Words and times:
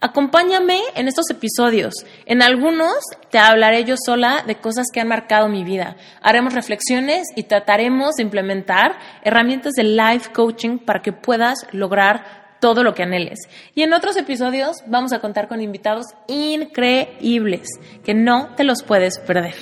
Acompáñame 0.00 0.80
en 0.94 1.08
estos 1.08 1.28
episodios. 1.28 1.92
En 2.24 2.40
algunos 2.40 2.94
te 3.32 3.38
hablaré 3.38 3.84
yo 3.84 3.96
sola 3.96 4.44
de 4.46 4.54
cosas 4.54 4.86
que 4.92 5.00
han 5.00 5.08
marcado 5.08 5.48
mi 5.48 5.64
vida. 5.64 5.96
Haremos 6.22 6.54
reflexiones 6.54 7.26
y 7.34 7.42
trataremos 7.44 8.14
de 8.14 8.22
implementar 8.22 8.96
herramientas 9.24 9.72
de 9.72 9.82
life 9.82 10.32
coaching 10.32 10.78
para 10.78 11.02
que 11.02 11.12
puedas 11.12 11.66
lograr 11.72 12.56
todo 12.60 12.84
lo 12.84 12.94
que 12.94 13.02
anheles. 13.02 13.40
Y 13.74 13.82
en 13.82 13.92
otros 13.92 14.16
episodios 14.16 14.76
vamos 14.86 15.12
a 15.12 15.18
contar 15.18 15.48
con 15.48 15.60
invitados 15.60 16.06
increíbles 16.28 17.66
que 18.04 18.14
no 18.14 18.54
te 18.54 18.62
los 18.62 18.84
puedes 18.84 19.18
perder. 19.18 19.56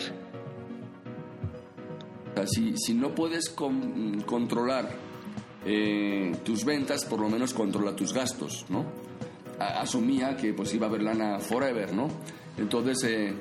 Si, 2.45 2.93
no 2.93 3.15
puedes 3.15 3.49
controlar 3.49 4.91
eh, 5.65 6.33
tus 6.45 6.63
ventas, 6.67 7.07
por 7.07 7.21
lo 7.21 7.31
menos 7.31 7.55
controla 7.55 7.97
tus 7.97 8.13
gastos, 8.13 8.67
¿no? 8.69 9.06
Asumía 9.59 10.37
que 10.37 10.53
pues 10.53 10.75
iba 10.75 10.87
a 10.87 10.89
haber 10.89 11.03
lana 11.03 11.39
forever, 11.39 11.93
¿no? 11.93 12.09
Entonces, 12.59 13.05
eh, 13.05 13.35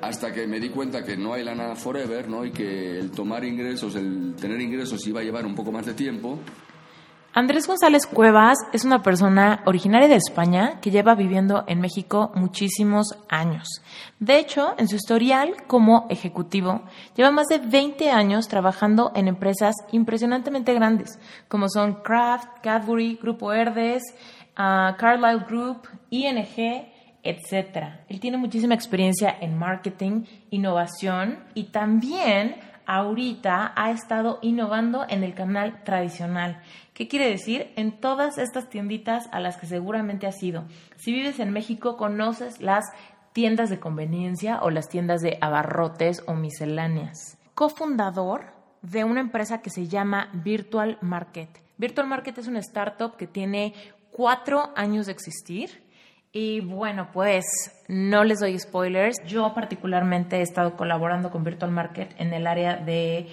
hasta 0.00 0.32
que 0.32 0.46
me 0.46 0.60
di 0.60 0.70
cuenta 0.70 1.04
que 1.04 1.16
no 1.16 1.34
hay 1.34 1.44
lana 1.44 1.74
forever, 1.74 2.28
¿no? 2.28 2.44
Y 2.44 2.52
que 2.52 2.98
el 2.98 3.10
tomar 3.10 3.44
ingresos, 3.44 3.94
el 3.96 4.34
tener 4.36 4.60
ingresos 4.60 5.06
iba 5.06 5.20
a 5.20 5.24
llevar 5.24 5.44
un 5.44 5.54
poco 5.54 5.72
más 5.72 5.86
de 5.86 5.94
tiempo. 5.94 6.38
Andrés 7.34 7.68
González 7.68 8.06
Cuevas 8.06 8.58
es 8.72 8.84
una 8.84 9.02
persona 9.02 9.62
originaria 9.64 10.08
de 10.08 10.16
España 10.16 10.80
que 10.80 10.90
lleva 10.90 11.14
viviendo 11.14 11.62
en 11.68 11.80
México 11.80 12.32
muchísimos 12.34 13.16
años. 13.28 13.68
De 14.18 14.38
hecho, 14.38 14.74
en 14.76 14.88
su 14.88 14.96
historial 14.96 15.54
como 15.68 16.06
ejecutivo, 16.10 16.82
lleva 17.14 17.30
más 17.30 17.46
de 17.46 17.58
20 17.58 18.10
años 18.10 18.48
trabajando 18.48 19.12
en 19.14 19.28
empresas 19.28 19.76
impresionantemente 19.92 20.74
grandes, 20.74 21.18
como 21.48 21.68
son 21.68 22.02
Kraft, 22.02 22.48
Cadbury, 22.62 23.20
Grupo 23.22 23.52
Herdes, 23.52 24.02
Carlyle 24.58 25.44
Group, 25.46 25.88
ING, 26.10 26.88
etc. 27.22 28.02
Él 28.08 28.18
tiene 28.18 28.38
muchísima 28.38 28.74
experiencia 28.74 29.34
en 29.40 29.56
marketing, 29.56 30.24
innovación 30.50 31.38
y 31.54 31.64
también 31.64 32.56
ahorita 32.84 33.72
ha 33.76 33.90
estado 33.90 34.38
innovando 34.42 35.04
en 35.08 35.22
el 35.22 35.34
canal 35.34 35.84
tradicional. 35.84 36.60
¿Qué 36.92 37.06
quiere 37.06 37.28
decir? 37.28 37.70
En 37.76 38.00
todas 38.00 38.38
estas 38.38 38.68
tienditas 38.68 39.28
a 39.30 39.40
las 39.40 39.58
que 39.58 39.66
seguramente 39.66 40.26
has 40.26 40.42
ido. 40.42 40.64
Si 40.96 41.12
vives 41.12 41.38
en 41.38 41.52
México, 41.52 41.96
conoces 41.96 42.60
las 42.60 42.86
tiendas 43.32 43.70
de 43.70 43.78
conveniencia 43.78 44.58
o 44.62 44.70
las 44.70 44.88
tiendas 44.88 45.20
de 45.20 45.38
abarrotes 45.40 46.24
o 46.26 46.34
misceláneas. 46.34 47.38
Cofundador 47.54 48.46
de 48.82 49.04
una 49.04 49.20
empresa 49.20 49.60
que 49.60 49.70
se 49.70 49.86
llama 49.86 50.30
Virtual 50.32 50.98
Market. 51.00 51.48
Virtual 51.76 52.08
Market 52.08 52.38
es 52.38 52.48
una 52.48 52.58
startup 52.58 53.16
que 53.16 53.28
tiene 53.28 53.74
cuatro 54.18 54.72
años 54.74 55.06
de 55.06 55.12
existir. 55.12 55.80
Y 56.32 56.58
bueno, 56.58 57.10
pues 57.12 57.44
no 57.86 58.24
les 58.24 58.40
doy 58.40 58.58
spoilers. 58.58 59.16
Yo 59.28 59.54
particularmente 59.54 60.38
he 60.38 60.42
estado 60.42 60.76
colaborando 60.76 61.30
con 61.30 61.44
Virtual 61.44 61.70
Market 61.70 62.16
en 62.18 62.34
el 62.34 62.48
área 62.48 62.76
de 62.76 63.28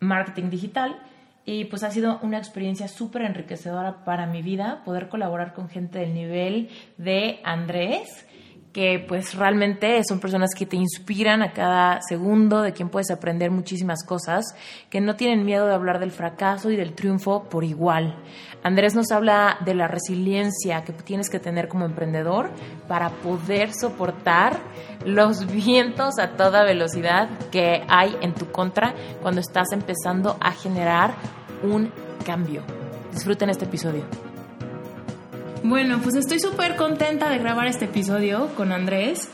marketing 0.00 0.48
digital 0.48 0.98
y 1.44 1.66
pues 1.66 1.82
ha 1.82 1.90
sido 1.90 2.18
una 2.22 2.38
experiencia 2.38 2.88
súper 2.88 3.22
enriquecedora 3.22 4.06
para 4.06 4.26
mi 4.26 4.40
vida 4.40 4.82
poder 4.86 5.10
colaborar 5.10 5.52
con 5.52 5.68
gente 5.68 5.98
del 5.98 6.14
nivel 6.14 6.70
de 6.96 7.40
Andrés 7.44 8.26
que 8.74 9.02
pues 9.06 9.34
realmente 9.34 10.02
son 10.06 10.18
personas 10.18 10.50
que 10.54 10.66
te 10.66 10.76
inspiran 10.76 11.42
a 11.42 11.52
cada 11.52 12.00
segundo, 12.02 12.60
de 12.60 12.72
quien 12.72 12.88
puedes 12.88 13.12
aprender 13.12 13.52
muchísimas 13.52 14.04
cosas, 14.04 14.44
que 14.90 15.00
no 15.00 15.14
tienen 15.14 15.46
miedo 15.46 15.68
de 15.68 15.74
hablar 15.74 16.00
del 16.00 16.10
fracaso 16.10 16.72
y 16.72 16.76
del 16.76 16.92
triunfo 16.92 17.44
por 17.44 17.62
igual. 17.62 18.16
Andrés 18.64 18.96
nos 18.96 19.12
habla 19.12 19.58
de 19.64 19.74
la 19.74 19.86
resiliencia 19.86 20.82
que 20.82 20.92
tienes 20.92 21.30
que 21.30 21.38
tener 21.38 21.68
como 21.68 21.84
emprendedor 21.84 22.50
para 22.88 23.10
poder 23.10 23.72
soportar 23.72 24.58
los 25.06 25.46
vientos 25.52 26.18
a 26.18 26.30
toda 26.30 26.64
velocidad 26.64 27.28
que 27.52 27.84
hay 27.88 28.16
en 28.22 28.34
tu 28.34 28.50
contra 28.50 28.92
cuando 29.22 29.40
estás 29.40 29.70
empezando 29.70 30.36
a 30.40 30.50
generar 30.50 31.14
un 31.62 31.92
cambio. 32.26 32.64
Disfruten 33.12 33.50
este 33.50 33.66
episodio. 33.66 34.23
Bueno, 35.66 35.98
pues 36.02 36.14
estoy 36.14 36.40
súper 36.40 36.76
contenta 36.76 37.30
de 37.30 37.38
grabar 37.38 37.66
este 37.68 37.86
episodio 37.86 38.54
con 38.54 38.70
Andrés 38.70 39.30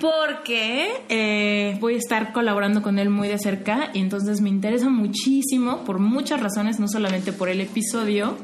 porque 0.00 0.86
eh, 1.08 1.76
voy 1.80 1.94
a 1.94 1.98
estar 1.98 2.32
colaborando 2.32 2.82
con 2.82 3.00
él 3.00 3.10
muy 3.10 3.26
de 3.26 3.36
cerca 3.36 3.90
y 3.92 3.98
entonces 3.98 4.40
me 4.40 4.48
interesa 4.48 4.88
muchísimo, 4.88 5.82
por 5.82 5.98
muchas 5.98 6.40
razones, 6.40 6.78
no 6.78 6.86
solamente 6.86 7.32
por 7.32 7.48
el 7.48 7.60
episodio, 7.60 8.36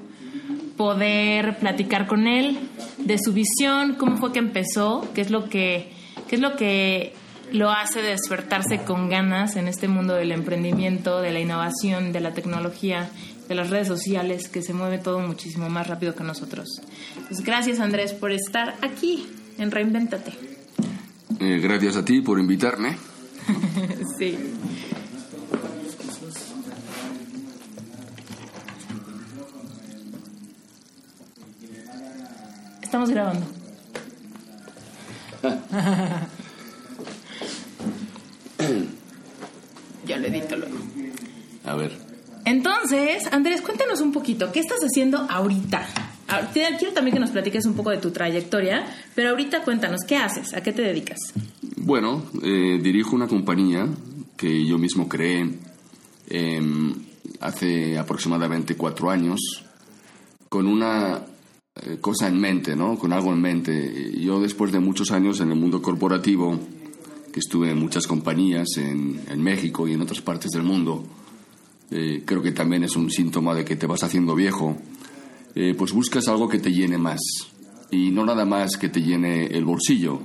poder 0.77 1.59
platicar 1.59 2.09
con 2.09 2.27
él 2.27 2.59
de 2.99 3.19
su 3.19 3.33
visión, 3.33 3.95
cómo 3.95 4.17
fue 4.17 4.33
que 4.33 4.41
empezó, 4.41 5.09
qué 5.15 5.21
es 5.21 5.31
lo 5.31 5.49
que, 5.49 5.93
qué 6.27 6.35
es 6.35 6.43
lo 6.43 6.57
que 6.57 7.15
lo 7.53 7.71
hace 7.71 8.03
despertarse 8.03 8.83
con 8.83 9.09
ganas 9.09 9.55
en 9.55 9.69
este 9.69 9.87
mundo 9.87 10.15
del 10.15 10.33
emprendimiento, 10.33 11.21
de 11.21 11.31
la 11.31 11.39
innovación, 11.39 12.13
de 12.13 12.19
la 12.19 12.33
tecnología 12.33 13.09
de 13.49 13.55
las 13.55 13.71
redes 13.71 13.89
sociales, 13.89 14.49
que 14.49 14.63
se 14.63 14.75
mueve 14.75 14.99
todo 14.99 15.21
muchísimo 15.21 15.71
más 15.71 15.87
rápido 15.87 16.15
que 16.15 16.25
nosotros. 16.25 16.83
Pues 17.29 17.41
gracias 17.41 17.81
Andrés 17.81 18.13
por 18.13 18.31
estar 18.31 18.77
aquí 18.83 19.27
en 19.59 19.71
Reinventate. 19.71 20.33
Eh, 21.41 21.59
gracias 21.63 21.97
a 21.97 22.05
ti 22.05 22.21
por 22.21 22.39
invitarme. 22.39 22.99
sí. 24.19 24.37
Estamos 32.83 33.09
grabando. 33.11 33.47
ya 40.07 40.17
lo 40.17 40.27
edito 40.27 40.57
luego. 40.57 40.79
A 41.65 41.75
ver. 41.75 42.08
Entonces, 42.49 43.31
Andrés, 43.31 43.61
cuéntanos 43.61 44.01
un 44.01 44.11
poquito, 44.11 44.51
¿qué 44.51 44.61
estás 44.61 44.79
haciendo 44.79 45.19
ahorita? 45.19 45.87
Quiero 46.55 46.95
también 46.95 47.15
que 47.15 47.21
nos 47.21 47.29
platiques 47.29 47.67
un 47.67 47.75
poco 47.75 47.91
de 47.91 47.99
tu 47.99 48.11
trayectoria, 48.11 48.87
pero 49.15 49.31
ahorita 49.31 49.63
cuéntanos, 49.65 50.01
¿qué 50.09 50.17
haces? 50.17 50.55
¿A 50.55 50.63
qué 50.63 50.73
te 50.73 50.81
dedicas? 50.81 51.19
Bueno, 51.77 52.23
eh, 52.43 52.79
dirijo 52.83 53.15
una 53.15 53.29
compañía 53.29 53.87
que 54.35 54.65
yo 54.65 54.79
mismo 54.79 55.11
creé 55.11 55.59
em, 56.31 56.95
hace 57.41 57.99
aproximadamente 57.99 58.77
cuatro 58.77 59.11
años 59.11 59.41
con 60.49 60.67
una 60.67 61.21
eh, 61.83 61.99
cosa 62.01 62.29
en 62.29 62.41
mente, 62.41 62.75
¿no? 62.75 62.99
Con 62.99 63.13
algo 63.13 63.31
en 63.31 63.43
mente. 63.43 64.11
Yo 64.19 64.41
después 64.41 64.73
de 64.73 64.81
muchos 64.81 65.11
años 65.11 65.41
en 65.41 65.51
el 65.51 65.59
mundo 65.59 65.83
corporativo, 65.83 66.59
que 67.31 67.41
estuve 67.41 67.73
en 67.73 67.79
muchas 67.79 68.07
compañías 68.07 68.69
en, 68.79 69.21
en 69.29 69.43
México 69.43 69.87
y 69.87 69.93
en 69.93 70.01
otras 70.01 70.23
partes 70.23 70.51
del 70.53 70.63
mundo, 70.63 71.05
eh, 71.91 72.23
creo 72.25 72.43
que 72.43 72.53
también 72.53 72.85
es 72.85 72.97
un 72.97 73.11
síntoma 73.11 73.55
de 73.55 73.65
que 73.65 73.77
te 73.77 73.87
vas 73.87 74.03
haciendo 74.03 74.35
viejo, 74.35 74.77
eh, 75.55 75.75
pues 75.77 75.93
buscas 75.93 76.29
algo 76.29 76.49
que 76.49 76.59
te 76.59 76.71
llene 76.71 76.99
más. 76.99 77.21
Y 77.91 78.11
no 78.11 78.27
nada 78.27 78.45
más 78.45 78.77
que 78.77 78.91
te 78.91 79.01
llene 79.01 79.47
el 79.47 79.65
bolsillo, 79.65 80.21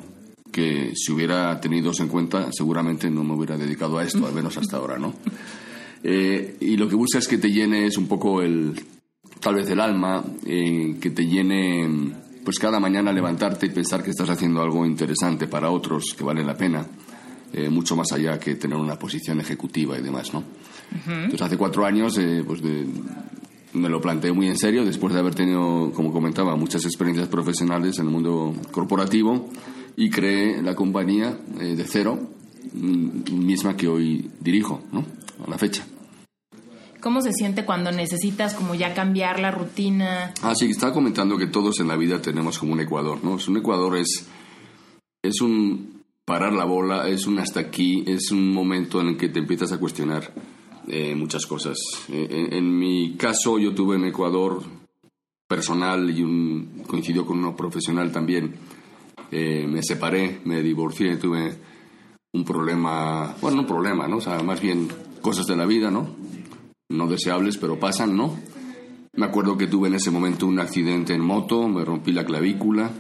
que 0.52 0.92
si 0.96 1.12
hubiera 1.12 1.60
tenido 1.62 1.92
en 1.98 2.10
cuenta 2.10 2.52
seguramente 2.52 3.10
no 3.10 3.24
me 3.24 3.34
hubiera 3.34 3.58
dedicado 3.58 3.98
a 3.98 4.04
esto, 4.04 4.26
al 4.28 4.34
menos 4.34 4.58
hasta 4.58 4.78
ahora, 4.78 4.98
¿no? 4.98 5.14
Eh, 6.06 6.58
y 6.60 6.76
lo 6.76 6.90
que 6.90 6.96
buscas 6.96 7.24
es 7.24 7.30
que 7.30 7.38
te 7.38 7.50
llene 7.50 7.86
es 7.86 7.98
un 7.98 8.10
poco 8.10 8.42
el, 8.42 8.74
tal 9.40 9.56
vez 9.56 9.70
el 9.70 9.80
alma, 9.80 10.22
que 10.44 11.14
te 11.16 11.26
llene 11.26 12.12
pues 12.44 12.60
cada 12.60 12.78
mañana 12.78 13.14
levantarte 13.14 13.68
y 13.68 13.70
pensar 13.70 14.04
que 14.04 14.10
estás 14.10 14.30
haciendo 14.30 14.62
algo 14.62 14.86
interesante 14.86 15.48
para 15.48 15.72
otros, 15.72 16.14
que 16.14 16.26
vale 16.26 16.44
la 16.44 16.58
pena, 16.58 16.86
mucho 17.70 17.96
más 17.96 18.12
allá 18.12 18.38
que 18.38 18.56
tener 18.56 18.78
una 18.78 19.00
posición 19.00 19.40
ejecutiva 19.40 19.98
y 19.98 20.02
demás, 20.02 20.34
¿no? 20.34 20.44
Entonces, 20.92 21.42
hace 21.42 21.58
cuatro 21.58 21.86
años 21.86 22.18
eh, 22.18 22.44
pues 22.46 22.62
me 23.74 23.90
lo 23.90 24.00
planteé 24.00 24.32
muy 24.32 24.48
en 24.48 24.58
serio, 24.58 24.86
después 24.86 25.14
de 25.14 25.20
haber 25.20 25.36
tenido, 25.36 25.92
como 25.94 26.14
comentaba, 26.14 26.56
muchas 26.56 26.86
experiencias 26.86 27.28
profesionales 27.28 27.98
en 28.00 28.06
el 28.06 28.12
mundo 28.12 28.54
corporativo 28.72 29.50
y 29.96 30.10
creé 30.10 30.62
la 30.62 30.76
compañía 30.76 31.38
eh, 31.60 31.76
de 31.76 31.84
cero, 31.86 32.20
mm, 32.74 33.34
misma 33.34 33.76
que 33.76 33.88
hoy 33.88 34.30
dirijo, 34.40 34.82
¿no? 34.92 35.06
A 35.46 35.50
la 35.50 35.58
fecha. 35.58 35.86
¿Cómo 37.02 37.22
se 37.22 37.34
siente 37.34 37.66
cuando 37.66 37.92
necesitas 37.92 38.54
como 38.54 38.76
ya 38.76 38.94
cambiar 38.94 39.40
la 39.40 39.52
rutina? 39.52 40.34
Ah, 40.42 40.56
sí, 40.56 40.70
estaba 40.70 40.94
comentando 40.94 41.38
que 41.38 41.48
todos 41.48 41.80
en 41.82 41.90
la 41.90 41.98
vida 41.98 42.22
tenemos 42.22 42.58
como 42.58 42.74
un 42.74 42.80
ecuador, 42.80 43.20
¿no? 43.24 43.38
Un 43.46 43.58
ecuador 43.58 43.98
es, 43.98 44.26
es 45.22 45.42
un, 45.42 46.04
parar 46.24 46.54
la 46.54 46.64
bola, 46.64 47.10
es 47.10 47.28
un 47.28 47.40
hasta 47.40 47.60
aquí, 47.60 48.06
es 48.08 48.32
un 48.32 48.54
momento 48.54 49.02
en 49.02 49.10
el 49.10 49.18
que 49.18 49.28
te 49.28 49.40
empiezas 49.40 49.74
a 49.74 49.80
cuestionar 49.80 50.32
eh, 50.88 51.16
muchas 51.16 51.46
cosas. 51.46 51.78
Eh, 52.10 52.50
en, 52.52 52.78
mi 52.78 53.16
caso, 53.16 53.58
yo 53.58 53.74
tuve 53.74 53.96
en 53.96 54.06
Ecuador 54.06 54.62
personal 55.48 56.10
y 56.10 56.24
un, 56.24 56.84
coincidió 56.88 57.26
con 57.26 57.40
uno 57.40 57.56
profesional 57.56 58.12
también. 58.12 58.56
Eh, 59.32 59.66
me 59.68 59.82
separé, 59.82 60.42
me 60.46 60.62
divorcié, 60.62 61.18
tuve 61.18 61.56
un 62.34 62.44
problema, 62.44 63.36
bueno, 63.42 63.62
un 63.62 63.68
problema, 63.68 64.08
¿no? 64.08 64.20
Más 64.44 64.62
bien 64.62 64.88
cosas 65.22 65.46
de 65.46 65.56
la 65.56 65.66
vida, 65.66 65.90
¿no? 65.90 66.16
No 66.90 67.08
deseables, 67.08 67.58
pero 67.58 67.80
pasan, 67.80 68.16
¿no? 68.16 68.38
Me 69.16 69.26
acuerdo 69.26 69.58
que 69.58 69.68
tuve 69.68 69.88
en 69.88 69.96
ese 69.96 70.12
momento 70.12 70.48
un 70.48 70.60
accidente 70.60 71.14
en 71.14 71.22
moto, 71.22 71.68
me 71.68 71.86
rompí 71.86 72.12
la 72.12 72.26
clavícula 72.26 72.92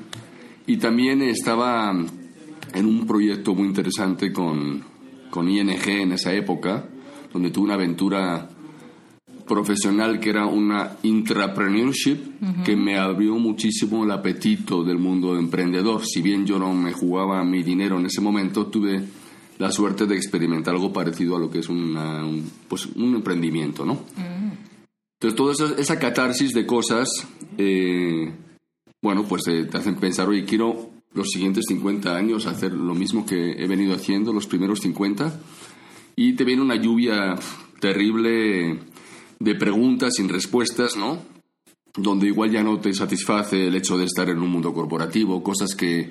y 0.67 0.77
también 0.77 1.21
estaba 1.23 1.91
en 1.91 2.85
un 2.85 3.05
proyecto 3.05 3.55
muy 3.55 3.67
interesante 3.67 4.31
con, 4.31 4.83
con 5.29 5.49
ING 5.49 5.87
en 5.87 6.11
esa 6.11 6.33
época, 6.33 6.87
donde 7.33 7.49
tuve 7.49 7.65
una 7.65 7.73
aventura 7.73 8.47
profesional 9.47 10.19
que 10.19 10.29
era 10.29 10.45
una 10.45 10.97
intrapreneurship 11.03 12.63
que 12.63 12.75
me 12.75 12.97
abrió 12.97 13.35
muchísimo 13.35 14.03
el 14.03 14.11
apetito 14.11 14.83
del 14.83 14.99
mundo 14.99 15.37
emprendedor. 15.37 16.05
Si 16.05 16.21
bien 16.21 16.45
yo 16.45 16.57
no 16.59 16.73
me 16.73 16.93
jugaba 16.93 17.43
mi 17.43 17.63
dinero 17.63 17.99
en 17.99 18.05
ese 18.05 18.21
momento, 18.21 18.67
tuve 18.67 19.03
la 19.57 19.71
suerte 19.71 20.05
de 20.05 20.15
experimentar 20.15 20.73
algo 20.73 20.93
parecido 20.93 21.35
a 21.35 21.39
lo 21.39 21.49
que 21.49 21.59
es 21.59 21.69
una, 21.69 22.25
un, 22.25 22.49
pues, 22.67 22.85
un 22.95 23.15
emprendimiento, 23.15 23.85
¿no? 23.85 24.03
Entonces, 25.19 25.35
toda 25.35 25.53
esa, 25.53 25.81
esa, 25.81 25.99
catarsis 25.99 26.53
de 26.53 26.65
cosas, 26.65 27.09
eh, 27.57 28.33
bueno, 29.01 29.23
pues 29.23 29.43
te, 29.43 29.65
te 29.65 29.77
hacen 29.77 29.95
pensar, 29.95 30.27
oye, 30.27 30.43
quiero 30.43 30.89
los 31.13 31.27
siguientes 31.29 31.65
50 31.67 32.15
años 32.15 32.45
hacer 32.45 32.73
lo 32.73 32.95
mismo 32.95 33.25
que 33.25 33.51
he 33.51 33.67
venido 33.67 33.93
haciendo 33.93 34.33
los 34.33 34.47
primeros 34.47 34.79
50 34.79 35.39
y 36.15 36.33
te 36.33 36.43
viene 36.43 36.61
una 36.61 36.75
lluvia 36.75 37.35
terrible 37.79 38.79
de 39.39 39.55
preguntas 39.55 40.15
sin 40.15 40.29
respuestas, 40.29 40.95
¿no? 40.95 41.19
Donde 41.95 42.27
igual 42.27 42.51
ya 42.51 42.63
no 42.63 42.79
te 42.79 42.93
satisface 42.93 43.67
el 43.67 43.75
hecho 43.75 43.97
de 43.97 44.05
estar 44.05 44.29
en 44.29 44.39
un 44.39 44.49
mundo 44.49 44.73
corporativo, 44.73 45.43
cosas 45.43 45.75
que 45.75 46.09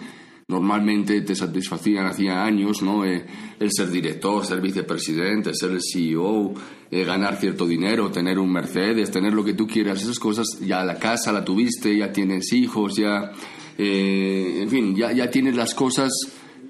normalmente 0.48 1.22
te 1.22 1.34
satisfacían 1.34 2.06
hacía 2.06 2.44
años, 2.44 2.82
¿no? 2.82 3.04
Eh, 3.04 3.24
el 3.58 3.70
ser 3.72 3.90
director, 3.90 4.44
ser 4.44 4.60
vicepresidente, 4.60 5.54
ser 5.54 5.70
el 5.70 5.80
CEO, 5.80 6.52
eh, 6.90 7.04
ganar 7.04 7.36
cierto 7.36 7.66
dinero, 7.66 8.10
tener 8.10 8.38
un 8.38 8.52
Mercedes, 8.52 9.10
tener 9.10 9.32
lo 9.32 9.44
que 9.44 9.54
tú 9.54 9.66
quieras, 9.66 10.02
esas 10.02 10.18
cosas, 10.18 10.46
ya 10.60 10.84
la 10.84 10.98
casa 10.98 11.32
la 11.32 11.44
tuviste, 11.44 11.96
ya 11.96 12.12
tienes 12.12 12.52
hijos, 12.52 12.96
ya, 12.96 13.32
eh, 13.78 14.58
en 14.60 14.68
fin, 14.68 14.94
ya, 14.94 15.12
ya 15.12 15.30
tienes 15.30 15.56
las 15.56 15.74
cosas 15.74 16.10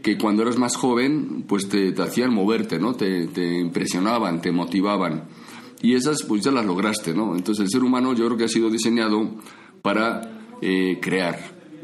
que 0.02 0.18
cuando 0.18 0.42
eras 0.42 0.58
más 0.58 0.76
joven, 0.76 1.44
pues 1.46 1.68
te, 1.68 1.94
hacían 2.02 2.32
moverte, 2.34 2.78
¿no? 2.78 2.94
Te, 2.94 3.28
te, 3.28 3.60
impresionaban, 3.60 4.42
te 4.42 4.50
motivaban. 4.50 5.24
Y 5.80 5.94
esas, 5.94 6.24
pues 6.24 6.42
ya 6.42 6.50
las 6.50 6.66
lograste, 6.66 7.14
¿no? 7.14 7.36
Entonces 7.36 7.64
el 7.64 7.70
ser 7.70 7.84
humano 7.84 8.12
yo 8.12 8.26
creo 8.26 8.36
que 8.36 8.44
ha 8.44 8.48
sido 8.48 8.68
diseñado 8.68 9.30
para 9.80 10.56
eh, 10.60 10.98
crear. 11.00 11.38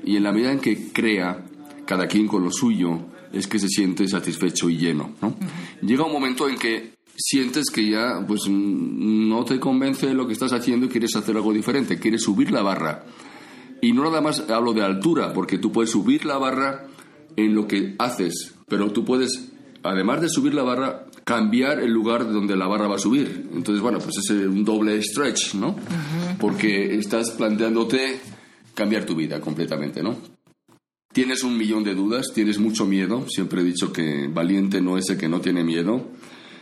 Y 0.04 0.16
en 0.16 0.24
la 0.24 0.32
medida 0.32 0.52
en 0.52 0.60
que 0.60 0.92
crea, 0.92 1.44
cada 1.86 2.06
quien 2.06 2.26
con 2.26 2.42
lo 2.42 2.50
suyo, 2.50 2.98
es 3.32 3.46
que 3.46 3.58
se 3.58 3.68
siente 3.68 4.06
satisfecho 4.08 4.68
y 4.68 4.78
lleno, 4.78 5.12
¿no? 5.22 5.36
Llega 5.82 6.04
un 6.04 6.12
momento 6.12 6.48
en 6.48 6.56
que 6.56 6.94
sientes 7.14 7.66
que 7.70 7.88
ya, 7.88 8.24
pues 8.26 8.48
no 8.48 9.44
te 9.44 9.60
convence 9.60 10.12
lo 10.14 10.26
que 10.26 10.32
estás 10.32 10.52
haciendo 10.52 10.86
y 10.86 10.88
quieres 10.88 11.14
hacer 11.16 11.36
algo 11.36 11.52
diferente, 11.52 11.98
quieres 11.98 12.22
subir 12.22 12.50
la 12.50 12.62
barra. 12.62 13.04
Y 13.80 13.92
no 13.92 14.02
nada 14.02 14.20
más 14.20 14.48
hablo 14.50 14.72
de 14.72 14.82
altura, 14.82 15.32
porque 15.32 15.58
tú 15.58 15.70
puedes 15.70 15.90
subir 15.90 16.24
la 16.24 16.38
barra 16.38 16.86
en 17.38 17.54
lo 17.54 17.68
que 17.68 17.94
haces, 17.98 18.54
pero 18.68 18.90
tú 18.90 19.04
puedes, 19.04 19.48
además 19.84 20.20
de 20.20 20.28
subir 20.28 20.54
la 20.54 20.64
barra, 20.64 21.06
cambiar 21.22 21.78
el 21.78 21.92
lugar 21.92 22.30
donde 22.32 22.56
la 22.56 22.66
barra 22.66 22.88
va 22.88 22.96
a 22.96 22.98
subir. 22.98 23.48
Entonces, 23.54 23.80
bueno, 23.80 24.00
pues 24.00 24.18
es 24.18 24.30
un 24.30 24.64
doble 24.64 25.00
stretch, 25.00 25.54
¿no? 25.54 25.76
Porque 26.40 26.96
estás 26.96 27.30
planteándote 27.30 28.18
cambiar 28.74 29.04
tu 29.04 29.14
vida 29.14 29.40
completamente, 29.40 30.02
¿no? 30.02 30.16
Tienes 31.12 31.44
un 31.44 31.56
millón 31.56 31.84
de 31.84 31.94
dudas, 31.94 32.32
tienes 32.34 32.58
mucho 32.58 32.86
miedo. 32.86 33.24
Siempre 33.28 33.60
he 33.60 33.64
dicho 33.64 33.92
que 33.92 34.28
valiente 34.28 34.80
no 34.80 34.98
es 34.98 35.08
el 35.08 35.16
que 35.16 35.28
no 35.28 35.40
tiene 35.40 35.62
miedo. 35.62 36.08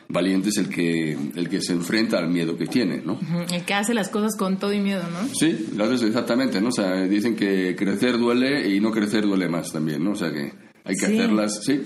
Valiente 0.09 0.51
es 0.51 0.59
el 0.59 0.69
que, 0.69 1.13
el 1.35 1.49
que 1.49 1.61
se 1.61 1.73
enfrenta 1.73 2.19
al 2.19 2.29
miedo 2.29 2.57
que 2.57 2.67
tiene, 2.67 3.03
¿no? 3.05 3.19
El 3.53 3.65
que 3.65 3.75
hace 3.75 3.93
las 3.93 4.09
cosas 4.09 4.37
con 4.37 4.59
todo 4.59 4.73
y 4.73 4.81
miedo, 4.81 5.03
¿no? 5.11 5.29
Sí, 5.35 5.69
exactamente, 6.07 6.61
¿no? 6.61 6.69
O 6.69 6.73
sea, 6.73 7.03
dicen 7.03 7.35
que 7.35 7.75
crecer 7.77 8.17
duele 8.17 8.69
y 8.69 8.81
no 8.81 8.93
crecer 8.93 9.25
duele 9.25 9.49
más 9.49 9.73
también, 9.73 10.05
¿no? 10.05 10.13
O 10.13 10.17
sea 10.17 10.33
que 10.33 10.53
hay 10.85 10.95
que 10.95 11.07
hacerlas, 11.07 11.65
sí. 11.65 11.83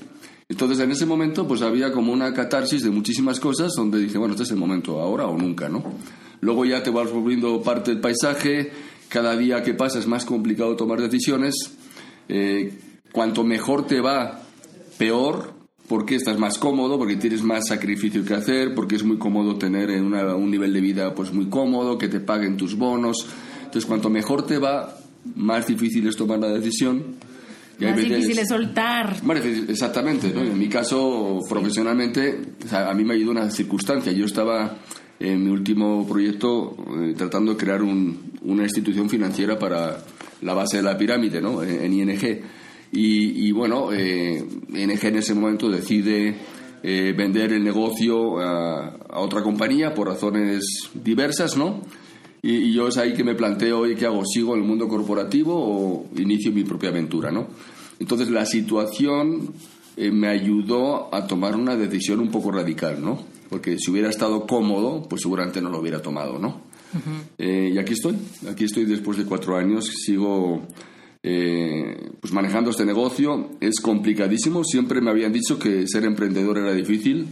Entonces 0.51 0.81
en 0.81 0.91
ese 0.91 1.07
momento 1.07 1.47
pues 1.47 1.63
había 1.63 1.93
como 1.93 2.13
una 2.13 2.35
catarsis 2.35 2.83
de 2.83 2.91
muchísimas 2.91 3.39
cosas 3.41 3.73
donde 3.75 4.01
dije, 4.01 4.19
bueno, 4.19 4.35
este 4.35 4.43
es 4.43 4.51
el 4.51 4.57
momento, 4.57 5.01
ahora 5.01 5.27
o 5.27 5.39
nunca, 5.39 5.69
¿no? 5.69 5.83
Luego 6.41 6.65
ya 6.65 6.83
te 6.83 6.91
vas 6.91 7.11
volviendo 7.11 7.63
parte 7.63 7.93
del 7.93 8.01
paisaje, 8.01 8.73
cada 9.09 9.37
día 9.37 9.63
que 9.63 9.75
pasa 9.75 9.99
es 9.99 10.07
más 10.07 10.25
complicado 10.25 10.77
tomar 10.77 11.01
decisiones, 11.01 11.55
eh, 12.29 12.79
cuanto 13.13 13.45
mejor 13.45 13.87
te 13.87 14.01
va, 14.01 14.43
peor, 14.99 15.55
porque 15.91 16.15
estás 16.15 16.39
más 16.39 16.57
cómodo, 16.57 16.97
porque 16.97 17.17
tienes 17.17 17.43
más 17.43 17.67
sacrificio 17.67 18.25
que 18.25 18.35
hacer, 18.35 18.77
porque 18.77 18.95
es 18.95 19.03
muy 19.03 19.19
cómodo 19.19 19.57
tener 19.57 19.91
un 20.01 20.49
nivel 20.49 20.73
de 20.73 20.81
vida 20.81 21.13
pues 21.17 21.33
muy 21.33 21.47
cómodo, 21.47 21.99
que 21.99 22.07
te 22.07 22.21
paguen 22.21 22.57
tus 22.57 22.77
bonos. 22.77 23.27
Entonces 23.59 23.87
cuanto 23.87 24.09
mejor 24.09 24.47
te 24.47 24.59
va, 24.59 24.97
más 25.35 25.67
difícil 25.67 26.07
es 26.07 26.17
tomar 26.17 26.39
la 26.39 26.49
decisión 26.49 27.17
más 27.81 27.97
difícil 27.97 28.39
es 28.39 28.49
soltar. 28.49 29.17
exactamente. 29.69 30.29
En 30.29 30.59
mi 30.59 30.69
caso, 30.69 31.41
profesionalmente, 31.49 32.39
a 32.71 32.93
mí 32.95 33.05
me 33.05 33.15
ha 33.15 33.17
ayudado 33.17 33.41
una 33.41 33.51
circunstancia. 33.51 34.13
Yo 34.13 34.27
estaba 34.27 34.77
en 35.19 35.45
mi 35.45 35.51
último 35.51 36.07
proyecto 36.07 36.77
eh, 37.01 37.15
tratando 37.17 37.53
de 37.53 37.59
crear 37.59 37.83
una 37.83 38.63
institución 38.63 39.09
financiera 39.09 39.59
para 39.59 39.99
la 40.43 40.55
base 40.55 40.79
de 40.79 40.83
la 40.83 40.97
pirámide, 40.97 41.41
¿no? 41.41 41.63
En, 41.63 41.93
ING. 41.93 42.60
Y, 42.93 43.53
bueno, 43.53 43.93
eh, 43.93 44.45
ING 44.69 44.99
en 45.05 45.17
ese 45.17 45.35
momento 45.35 45.71
decide 45.71 46.35
eh, 46.83 47.15
vender 47.17 47.53
el 47.53 47.63
negocio 47.63 48.41
a, 48.41 48.97
a, 49.09 49.21
otra 49.21 49.43
compañía 49.43 49.95
por 49.95 50.09
razones 50.09 50.65
diversas, 50.95 51.57
¿no? 51.57 51.83
Y, 52.43 52.73
yo 52.73 52.89
es 52.89 52.97
ahí 52.97 53.13
que 53.13 53.25
me 53.25 53.35
planteo, 53.35 53.81
hoy 53.81 53.95
¿qué 53.95 54.07
hago? 54.07 54.25
¿Sigo 54.25 54.55
en 54.55 54.63
el 54.63 54.67
mundo 54.67 54.89
corporativo 54.89 55.55
o 55.55 56.07
inicio 56.17 56.53
mi 56.53 56.65
propia 56.65 56.89
aventura, 56.89 57.31
no? 57.31 57.49
Entonces 57.99 58.31
la 58.31 58.47
situación 58.47 59.53
eh, 59.97 60.11
me 60.11 60.29
ayudó 60.29 61.15
a 61.15 61.27
tomar 61.27 61.55
una 61.55 61.77
decisión 61.77 62.21
un 62.21 62.31
poco 62.31 62.51
radical, 62.51 63.03
¿no? 63.03 63.23
Porque 63.51 63.79
si 63.79 63.91
hubiera 63.91 64.09
estado 64.09 64.47
cómodo, 64.47 65.07
pues 65.09 65.23
seguramente 65.23 65.61
no 65.61 65.69
lo 65.69 65.81
hubiera 65.81 66.01
tomado, 66.01 66.39
¿no? 66.39 66.63
Eh, 67.39 67.71
y 67.75 67.79
aquí 67.79 67.93
estoy, 67.93 68.17
aquí 68.51 68.65
estoy 68.65 68.85
después 68.85 69.19
de 69.19 69.25
cuatro 69.25 69.57
años, 69.57 69.87
sigo 69.87 70.63
eh, 71.23 72.11
pues 72.21 72.33
manejando 72.33 72.71
este 72.71 72.85
negocio. 72.85 73.51
Es 73.61 73.81
complicadísimo, 73.81 74.65
siempre 74.65 75.01
me 75.01 75.11
habían 75.11 75.33
dicho 75.33 75.59
que 75.59 75.87
ser 75.87 76.05
emprendedor 76.05 76.59
era 76.59 76.73
difícil. 76.73 77.27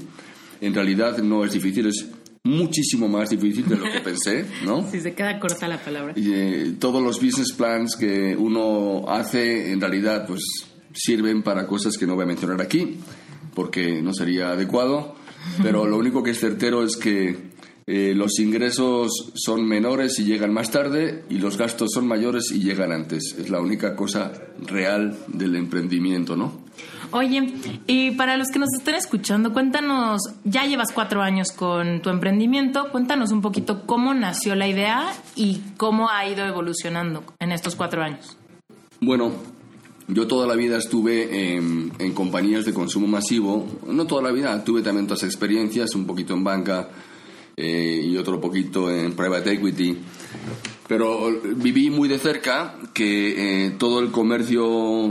En 0.61 0.75
realidad 0.75 1.19
no 1.19 1.45
es 1.45 1.53
difícil, 1.53 1.87
es 1.87 2.07
muchísimo 2.45 3.09
más 3.09 3.31
difícil 3.31 3.69
de 3.69 3.77
lo 3.77 3.85
que 3.85 4.01
pensé, 4.05 4.47
¿no? 4.65 4.89
Sí, 4.91 5.01
se 5.01 5.15
queda 5.15 5.39
corta 5.39 5.69
la 5.69 5.79
palabra. 5.79 6.13
Y 6.17 6.33
eh, 6.33 6.75
todos 6.79 7.03
los 7.03 7.21
business 7.21 7.53
plans 7.53 7.97
que 7.97 8.37
uno 8.37 9.09
hace, 9.09 9.73
en 9.73 9.81
realidad, 9.81 10.27
pues 10.27 10.43
sirven 10.93 11.43
para 11.43 11.67
cosas 11.67 11.97
que 11.97 12.07
no 12.07 12.15
voy 12.15 12.25
a 12.25 12.27
mencionar 12.27 12.61
aquí, 12.61 12.97
porque 13.55 14.03
no 14.03 14.13
sería 14.13 14.51
adecuado, 14.51 15.15
pero 15.63 15.87
lo 15.87 15.97
único 15.97 16.23
que 16.23 16.33
es 16.33 16.41
certero 16.41 16.85
es 16.85 16.97
que 16.97 17.37
eh, 17.91 18.13
los 18.15 18.39
ingresos 18.39 19.33
son 19.35 19.67
menores 19.67 20.19
y 20.19 20.25
llegan 20.25 20.53
más 20.53 20.71
tarde 20.71 21.25
y 21.31 21.39
los 21.39 21.57
gastos 21.57 21.89
son 21.95 22.07
mayores 22.07 22.53
y 22.53 22.59
llegan 22.59 22.93
antes. 22.93 23.35
Es 23.39 23.49
la 23.49 23.63
única 23.63 23.97
cosa 23.97 24.31
real 24.61 25.17
del 25.29 25.57
emprendimiento, 25.57 26.37
¿no? 26.37 26.53
Oye, 27.13 27.55
y 27.87 28.11
para 28.11 28.37
los 28.37 28.49
que 28.49 28.59
nos 28.59 28.69
estén 28.77 28.95
escuchando, 28.95 29.55
cuéntanos, 29.55 30.21
ya 30.45 30.67
llevas 30.67 30.93
cuatro 30.93 31.23
años 31.23 31.51
con 31.51 32.03
tu 32.03 32.11
emprendimiento, 32.11 32.91
cuéntanos 32.93 33.33
un 33.33 33.41
poquito 33.41 33.87
cómo 33.87 34.13
nació 34.13 34.55
la 34.55 34.69
idea 34.69 35.11
y 35.35 35.63
cómo 35.79 36.11
ha 36.11 36.29
ido 36.29 36.45
evolucionando 36.45 37.25
en 37.39 37.53
estos 37.53 37.75
cuatro 37.75 38.03
años. 38.03 38.37
Bueno, 39.01 39.33
yo 40.09 40.27
toda 40.27 40.47
la 40.47 40.57
vida 40.57 40.77
estuve 40.77 41.57
en, 41.57 41.91
compañías 42.13 42.67
de 42.67 42.75
consumo 42.75 43.07
masivo, 43.07 43.67
no 43.87 44.07
toda 44.07 44.21
la 44.21 44.33
vida, 44.33 44.63
tuve 44.63 44.83
también 44.83 45.07
otras 45.07 45.23
experiencias, 45.23 45.95
un 45.95 46.07
poquito 46.07 46.35
en 46.35 46.45
banca 46.45 46.91
eh, 47.61 48.01
y 48.05 48.17
otro 48.17 48.41
poquito 48.41 48.91
en 48.91 49.13
private 49.15 49.53
equity, 49.53 49.97
pero 50.87 51.41
viví 51.57 51.91
muy 51.91 52.09
de 52.09 52.19
cerca 52.19 52.77
que 52.95 53.67
eh, 53.67 53.71
todo 53.79 53.99
el 53.99 54.11
comercio 54.11 55.11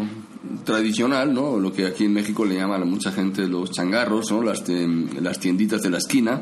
tradicional, 0.64 1.34
¿no? 1.34 1.60
Lo 1.60 1.74
que 1.74 1.86
aquí 1.86 2.06
en 2.06 2.14
México 2.14 2.46
le 2.46 2.56
llaman 2.56 2.82
a 2.82 2.86
mucha 2.86 3.12
gente 3.12 3.48
los 3.48 3.72
changarros, 3.72 4.32
¿no? 4.32 4.42
Las, 4.42 4.64
las 5.22 5.40
tienditas 5.40 5.82
de 5.82 5.90
la 5.90 5.98
esquina, 5.98 6.42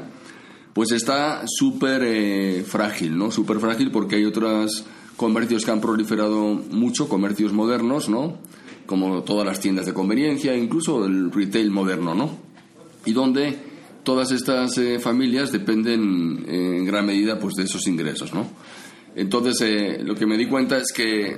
pues 0.73 0.91
está 0.91 1.43
súper 1.47 2.03
eh, 2.05 2.63
frágil, 2.63 3.17
¿no? 3.17 3.31
Súper 3.31 3.59
frágil 3.59 3.89
porque 3.89 4.17
hay 4.17 4.25
otros 4.25 4.85
comercios 5.17 5.65
que 5.65 5.71
han 5.71 5.81
proliferado 5.81 6.53
mucho, 6.69 7.09
comercios 7.09 7.51
modernos, 7.51 8.09
¿no? 8.09 8.37
como 8.85 9.23
todas 9.23 9.45
las 9.45 9.59
tiendas 9.59 9.85
de 9.85 9.93
conveniencia, 9.93 10.55
incluso 10.55 11.05
el 11.05 11.31
retail 11.31 11.71
moderno, 11.71 12.13
¿no? 12.13 12.37
Y 13.05 13.13
donde 13.13 13.57
todas 14.05 14.31
estas 14.31 14.77
eh, 14.77 14.99
familias 14.99 15.51
dependen 15.51 16.45
en 16.47 16.85
gran 16.85 17.05
medida 17.05 17.37
pues 17.37 17.55
de 17.55 17.63
esos 17.63 17.85
ingresos, 17.87 18.33
¿no? 18.33 18.47
Entonces, 19.15 19.61
eh, 19.61 20.03
lo 20.03 20.15
que 20.15 20.25
me 20.25 20.37
di 20.37 20.45
cuenta 20.45 20.77
es 20.77 20.93
que 20.93 21.37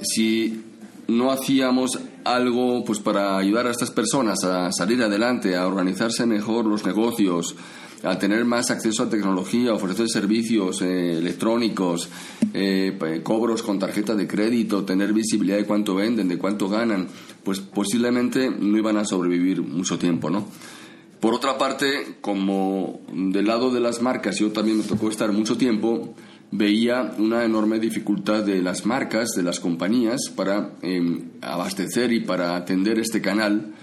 si 0.00 0.64
no 1.08 1.30
hacíamos 1.30 1.98
algo 2.24 2.84
pues 2.84 3.00
para 3.00 3.38
ayudar 3.38 3.66
a 3.66 3.70
estas 3.70 3.90
personas 3.90 4.44
a 4.44 4.70
salir 4.72 5.02
adelante, 5.02 5.56
a 5.56 5.66
organizarse 5.66 6.26
mejor 6.26 6.66
los 6.66 6.84
negocios, 6.84 7.56
a 8.04 8.18
tener 8.18 8.44
más 8.44 8.70
acceso 8.70 9.02
a 9.02 9.10
tecnología, 9.10 9.72
ofrecer 9.72 10.08
servicios 10.08 10.82
eh, 10.82 11.18
electrónicos, 11.18 12.08
eh, 12.54 13.20
cobros 13.24 13.62
con 13.62 13.78
tarjeta 13.78 14.14
de 14.14 14.28
crédito, 14.28 14.84
tener 14.84 15.12
visibilidad 15.12 15.56
de 15.56 15.64
cuánto 15.64 15.96
venden, 15.96 16.28
de 16.28 16.38
cuánto 16.38 16.68
ganan, 16.68 17.08
pues 17.42 17.60
posiblemente 17.60 18.50
no 18.50 18.78
iban 18.78 18.96
a 18.96 19.04
sobrevivir 19.04 19.62
mucho 19.62 19.98
tiempo, 19.98 20.30
¿no? 20.30 20.46
Por 21.20 21.34
otra 21.34 21.58
parte, 21.58 22.16
como 22.20 23.00
del 23.12 23.46
lado 23.46 23.70
de 23.70 23.80
las 23.80 24.00
marcas 24.00 24.38
yo 24.38 24.52
también 24.52 24.78
me 24.78 24.84
tocó 24.84 25.10
estar 25.10 25.32
mucho 25.32 25.56
tiempo, 25.56 26.14
veía 26.50 27.14
una 27.18 27.44
enorme 27.44 27.80
dificultad 27.80 28.44
de 28.44 28.62
las 28.62 28.86
marcas, 28.86 29.30
de 29.30 29.42
las 29.42 29.58
compañías, 29.58 30.30
para 30.34 30.74
em, 30.82 31.30
abastecer 31.40 32.12
y 32.12 32.20
para 32.20 32.56
atender 32.56 32.98
este 32.98 33.20
canal. 33.20 33.74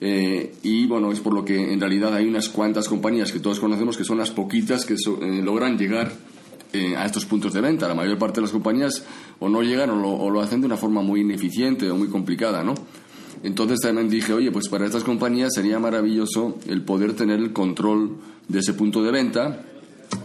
Eh, 0.00 0.54
y 0.62 0.86
bueno, 0.86 1.12
es 1.12 1.20
por 1.20 1.34
lo 1.34 1.44
que 1.44 1.72
en 1.72 1.78
realidad 1.78 2.14
hay 2.14 2.26
unas 2.26 2.48
cuantas 2.48 2.88
compañías 2.88 3.30
que 3.30 3.40
todos 3.40 3.60
conocemos 3.60 3.98
que 3.98 4.04
son 4.04 4.16
las 4.16 4.30
poquitas 4.30 4.86
que 4.86 4.94
eh, 4.94 5.42
logran 5.42 5.76
llegar 5.76 6.10
eh, 6.72 6.96
a 6.96 7.04
estos 7.04 7.26
puntos 7.26 7.52
de 7.52 7.60
venta. 7.60 7.86
La 7.86 7.94
mayor 7.94 8.16
parte 8.16 8.36
de 8.36 8.42
las 8.42 8.52
compañías 8.52 9.04
o 9.38 9.50
no 9.50 9.62
llegan 9.62 9.90
o 9.90 9.96
lo, 9.96 10.10
o 10.10 10.30
lo, 10.30 10.40
hacen 10.40 10.60
de 10.60 10.66
una 10.66 10.78
forma 10.78 11.02
muy 11.02 11.20
ineficiente 11.20 11.90
o 11.90 11.96
muy 11.96 12.08
complicada, 12.08 12.64
¿no? 12.64 12.74
Entonces 13.42 13.80
también 13.80 14.10
dije, 14.10 14.32
oye, 14.32 14.50
pues 14.50 14.68
para 14.68 14.86
estas 14.86 15.04
compañías 15.04 15.54
sería 15.54 15.78
maravilloso 15.78 16.58
el 16.66 16.82
poder 16.82 17.14
tener 17.14 17.38
el 17.38 17.52
control 17.52 18.16
de 18.48 18.58
ese 18.58 18.74
punto 18.74 19.02
de 19.02 19.10
venta, 19.10 19.62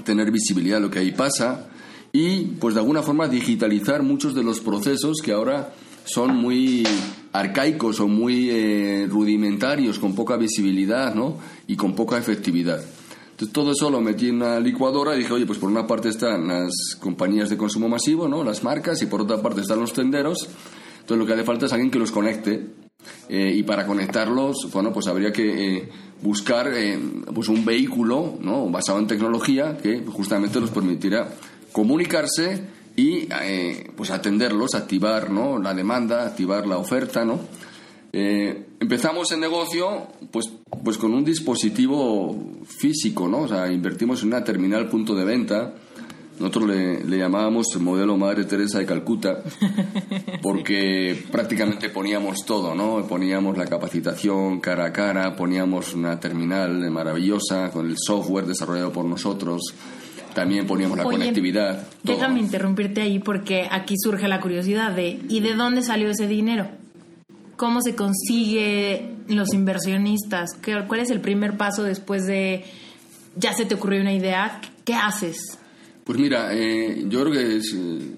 tener 0.03 0.31
visibilidad 0.31 0.77
de 0.77 0.81
lo 0.81 0.91
que 0.91 0.99
ahí 0.99 1.11
pasa, 1.11 1.67
y 2.11 2.45
pues 2.59 2.75
de 2.75 2.81
alguna 2.81 3.01
forma 3.01 3.27
digitalizar 3.27 4.03
muchos 4.03 4.33
de 4.35 4.43
los 4.43 4.59
procesos 4.59 5.17
que 5.23 5.31
ahora 5.31 5.73
son 6.05 6.35
muy 6.35 6.83
arcaicos 7.33 7.99
o 7.99 8.07
muy 8.07 8.49
eh, 8.49 9.07
rudimentarios, 9.09 9.99
con 9.99 10.15
poca 10.15 10.37
visibilidad 10.37 11.13
¿no? 11.13 11.37
y 11.67 11.75
con 11.75 11.95
poca 11.95 12.17
efectividad. 12.17 12.81
Entonces 13.31 13.51
todo 13.51 13.73
eso 13.73 13.89
lo 13.89 13.99
metí 13.99 14.29
en 14.29 14.35
una 14.35 14.59
licuadora 14.61 15.13
y 15.13 15.19
dije, 15.19 15.33
oye, 15.33 15.45
pues 15.45 15.59
por 15.59 15.69
una 15.69 15.85
parte 15.85 16.07
están 16.07 16.47
las 16.47 16.71
compañías 17.01 17.49
de 17.49 17.57
consumo 17.57 17.89
masivo, 17.89 18.29
¿no? 18.29 18.43
las 18.43 18.63
marcas, 18.63 19.01
y 19.01 19.07
por 19.07 19.21
otra 19.21 19.41
parte 19.41 19.61
están 19.61 19.79
los 19.79 19.91
tenderos. 19.91 20.47
Entonces 21.01 21.17
lo 21.17 21.25
que 21.25 21.33
hace 21.33 21.43
falta 21.43 21.65
es 21.65 21.73
alguien 21.73 21.91
que 21.91 21.99
los 21.99 22.11
conecte. 22.11 22.84
Eh, 23.29 23.53
y 23.55 23.63
para 23.63 23.85
conectarlos, 23.85 24.69
bueno, 24.71 24.93
pues 24.93 25.07
habría 25.07 25.31
que 25.31 25.77
eh, 25.77 25.89
buscar 26.21 26.71
pues 27.33 27.47
un 27.49 27.65
vehículo 27.65 28.37
¿no? 28.39 28.69
basado 28.69 28.99
en 28.99 29.07
tecnología 29.07 29.77
que 29.77 30.03
justamente 30.05 30.59
los 30.59 30.69
permitiera 30.69 31.27
comunicarse 31.71 32.61
y 32.95 33.27
eh, 33.41 33.91
pues 33.95 34.11
atenderlos, 34.11 34.73
activar 34.75 35.29
¿no? 35.29 35.59
la 35.59 35.73
demanda, 35.73 36.25
activar 36.25 36.65
la 36.65 36.77
oferta, 36.77 37.25
¿no? 37.25 37.39
Eh, 38.13 38.67
empezamos 38.79 39.29
el 39.33 39.41
negocio 39.41 40.07
pues, 40.31 40.49
pues 40.83 40.97
con 40.97 41.13
un 41.13 41.25
dispositivo 41.25 42.61
físico, 42.65 43.27
¿no? 43.27 43.41
O 43.41 43.47
sea, 43.47 43.69
invertimos 43.69 44.21
en 44.21 44.29
una 44.29 44.43
terminal 44.43 44.87
punto 44.87 45.13
de 45.15 45.25
venta. 45.25 45.73
Nosotros 46.39 46.67
le, 46.67 47.03
le 47.03 47.17
llamábamos 47.17 47.67
modelo 47.79 48.17
Madre 48.17 48.43
Teresa 48.43 48.79
de 48.79 48.85
Calcuta 48.85 49.41
porque 50.41 51.23
prácticamente 51.31 51.89
poníamos 51.89 52.45
todo, 52.45 52.75
¿no? 52.75 53.05
Poníamos 53.07 53.57
la 53.57 53.65
capacitación 53.65 54.59
cara 54.59 54.85
a 54.85 54.91
cara, 54.91 55.35
poníamos 55.35 55.93
una 55.93 56.19
terminal 56.19 56.91
maravillosa 56.91 57.71
con 57.71 57.87
el 57.87 57.95
software 57.97 58.45
desarrollado 58.45 58.91
por 58.91 59.05
nosotros, 59.05 59.61
también 60.33 60.67
poníamos 60.67 60.97
la 60.97 61.05
conectividad. 61.05 61.87
Déjame 62.03 62.41
interrumpirte 62.41 63.01
ahí 63.01 63.19
porque 63.19 63.67
aquí 63.71 63.95
surge 63.97 64.27
la 64.27 64.41
curiosidad 64.41 64.91
de 64.91 65.19
¿y 65.29 65.39
de 65.39 65.55
dónde 65.55 65.81
salió 65.81 66.09
ese 66.09 66.27
dinero? 66.27 66.67
¿Cómo 67.55 67.81
se 67.81 67.95
consigue 67.95 69.15
los 69.29 69.53
inversionistas? 69.53 70.57
¿Cuál 70.87 70.99
es 70.99 71.09
el 71.09 71.21
primer 71.21 71.55
paso 71.55 71.83
después 71.83 72.25
de 72.25 72.65
ya 73.37 73.53
se 73.53 73.65
te 73.65 73.75
ocurrió 73.75 74.01
una 74.01 74.13
idea? 74.13 74.59
¿Qué 74.83 74.93
haces? 74.93 75.57
Pues 76.05 76.17
mira, 76.17 76.53
eh, 76.53 77.03
yo 77.09 77.21
creo 77.21 77.33
que 77.33 77.57
es, 77.57 77.73
eh, 77.73 78.15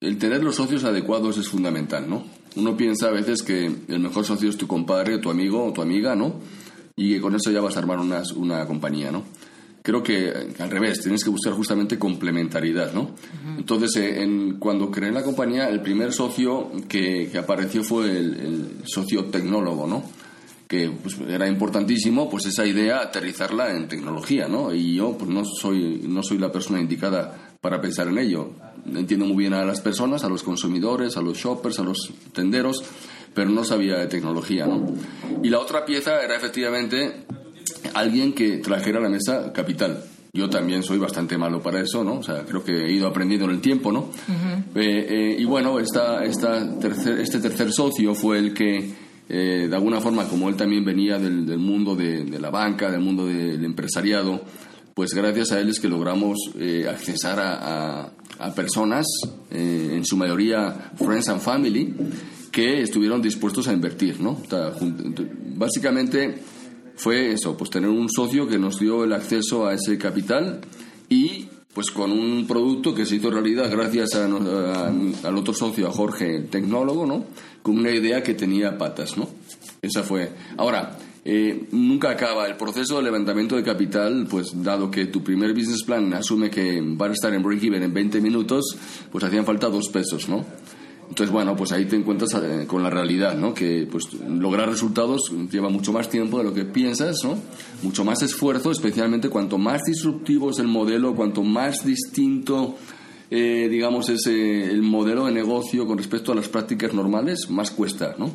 el 0.00 0.18
tener 0.18 0.42
los 0.42 0.56
socios 0.56 0.82
adecuados 0.82 1.38
es 1.38 1.48
fundamental, 1.48 2.10
¿no? 2.10 2.24
Uno 2.56 2.76
piensa 2.76 3.06
a 3.06 3.12
veces 3.12 3.44
que 3.44 3.66
el 3.66 4.00
mejor 4.00 4.24
socio 4.24 4.50
es 4.50 4.56
tu 4.56 4.66
compadre, 4.66 5.18
tu 5.18 5.30
amigo 5.30 5.64
o 5.64 5.72
tu 5.72 5.80
amiga, 5.80 6.16
¿no? 6.16 6.40
Y 6.96 7.14
que 7.14 7.20
con 7.20 7.36
eso 7.36 7.52
ya 7.52 7.60
vas 7.60 7.76
a 7.76 7.78
armar 7.78 8.00
una, 8.00 8.22
una 8.34 8.66
compañía, 8.66 9.12
¿no? 9.12 9.22
creo 9.88 10.02
que 10.02 10.30
al 10.58 10.70
revés, 10.70 11.00
tienes 11.00 11.24
que 11.24 11.30
buscar 11.30 11.54
justamente 11.54 11.98
complementariedad, 11.98 12.92
¿no? 12.92 13.12
Entonces, 13.56 13.96
eh, 13.96 14.22
en, 14.22 14.58
cuando 14.58 14.90
creé 14.90 15.10
la 15.10 15.22
compañía, 15.22 15.70
el 15.70 15.80
primer 15.80 16.12
socio 16.12 16.70
que, 16.86 17.30
que 17.32 17.38
apareció 17.38 17.82
fue 17.82 18.10
el, 18.10 18.82
socio 18.84 19.24
tecnólogo, 19.26 19.86
¿no? 19.86 20.04
Que 20.68 20.90
pues, 20.90 21.18
era 21.28 21.48
importantísimo, 21.48 22.28
pues 22.28 22.46
esa 22.46 22.66
idea, 22.66 22.98
aterrizarla 22.98 23.74
en 23.74 23.88
tecnología, 23.88 24.48
¿no? 24.48 24.72
Y 24.72 24.94
yo, 24.94 25.16
pues 25.16 25.30
no 25.30 25.42
soy, 25.44 26.02
no 26.06 26.22
soy 26.22 26.38
la 26.38 26.52
persona 26.52 26.80
indicada 26.80 27.56
para 27.60 27.80
pensar 27.80 28.08
en 28.08 28.18
ello. 28.18 28.50
Entiendo 28.86 29.26
muy 29.26 29.36
bien 29.36 29.54
a 29.54 29.64
las 29.64 29.80
personas, 29.80 30.24
a 30.24 30.28
los 30.28 30.42
consumidores, 30.42 31.16
a 31.16 31.22
los 31.22 31.38
shoppers, 31.38 31.78
a 31.78 31.82
los 31.82 32.12
tenderos, 32.32 32.84
pero 33.34 33.50
no 33.50 33.64
sabía 33.64 33.96
de 33.96 34.06
tecnología, 34.06 34.66
¿no? 34.66 34.86
Y 35.42 35.48
la 35.48 35.58
otra 35.58 35.84
pieza 35.84 36.22
era 36.22 36.36
efectivamente 36.36 37.24
alguien 37.94 38.32
que 38.32 38.58
trajera 38.58 38.98
a 38.98 39.02
la 39.02 39.08
mesa 39.08 39.52
capital. 39.52 40.04
Yo 40.32 40.48
también 40.50 40.82
soy 40.82 40.98
bastante 40.98 41.38
malo 41.38 41.60
para 41.62 41.80
eso, 41.80 42.04
¿no? 42.04 42.18
O 42.18 42.22
sea, 42.22 42.44
creo 42.44 42.62
que 42.62 42.72
he 42.72 42.92
ido 42.92 43.08
aprendiendo 43.08 43.46
en 43.46 43.52
el 43.52 43.60
tiempo, 43.60 43.90
¿no? 43.90 44.10
Eh, 44.74 45.06
eh, 45.08 45.36
y 45.38 45.44
bueno, 45.44 45.80
esta, 45.80 46.22
esta 46.24 46.78
tercer, 46.78 47.18
este 47.18 47.40
tercer 47.40 47.72
socio 47.72 48.14
fue 48.14 48.38
el 48.38 48.54
que, 48.54 48.92
eh, 49.28 49.66
de 49.68 49.74
alguna 49.74 50.00
forma, 50.00 50.28
como 50.28 50.48
él 50.48 50.56
también 50.56 50.84
venía 50.84 51.18
del, 51.18 51.46
del 51.46 51.58
mundo 51.58 51.94
de, 51.94 52.24
la 52.38 52.50
banca, 52.50 52.90
del 52.90 53.00
mundo 53.00 53.26
del 53.26 53.64
empresariado, 53.64 54.42
pues 54.94 55.14
gracias 55.14 55.52
a 55.52 55.60
él 55.60 55.68
es 55.68 55.78
que 55.78 55.88
logramos 55.88 56.36
accesar 56.90 57.38
a, 57.38 58.10
a, 58.38 58.54
personas, 58.54 59.06
en 59.50 60.04
su 60.04 60.16
mayoría 60.16 60.90
friends 60.96 61.28
and 61.28 61.40
family, 61.40 61.94
que 62.50 62.82
estuvieron 62.82 63.22
dispuestos 63.22 63.68
a 63.68 63.72
invertir, 63.72 64.20
¿no? 64.20 64.38
Básicamente 65.54 66.42
fue 66.96 67.32
eso, 67.32 67.56
pues 67.56 67.70
tener 67.70 67.88
un 67.88 68.10
socio 68.10 68.48
que 68.48 68.58
nos 68.58 68.80
dio 68.80 69.04
el 69.04 69.12
acceso 69.12 69.66
a 69.66 69.74
ese 69.74 69.96
capital 69.96 70.60
y 71.08 71.46
pues 71.72 71.92
con 71.92 72.10
un 72.10 72.44
producto 72.48 72.92
que 72.92 73.06
se 73.06 73.16
hizo 73.16 73.30
realidad 73.30 73.70
gracias 73.70 74.16
a, 74.16 74.24
al 74.24 75.36
otro 75.36 75.54
socio, 75.54 75.86
a 75.86 75.92
Jorge, 75.92 76.40
tecnólogo, 76.50 77.06
¿no? 77.06 77.26
Con 77.62 77.78
una 77.78 77.90
idea 77.90 78.22
que 78.22 78.34
tenía 78.34 78.78
patas, 78.78 79.16
¿no? 79.16 79.28
Esa 79.82 80.02
fue. 80.02 80.30
Ahora, 80.56 80.96
eh, 81.24 81.68
nunca 81.72 82.10
acaba 82.10 82.46
el 82.46 82.56
proceso 82.56 82.96
de 82.96 83.02
levantamiento 83.02 83.56
de 83.56 83.62
capital, 83.62 84.26
pues 84.30 84.62
dado 84.62 84.90
que 84.90 85.06
tu 85.06 85.22
primer 85.22 85.52
business 85.52 85.82
plan 85.82 86.12
asume 86.14 86.48
que 86.50 86.80
van 86.82 87.10
a 87.10 87.14
estar 87.14 87.34
en 87.34 87.42
break-even 87.42 87.82
en 87.82 87.92
20 87.92 88.20
minutos, 88.20 88.64
pues 89.12 89.24
hacían 89.24 89.44
falta 89.44 89.68
dos 89.68 89.88
pesos, 89.90 90.28
¿no? 90.28 90.44
Entonces, 91.08 91.32
bueno, 91.32 91.56
pues 91.56 91.72
ahí 91.72 91.86
te 91.86 91.96
encuentras 91.96 92.34
eh, 92.34 92.64
con 92.66 92.82
la 92.82 92.90
realidad, 92.90 93.36
¿no? 93.36 93.54
Que 93.54 93.88
pues 93.90 94.12
lograr 94.14 94.68
resultados 94.68 95.32
lleva 95.50 95.70
mucho 95.70 95.92
más 95.92 96.08
tiempo 96.08 96.38
de 96.38 96.44
lo 96.44 96.52
que 96.52 96.64
piensas, 96.64 97.16
¿no? 97.24 97.38
Mucho 97.82 98.04
más 98.04 98.22
esfuerzo, 98.22 98.70
especialmente 98.70 99.30
cuanto 99.30 99.58
más 99.58 99.82
disruptivo 99.84 100.50
es 100.50 100.58
el 100.58 100.68
modelo, 100.68 101.14
cuanto 101.14 101.42
más 101.42 101.84
distinto, 101.84 102.76
eh, 103.30 103.68
digamos, 103.70 104.08
es 104.08 104.26
eh, 104.26 104.64
el 104.70 104.82
modelo 104.82 105.26
de 105.26 105.32
negocio 105.32 105.86
con 105.86 105.98
respecto 105.98 106.32
a 106.32 106.34
las 106.34 106.48
prácticas 106.48 106.94
normales, 106.94 107.50
más 107.50 107.70
cuesta, 107.70 108.14
¿no? 108.18 108.30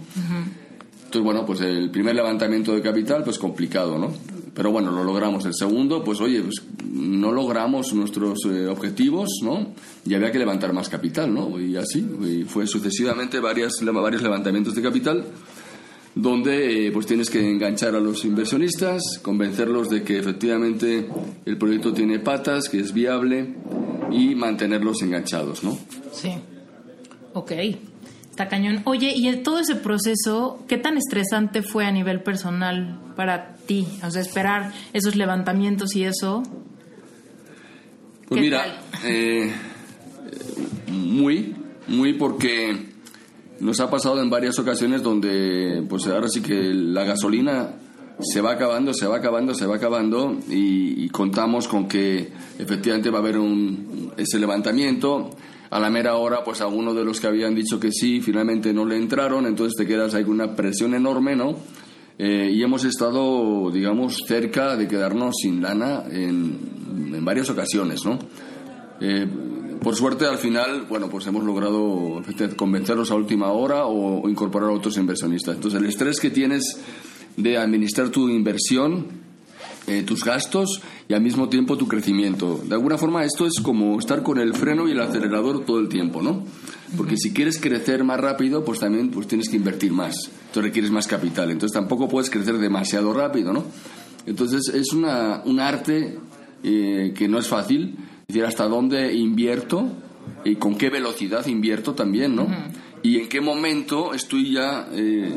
Entonces, 1.13 1.23
bueno, 1.23 1.45
pues 1.45 1.61
el 1.61 1.89
primer 1.91 2.15
levantamiento 2.15 2.73
de 2.73 2.81
capital, 2.81 3.23
pues 3.23 3.37
complicado, 3.37 3.97
¿no? 3.97 4.11
Pero 4.53 4.71
bueno, 4.71 4.91
lo 4.91 5.03
logramos. 5.03 5.45
El 5.45 5.55
segundo, 5.55 6.03
pues 6.03 6.21
oye, 6.21 6.41
pues 6.41 6.61
no 6.91 7.31
logramos 7.31 7.93
nuestros 7.93 8.39
eh, 8.45 8.67
objetivos, 8.67 9.29
¿no? 9.43 9.73
Y 10.05 10.13
había 10.13 10.31
que 10.31 10.39
levantar 10.39 10.73
más 10.73 10.89
capital, 10.89 11.33
¿no? 11.33 11.59
Y 11.59 11.75
así, 11.75 12.05
y 12.23 12.43
fue 12.43 12.67
sucesivamente 12.67 13.39
varias, 13.39 13.73
varios 13.83 14.21
levantamientos 14.21 14.75
de 14.75 14.81
capital 14.81 15.25
donde 16.15 16.87
eh, 16.87 16.91
pues 16.91 17.07
tienes 17.07 17.29
que 17.29 17.47
enganchar 17.47 17.95
a 17.95 17.99
los 17.99 18.23
inversionistas, 18.23 19.01
convencerlos 19.23 19.89
de 19.89 20.03
que 20.03 20.19
efectivamente 20.19 21.09
el 21.45 21.57
proyecto 21.57 21.91
tiene 21.91 22.19
patas, 22.19 22.69
que 22.69 22.79
es 22.79 22.93
viable 22.93 23.55
y 24.13 24.35
mantenerlos 24.35 25.01
enganchados, 25.01 25.63
¿no? 25.63 25.77
Sí. 26.11 26.33
Ok. 27.33 27.51
Está 28.29 28.47
cañón. 28.47 28.81
Oye, 28.85 29.13
y 29.15 29.31
todo 29.43 29.59
ese 29.59 29.75
proceso, 29.75 30.63
¿qué 30.67 30.77
tan 30.77 30.97
estresante 30.97 31.61
fue 31.61 31.85
a 31.85 31.91
nivel 31.91 32.23
personal 32.23 32.99
para 33.15 33.55
ti? 33.67 33.87
O 34.03 34.09
sea, 34.09 34.21
esperar 34.21 34.73
esos 34.91 35.15
levantamientos 35.15 35.95
y 35.95 36.03
eso. 36.03 36.41
Pues 38.27 38.41
mira, 38.41 38.81
eh, 39.03 39.51
muy, 40.87 41.55
muy 41.87 42.13
porque 42.13 42.87
nos 43.59 43.79
ha 43.79 43.91
pasado 43.91 44.19
en 44.21 44.31
varias 44.31 44.57
ocasiones 44.57 45.03
donde, 45.03 45.83
pues 45.87 46.07
ahora 46.07 46.27
sí 46.27 46.41
que 46.41 46.73
la 46.73 47.03
gasolina 47.03 47.75
se 48.19 48.41
va 48.41 48.51
acabando, 48.51 48.93
se 48.93 49.07
va 49.07 49.17
acabando, 49.17 49.53
se 49.53 49.65
va 49.65 49.75
acabando 49.75 50.37
y, 50.49 51.09
contamos 51.09 51.67
con 51.67 51.87
que 51.87 52.31
efectivamente 52.57 53.09
va 53.09 53.19
a 53.19 53.21
haber 53.21 53.37
un, 53.37 54.11
ese 54.17 54.39
levantamiento. 54.39 55.29
A 55.69 55.79
la 55.79 55.89
mera 55.89 56.15
hora, 56.15 56.43
pues 56.43 56.61
algunos 56.61 56.95
de 56.95 57.03
los 57.03 57.19
que 57.19 57.25
habían 57.25 57.55
dicho 57.55 57.79
que 57.79 57.91
sí, 57.91 58.21
finalmente 58.21 58.73
no 58.73 58.85
le 58.85 58.95
entraron, 58.95 59.47
entonces 59.47 59.75
te 59.75 59.87
quedas 59.87 60.13
ahí 60.13 60.23
con 60.23 60.33
una 60.33 60.55
presión 60.55 60.93
enorme, 60.93 61.35
¿no? 61.35 61.55
Eh, 62.19 62.51
y 62.53 62.61
hemos 62.61 62.83
estado, 62.83 63.71
digamos, 63.71 64.17
cerca 64.27 64.75
de 64.75 64.87
quedarnos 64.87 65.33
sin 65.41 65.63
lana 65.63 66.03
en, 66.11 67.11
en 67.11 67.25
varias 67.25 67.49
ocasiones, 67.49 68.05
¿no? 68.05 68.19
Eh, 69.01 69.27
por 69.83 69.95
suerte, 69.95 70.25
al 70.25 70.37
final, 70.37 70.85
bueno, 70.87 71.09
pues 71.09 71.27
hemos 71.27 71.43
logrado 71.43 72.21
convencerlos 72.55 73.11
a 73.11 73.15
última 73.15 73.51
hora 73.51 73.85
o, 73.85 74.29
incorporar 74.29 74.69
a 74.69 74.73
otros 74.73 74.97
inversionistas. 74.97 75.55
Entonces, 75.55 75.79
el 75.79 75.85
estrés 75.87 76.19
que 76.21 76.29
tienes 76.29 76.79
de 77.37 77.57
administrar 77.57 78.09
tu 78.09 78.29
inversión, 78.29 79.07
eh, 79.87 80.03
tus 80.03 80.23
gastos 80.23 80.81
y 81.07 81.13
al 81.13 81.21
mismo 81.21 81.49
tiempo 81.49 81.77
tu 81.77 81.87
crecimiento. 81.87 82.61
De 82.65 82.75
alguna 82.75 82.97
forma, 82.97 83.25
esto 83.25 83.45
es 83.45 83.61
como 83.61 83.99
estar 83.99 84.23
con 84.23 84.39
el 84.39 84.53
freno 84.53 84.87
y 84.87 84.91
el 84.91 85.01
acelerador 85.01 85.65
todo 85.65 85.79
el 85.79 85.89
tiempo, 85.89 86.21
¿no? 86.21 86.43
Porque 86.95 87.17
si 87.17 87.33
quieres 87.33 87.59
crecer 87.59 88.03
más 88.03 88.19
rápido, 88.19 88.63
pues 88.63 88.79
también 88.79 89.09
pues 89.09 89.27
tienes 89.27 89.49
que 89.49 89.57
invertir 89.57 89.91
más. 89.91 90.15
Entonces 90.47 90.63
requieres 90.63 90.91
más 90.91 91.07
capital. 91.07 91.51
Entonces 91.51 91.73
tampoco 91.73 92.07
puedes 92.07 92.29
crecer 92.29 92.57
demasiado 92.57 93.13
rápido, 93.13 93.51
¿no? 93.51 93.65
Entonces 94.25 94.73
es 94.73 94.93
una, 94.93 95.41
un 95.45 95.59
arte 95.59 96.17
eh, 96.63 97.13
que 97.15 97.27
no 97.27 97.39
es 97.39 97.47
fácil 97.47 97.97
es 98.27 98.27
decir, 98.27 98.45
hasta 98.45 98.67
dónde 98.67 99.13
invierto 99.13 99.89
y 100.45 100.55
con 100.55 100.75
qué 100.75 100.89
velocidad 100.89 101.45
invierto 101.47 101.93
también, 101.93 102.35
¿no? 102.35 102.47
Y 103.03 103.17
en 103.17 103.27
qué 103.27 103.41
momento 103.41 104.13
estoy 104.13 104.53
ya 104.53 104.87
eh, 104.93 105.29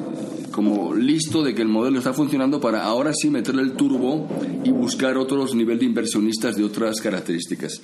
como 0.52 0.94
listo 0.94 1.42
de 1.42 1.52
que 1.52 1.62
el 1.62 1.68
modelo 1.68 1.98
está 1.98 2.12
funcionando 2.12 2.60
para 2.60 2.84
ahora 2.84 3.12
sí 3.12 3.28
meterle 3.28 3.62
el 3.62 3.72
turbo 3.72 4.28
y 4.64 4.70
buscar 4.70 5.18
otros 5.18 5.52
niveles 5.56 5.80
de 5.80 5.86
inversionistas 5.86 6.56
de 6.56 6.62
otras 6.62 7.00
características. 7.00 7.82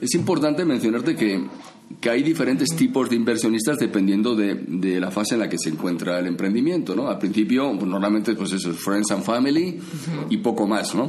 Es 0.00 0.14
importante 0.14 0.64
mencionarte 0.64 1.16
que, 1.16 1.44
que 2.00 2.10
hay 2.10 2.22
diferentes 2.22 2.68
tipos 2.76 3.10
de 3.10 3.16
inversionistas 3.16 3.78
dependiendo 3.78 4.36
de, 4.36 4.54
de, 4.54 5.00
la 5.00 5.10
fase 5.10 5.34
en 5.34 5.40
la 5.40 5.48
que 5.48 5.58
se 5.58 5.70
encuentra 5.70 6.20
el 6.20 6.26
emprendimiento, 6.26 6.94
¿no? 6.94 7.08
Al 7.08 7.18
principio, 7.18 7.72
pues, 7.76 7.86
normalmente, 7.86 8.34
pues 8.34 8.52
eso, 8.52 8.72
friends 8.72 9.10
and 9.10 9.24
family 9.24 9.80
y 10.30 10.36
poco 10.38 10.66
más, 10.66 10.94
¿no? 10.94 11.06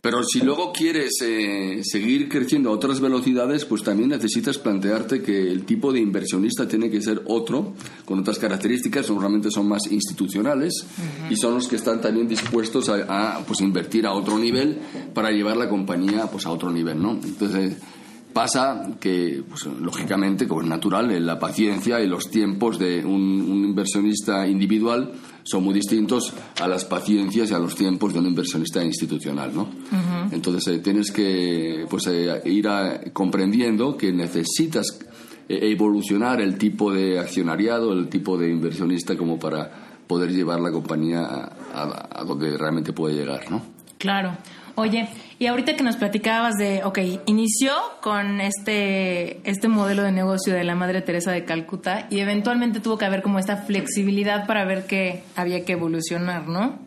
Pero 0.00 0.22
si 0.22 0.40
luego 0.40 0.72
quieres 0.72 1.18
eh, 1.22 1.80
seguir 1.82 2.28
creciendo 2.28 2.70
a 2.70 2.72
otras 2.72 3.00
velocidades, 3.00 3.64
pues 3.64 3.82
también 3.82 4.10
necesitas 4.10 4.56
plantearte 4.56 5.22
que 5.22 5.50
el 5.50 5.64
tipo 5.64 5.92
de 5.92 6.00
inversionista 6.00 6.68
tiene 6.68 6.88
que 6.88 7.02
ser 7.02 7.22
otro, 7.26 7.74
con 8.04 8.20
otras 8.20 8.38
características, 8.38 9.10
normalmente 9.10 9.50
son 9.50 9.68
más 9.68 9.90
institucionales 9.90 10.86
y 11.28 11.36
son 11.36 11.54
los 11.54 11.66
que 11.66 11.76
están 11.76 12.00
también 12.00 12.28
dispuestos 12.28 12.88
a, 12.88 13.44
pues, 13.46 13.60
invertir 13.60 14.06
a 14.06 14.12
otro 14.12 14.38
nivel 14.38 14.78
para 15.14 15.30
llevar 15.30 15.56
la 15.56 15.68
compañía 15.68 16.30
pues, 16.30 16.46
a 16.46 16.50
otro 16.50 16.70
nivel. 16.70 17.02
¿no? 17.02 17.12
Entonces, 17.12 17.76
pasa 18.38 18.92
que, 19.00 19.42
pues, 19.48 19.66
lógicamente, 19.66 20.46
como 20.46 20.62
es 20.62 20.68
natural, 20.68 21.26
la 21.26 21.40
paciencia 21.40 22.00
y 22.00 22.06
los 22.06 22.30
tiempos 22.30 22.78
de 22.78 23.04
un 23.04 23.64
inversionista 23.64 24.46
individual 24.46 25.10
son 25.42 25.64
muy 25.64 25.74
distintos 25.74 26.32
a 26.60 26.68
las 26.68 26.84
paciencias 26.84 27.50
y 27.50 27.54
a 27.54 27.58
los 27.58 27.74
tiempos 27.74 28.12
de 28.12 28.20
un 28.20 28.26
inversionista 28.26 28.84
institucional, 28.84 29.50
¿no? 29.52 29.68
Entonces 30.30 30.72
eh, 30.72 30.78
tienes 30.78 31.10
que 31.10 31.84
pues, 31.90 32.06
eh, 32.06 32.40
ir 32.44 32.68
comprendiendo 33.12 33.96
que 33.96 34.12
necesitas 34.12 35.00
eh, 35.48 35.58
evolucionar 35.72 36.40
el 36.40 36.58
tipo 36.58 36.92
de 36.92 37.18
accionariado, 37.18 37.92
el 37.92 38.08
tipo 38.08 38.38
de 38.38 38.50
inversionista 38.50 39.16
como 39.16 39.36
para 39.36 39.68
poder 40.06 40.30
llevar 40.30 40.60
la 40.60 40.70
compañía 40.70 41.24
a, 41.24 42.20
a 42.20 42.24
donde 42.24 42.56
realmente 42.56 42.92
puede 42.92 43.16
llegar, 43.16 43.50
¿no? 43.50 43.62
Claro. 43.98 44.36
Oye, 44.78 45.08
y 45.40 45.46
ahorita 45.46 45.74
que 45.74 45.82
nos 45.82 45.96
platicabas 45.96 46.54
de, 46.54 46.84
ok, 46.84 47.00
inició 47.26 47.72
con 48.00 48.40
este, 48.40 49.40
este 49.42 49.66
modelo 49.66 50.04
de 50.04 50.12
negocio 50.12 50.54
de 50.54 50.62
la 50.62 50.76
Madre 50.76 51.02
Teresa 51.02 51.32
de 51.32 51.44
Calcuta 51.44 52.06
y 52.10 52.20
eventualmente 52.20 52.78
tuvo 52.78 52.96
que 52.96 53.04
haber 53.04 53.22
como 53.22 53.40
esta 53.40 53.56
flexibilidad 53.56 54.46
para 54.46 54.64
ver 54.64 54.86
que 54.86 55.24
había 55.34 55.64
que 55.64 55.72
evolucionar, 55.72 56.46
¿no? 56.46 56.78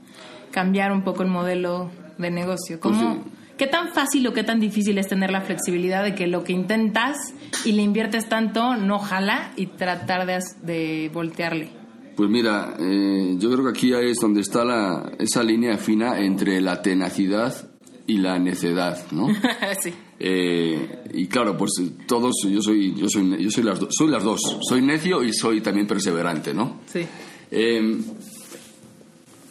Cambiar 0.51 0.93
un 0.93 1.03
poco 1.03 1.23
el 1.23 1.27
modelo 1.27 1.91
de 2.17 2.31
negocio. 2.31 2.79
Pues 2.79 2.95
¿Cómo, 2.95 3.25
¿Qué 3.57 3.67
tan 3.67 3.89
fácil 3.89 4.25
o 4.25 4.31
qué 4.31 4.45
tan 4.45 4.61
difícil 4.61 4.97
es 4.97 5.09
tener 5.09 5.29
la 5.29 5.41
flexibilidad 5.41 6.01
de 6.01 6.15
que 6.15 6.27
lo 6.27 6.45
que 6.45 6.53
intentas 6.53 7.17
y 7.65 7.73
le 7.73 7.81
inviertes 7.81 8.29
tanto 8.29 8.77
no 8.77 8.99
jala 8.99 9.51
y 9.57 9.65
tratar 9.65 10.25
de, 10.25 10.39
de 10.61 11.11
voltearle? 11.13 11.71
Pues 12.15 12.29
mira, 12.29 12.73
eh, 12.79 13.35
yo 13.37 13.51
creo 13.51 13.65
que 13.65 13.71
aquí 13.71 13.93
es 13.93 14.17
donde 14.21 14.39
está 14.39 14.63
la, 14.63 15.11
esa 15.19 15.43
línea 15.43 15.77
fina 15.77 16.21
entre 16.21 16.61
la 16.61 16.81
tenacidad 16.81 17.70
y 18.11 18.17
la 18.17 18.37
necedad, 18.37 19.09
¿no? 19.11 19.29
sí. 19.81 19.93
Eh, 20.19 21.03
y 21.13 21.27
claro, 21.27 21.57
pues 21.57 21.71
todos, 22.05 22.35
yo 22.43 22.61
soy, 22.61 22.93
yo 22.93 23.07
soy, 23.07 23.41
yo 23.41 23.49
soy 23.49 23.63
las, 23.63 23.79
soy 23.89 24.09
las 24.09 24.21
dos. 24.21 24.41
Soy 24.67 24.81
necio 24.81 25.23
y 25.23 25.31
soy 25.31 25.61
también 25.61 25.87
perseverante, 25.87 26.53
¿no? 26.53 26.81
Sí. 26.87 27.05
Em, 27.49 28.03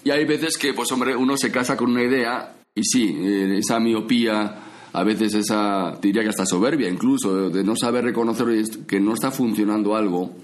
y 0.04 0.10
hay 0.10 0.26
veces 0.26 0.58
que, 0.58 0.74
pues 0.74 0.92
hombre, 0.92 1.16
uno 1.16 1.38
se 1.38 1.50
casa 1.50 1.74
con 1.74 1.90
una 1.90 2.02
idea 2.02 2.54
y 2.74 2.84
sí, 2.84 3.16
eh, 3.18 3.56
esa 3.58 3.80
miopía, 3.80 4.58
a 4.92 5.04
veces 5.04 5.32
esa, 5.32 5.98
diría 6.00 6.22
que 6.22 6.28
hasta 6.28 6.44
soberbia 6.44 6.90
incluso, 6.90 7.48
de 7.48 7.64
no 7.64 7.76
saber 7.76 8.04
reconocer 8.04 8.46
que 8.86 9.00
no 9.00 9.14
está 9.14 9.30
funcionando 9.30 9.96
algo, 9.96 10.36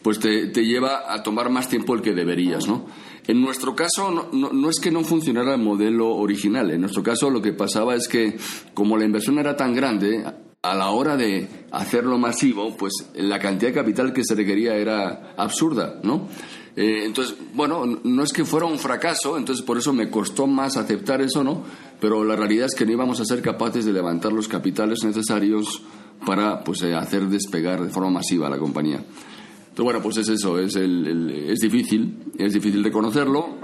pues 0.00 0.18
te, 0.18 0.46
te 0.46 0.64
lleva 0.64 1.12
a 1.12 1.22
tomar 1.22 1.50
más 1.50 1.68
tiempo 1.68 1.94
el 1.94 2.00
que 2.00 2.14
deberías, 2.14 2.66
¿no? 2.66 2.86
En 3.26 3.40
nuestro 3.40 3.76
caso 3.76 4.10
no, 4.10 4.52
no, 4.52 4.70
es 4.70 4.80
que 4.80 4.90
no 4.90 5.04
funcionara 5.04 5.54
el 5.54 5.60
modelo 5.60 6.08
original, 6.16 6.70
en 6.70 6.80
nuestro 6.80 7.02
caso 7.02 7.30
lo 7.30 7.40
que 7.40 7.52
pasaba 7.52 7.94
es 7.94 8.08
que 8.08 8.36
como 8.74 8.96
la 8.96 9.04
inversión 9.04 9.38
era 9.38 9.56
tan 9.56 9.74
grande, 9.74 10.24
a 10.64 10.76
la 10.76 10.90
hora 10.90 11.16
de 11.16 11.48
hacerlo 11.72 12.18
masivo, 12.18 12.76
pues 12.76 12.92
la 13.14 13.40
cantidad 13.40 13.70
de 13.70 13.74
capital 13.74 14.12
que 14.12 14.24
se 14.24 14.36
requería 14.36 14.76
era 14.76 15.34
absurda, 15.36 15.98
¿no? 16.04 16.28
Eh, 16.76 17.02
entonces, 17.04 17.36
bueno, 17.52 17.84
no 18.04 18.22
es 18.22 18.32
que 18.32 18.44
fuera 18.44 18.66
un 18.66 18.78
fracaso, 18.78 19.36
entonces 19.36 19.64
por 19.64 19.76
eso 19.76 19.92
me 19.92 20.08
costó 20.08 20.46
más 20.46 20.76
aceptar 20.76 21.20
eso, 21.20 21.42
¿no? 21.42 21.64
Pero 22.00 22.24
la 22.24 22.36
realidad 22.36 22.66
es 22.66 22.74
que 22.74 22.86
no 22.86 22.92
íbamos 22.92 23.20
a 23.20 23.24
ser 23.24 23.42
capaces 23.42 23.84
de 23.84 23.92
levantar 23.92 24.32
los 24.32 24.46
capitales 24.48 25.02
necesarios 25.02 25.82
para 26.24 26.62
pues, 26.62 26.82
eh, 26.82 26.94
hacer 26.94 27.26
despegar 27.26 27.82
de 27.82 27.90
forma 27.90 28.10
masiva 28.10 28.48
la 28.48 28.58
compañía. 28.58 29.04
Entonces, 29.72 29.84
bueno, 29.84 30.02
pues 30.02 30.18
es 30.18 30.28
eso, 30.28 30.58
es, 30.58 30.76
el, 30.76 31.30
es 31.48 31.60
difícil, 31.60 32.14
es 32.36 32.52
difícil 32.52 32.84
reconocerlo. 32.84 33.56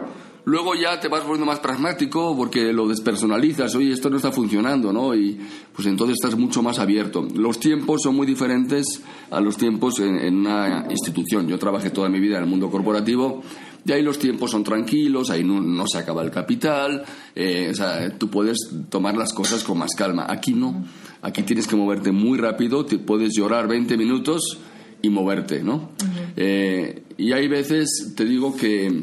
Luego 0.46 0.74
ya 0.74 0.98
te 0.98 1.08
vas 1.08 1.22
volviendo 1.22 1.44
más 1.44 1.58
pragmático 1.58 2.34
porque 2.34 2.72
lo 2.72 2.88
despersonalizas, 2.88 3.74
oye, 3.74 3.92
esto 3.92 4.08
no 4.08 4.16
está 4.16 4.32
funcionando, 4.32 4.90
¿no? 4.90 5.14
Y 5.14 5.38
pues 5.76 5.86
entonces 5.86 6.16
estás 6.18 6.38
mucho 6.38 6.62
más 6.62 6.78
abierto. 6.78 7.28
Los 7.34 7.60
tiempos 7.60 8.00
son 8.04 8.16
muy 8.16 8.26
diferentes 8.26 9.02
a 9.30 9.38
los 9.42 9.58
tiempos 9.58 10.00
en, 10.00 10.34
una 10.34 10.86
institución. 10.88 11.46
Yo 11.46 11.58
trabajé 11.58 11.90
toda 11.90 12.08
mi 12.08 12.20
vida 12.20 12.38
en 12.38 12.44
el 12.44 12.48
mundo 12.48 12.70
corporativo 12.70 13.42
y 13.84 13.92
ahí 13.92 14.02
los 14.02 14.18
tiempos 14.18 14.52
son 14.52 14.64
tranquilos, 14.64 15.28
ahí 15.28 15.44
no, 15.44 15.86
se 15.86 15.98
acaba 15.98 16.22
el 16.22 16.30
capital, 16.30 17.04
eh, 17.34 17.68
o 17.70 17.74
sea, 17.74 18.16
tú 18.16 18.30
puedes 18.30 18.70
tomar 18.88 19.14
las 19.14 19.34
cosas 19.34 19.62
con 19.62 19.76
más 19.76 19.90
calma. 19.94 20.24
Aquí 20.26 20.54
no, 20.54 20.86
aquí 21.20 21.42
tienes 21.42 21.66
que 21.66 21.76
moverte 21.76 22.12
muy 22.12 22.38
rápido, 22.38 22.86
te 22.86 22.98
puedes 22.98 23.36
llorar 23.36 23.68
20 23.68 23.98
minutos 23.98 24.58
y 25.02 25.10
moverte, 25.10 25.62
¿no? 25.62 25.90
Eh, 26.36 27.02
y 27.16 27.32
hay 27.32 27.48
veces, 27.48 28.14
te 28.16 28.24
digo 28.24 28.56
que 28.56 29.02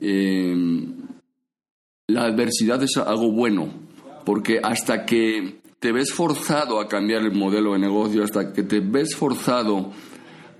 eh, 0.00 0.86
la 2.08 2.24
adversidad 2.24 2.82
es 2.82 2.96
algo 2.96 3.32
bueno, 3.32 3.68
porque 4.24 4.60
hasta 4.62 5.04
que 5.04 5.60
te 5.78 5.92
ves 5.92 6.12
forzado 6.12 6.80
a 6.80 6.88
cambiar 6.88 7.22
el 7.22 7.32
modelo 7.32 7.72
de 7.72 7.78
negocio, 7.78 8.24
hasta 8.24 8.52
que 8.52 8.62
te 8.62 8.80
ves 8.80 9.14
forzado 9.14 9.92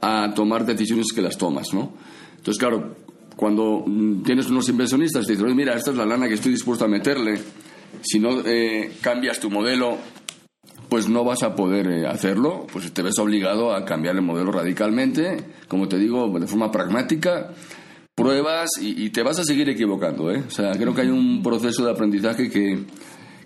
a 0.00 0.33
tomar 0.35 0.66
decisiones 0.66 1.12
que 1.14 1.22
las 1.22 1.38
tomas, 1.38 1.72
¿no? 1.72 1.92
Entonces, 2.37 2.59
claro, 2.59 2.94
cuando 3.37 3.85
tienes 4.24 4.50
unos 4.50 4.68
inversionistas, 4.68 5.27
te 5.27 5.33
dicen, 5.33 5.57
mira, 5.57 5.74
esta 5.74 5.90
es 5.90 5.96
la 5.96 6.05
lana 6.05 6.29
que 6.29 6.35
estoy 6.35 6.53
dispuesto 6.53 6.85
a 6.85 6.88
meterle, 6.88 7.40
si 8.03 8.18
no 8.18 8.40
eh, 8.44 8.92
cambias 9.00 9.40
tu 9.40 9.50
modelo, 9.50 9.96
pues 10.94 11.09
no 11.09 11.24
vas 11.24 11.42
a 11.42 11.57
poder 11.57 11.88
eh, 11.88 12.07
hacerlo, 12.07 12.68
pues 12.72 12.92
te 12.94 13.02
ves 13.02 13.18
obligado 13.18 13.74
a 13.74 13.85
cambiar 13.85 14.14
el 14.14 14.22
modelo 14.22 14.52
radicalmente, 14.52 15.38
como 15.66 15.88
te 15.88 15.98
digo, 15.98 16.28
de 16.38 16.46
forma 16.46 16.70
pragmática, 16.70 17.50
pruebas 18.14 18.70
y, 18.80 19.11
te 19.11 19.24
vas 19.24 19.40
a 19.40 19.44
seguir 19.44 19.68
equivocando, 19.68 20.30
¿eh? 20.30 20.44
O 20.46 20.50
sea, 20.52 20.70
creo 20.78 20.94
que 20.94 21.00
hay 21.00 21.09
un 21.09 21.42
proceso 21.42 21.85
de 21.85 21.90
aprendizaje 21.90 22.48
que, 22.48 22.85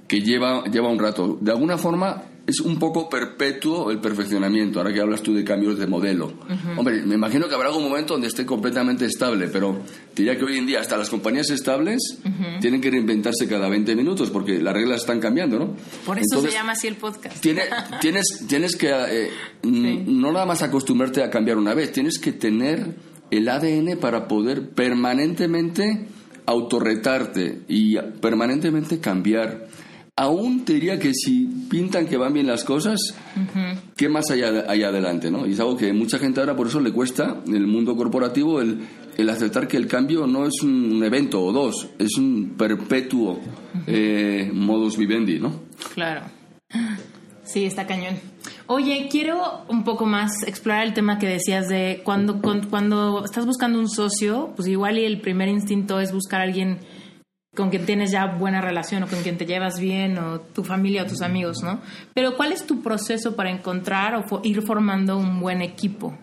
que 0.07 0.21
lleva, 0.21 0.63
lleva 0.65 0.91
un 0.91 0.99
rato. 0.99 1.39
De 1.41 1.51
alguna 1.51 1.79
forma, 1.79 2.23
es 2.49 2.61
un 2.61 2.79
poco 2.79 3.11
perpetuo 3.11 3.91
el 3.91 3.99
perfeccionamiento, 3.99 4.81
ahora 4.81 4.91
que 4.91 5.01
hablas 5.03 5.23
tú 5.23 5.35
de 5.35 5.45
cambios 5.45 5.79
de 5.79 5.87
modelo. 5.87 6.33
Hombre, 6.79 7.03
me 7.03 7.15
imagino 7.15 7.47
que 7.47 7.55
habrá 7.55 7.69
algún 7.69 7.85
momento 7.85 8.15
donde 8.15 8.29
esté 8.29 8.47
completamente 8.47 9.05
estable, 9.05 9.49
pero 9.49 9.83
diría 10.17 10.35
que 10.39 10.47
hoy 10.47 10.57
en 10.57 10.67
día 10.67 10.81
hasta 10.81 10.97
las 10.97 11.11
compañías 11.11 11.51
estables 11.51 12.01
tienen 12.63 12.81
que 12.81 12.91
reinventarse 12.91 13.47
cada 13.47 13.69
20 13.69 13.95
minutos 13.95 14.31
porque 14.31 14.61
las 14.61 14.73
reglas 14.73 15.03
están 15.03 15.21
cambiando, 15.21 15.59
¿no? 15.59 15.77
Por 16.07 16.19
eso 16.19 16.41
se 16.41 16.51
llama 16.51 16.73
así 16.73 16.87
el 16.87 16.97
podcast. 16.97 17.37
tienes, 18.01 18.47
tienes 18.49 18.77
que 18.77 18.93
eh, 18.93 19.31
no 19.65 20.33
nada 20.33 20.47
más 20.47 20.63
acostumbrarte 20.63 21.23
a 21.23 21.29
cambiar 21.29 21.59
una 21.59 21.75
vez, 21.75 21.93
tienes 21.93 22.19
que 22.19 22.33
tener 22.33 22.95
el 23.31 23.47
ADN 23.47 23.99
para 24.01 24.27
poder 24.27 24.71
permanentemente 24.71 26.07
autorretarte 26.47 27.61
y 27.69 27.99
permanentemente 28.23 29.01
cambiar. 29.01 29.69
Aún 30.21 30.65
te 30.65 30.73
diría 30.73 30.99
que 30.99 31.13
si 31.15 31.47
pintan 31.71 32.05
que 32.07 32.17
van 32.17 32.33
bien 32.33 32.49
las 32.49 32.65
cosas, 32.65 32.99
¿qué 33.97 34.09
más 34.09 34.29
hay, 34.33 34.43
hay, 34.43 34.83
adelante? 34.83 35.31
¿no? 35.31 35.47
Y 35.47 35.53
es 35.53 35.61
algo 35.61 35.77
que 35.77 35.93
mucha 35.93 36.19
gente 36.19 36.41
ahora 36.41 36.57
por 36.57 36.67
eso 36.67 36.81
le 36.81 36.91
cuesta 36.91 37.37
en 37.47 37.55
el 37.55 37.69
mundo 37.69 37.95
corporativo 37.95 38.61
el, 38.61 38.81
el 39.17 39.31
aceptar 39.31 39.69
que 39.69 39.77
el 39.77 39.87
cambio 39.87 40.27
no 40.27 40.45
es 40.45 40.61
un 40.65 41.05
evento 41.05 41.41
o 41.41 41.53
dos, 41.53 41.91
es 42.01 42.19
un 42.19 42.57
perpetuo 42.59 43.39
eh, 43.87 44.51
modus 44.53 44.97
vivendi, 44.97 45.39
¿no? 45.39 45.63
Claro. 45.95 46.23
Sí, 47.45 47.65
está 47.65 47.87
cañón. 47.87 48.17
Oye, 48.67 49.07
quiero 49.09 49.65
un 49.69 49.85
poco 49.85 50.05
más 50.05 50.43
explorar 50.49 50.85
el 50.85 50.95
tema 50.95 51.21
que 51.21 51.29
decías 51.29 51.69
de 51.69 52.03
cuando, 52.05 52.43
cuando 52.43 53.25
estás 53.25 53.47
buscando 53.47 53.79
un 53.79 53.89
socio, 53.89 54.53
pues 54.57 54.67
igual 54.67 54.99
y 54.99 55.05
el 55.05 55.21
primer 55.21 55.49
instinto 55.49 56.01
es 56.01 56.13
buscar 56.13 56.41
a 56.41 56.45
alguien 56.45 56.79
con 57.59 57.71
quien 57.71 57.85
tienes 57.85 58.13
ya 58.13 58.27
buena 58.27 58.61
relación 58.61 59.03
o 59.03 59.09
con 59.09 59.21
quien 59.21 59.37
te 59.37 59.45
llevas 59.45 59.81
bien 59.81 60.17
o 60.17 60.41
tu 60.41 60.63
familia 60.63 61.03
o 61.03 61.07
tus 61.07 61.23
amigos, 61.23 61.59
¿no? 61.65 61.81
Pero 62.15 62.37
¿cuál 62.37 62.53
es 62.53 62.65
tu 62.65 62.83
proceso 62.83 63.35
para 63.35 63.51
encontrar 63.51 64.15
o 64.15 64.41
ir 64.45 64.63
formando 64.63 65.19
un 65.19 65.41
buen 65.41 65.61
equipo? 65.61 66.17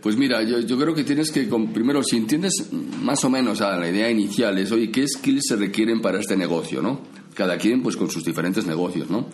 Pues 0.00 0.16
mira, 0.16 0.42
yo, 0.42 0.60
yo 0.60 0.78
creo 0.78 0.94
que 0.94 1.04
tienes 1.04 1.30
que, 1.30 1.42
primero, 1.42 2.02
si 2.02 2.16
entiendes 2.16 2.70
más 3.02 3.22
o 3.26 3.30
menos 3.30 3.60
a 3.60 3.76
la 3.76 3.90
idea 3.90 4.10
inicial, 4.10 4.58
es, 4.58 4.72
oye, 4.72 4.90
¿qué 4.90 5.06
skills 5.06 5.48
se 5.48 5.56
requieren 5.56 6.00
para 6.00 6.18
este 6.18 6.34
negocio, 6.34 6.80
no? 6.80 7.02
Cada 7.34 7.58
quien, 7.58 7.82
pues, 7.82 7.94
con 7.96 8.10
sus 8.10 8.24
diferentes 8.24 8.64
negocios, 8.66 9.10
¿no? 9.10 9.26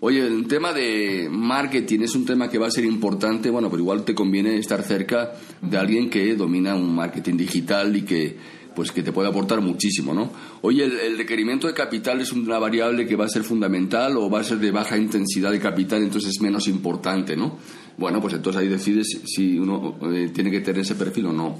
Oye, 0.00 0.26
el 0.26 0.46
tema 0.46 0.72
de 0.72 1.28
marketing 1.30 2.00
es 2.00 2.14
un 2.14 2.24
tema 2.24 2.48
que 2.48 2.56
va 2.56 2.68
a 2.68 2.70
ser 2.70 2.84
importante, 2.84 3.50
bueno, 3.50 3.68
pero 3.68 3.82
igual 3.82 4.04
te 4.04 4.14
conviene 4.14 4.56
estar 4.56 4.82
cerca 4.82 5.32
de 5.60 5.76
alguien 5.76 6.08
que 6.08 6.34
domina 6.34 6.76
un 6.76 6.94
marketing 6.94 7.36
digital 7.36 7.94
y 7.96 8.02
que 8.02 8.57
pues 8.78 8.92
que 8.92 9.02
te 9.02 9.10
puede 9.10 9.28
aportar 9.28 9.60
muchísimo, 9.60 10.14
¿no? 10.14 10.30
Oye, 10.62 10.84
el, 10.84 11.18
requerimiento 11.18 11.66
de 11.66 11.74
capital 11.74 12.20
es 12.20 12.30
una 12.32 12.60
variable 12.60 13.08
que 13.08 13.16
va 13.16 13.24
a 13.24 13.28
ser 13.28 13.42
fundamental 13.42 14.16
o 14.16 14.30
va 14.30 14.38
a 14.38 14.44
ser 14.44 14.58
de 14.58 14.70
baja 14.70 14.96
intensidad 14.96 15.50
de 15.50 15.58
capital, 15.58 16.00
entonces 16.00 16.30
es 16.30 16.40
menos 16.40 16.68
importante, 16.68 17.36
¿no? 17.36 17.58
Bueno, 17.96 18.20
pues 18.20 18.34
entonces 18.34 18.62
ahí 18.62 18.68
decides 18.68 19.20
si 19.26 19.58
uno 19.58 19.98
eh, 20.12 20.30
tiene 20.32 20.52
que 20.52 20.60
tener 20.60 20.82
ese 20.82 20.94
perfil 20.94 21.26
o 21.26 21.32
no. 21.32 21.58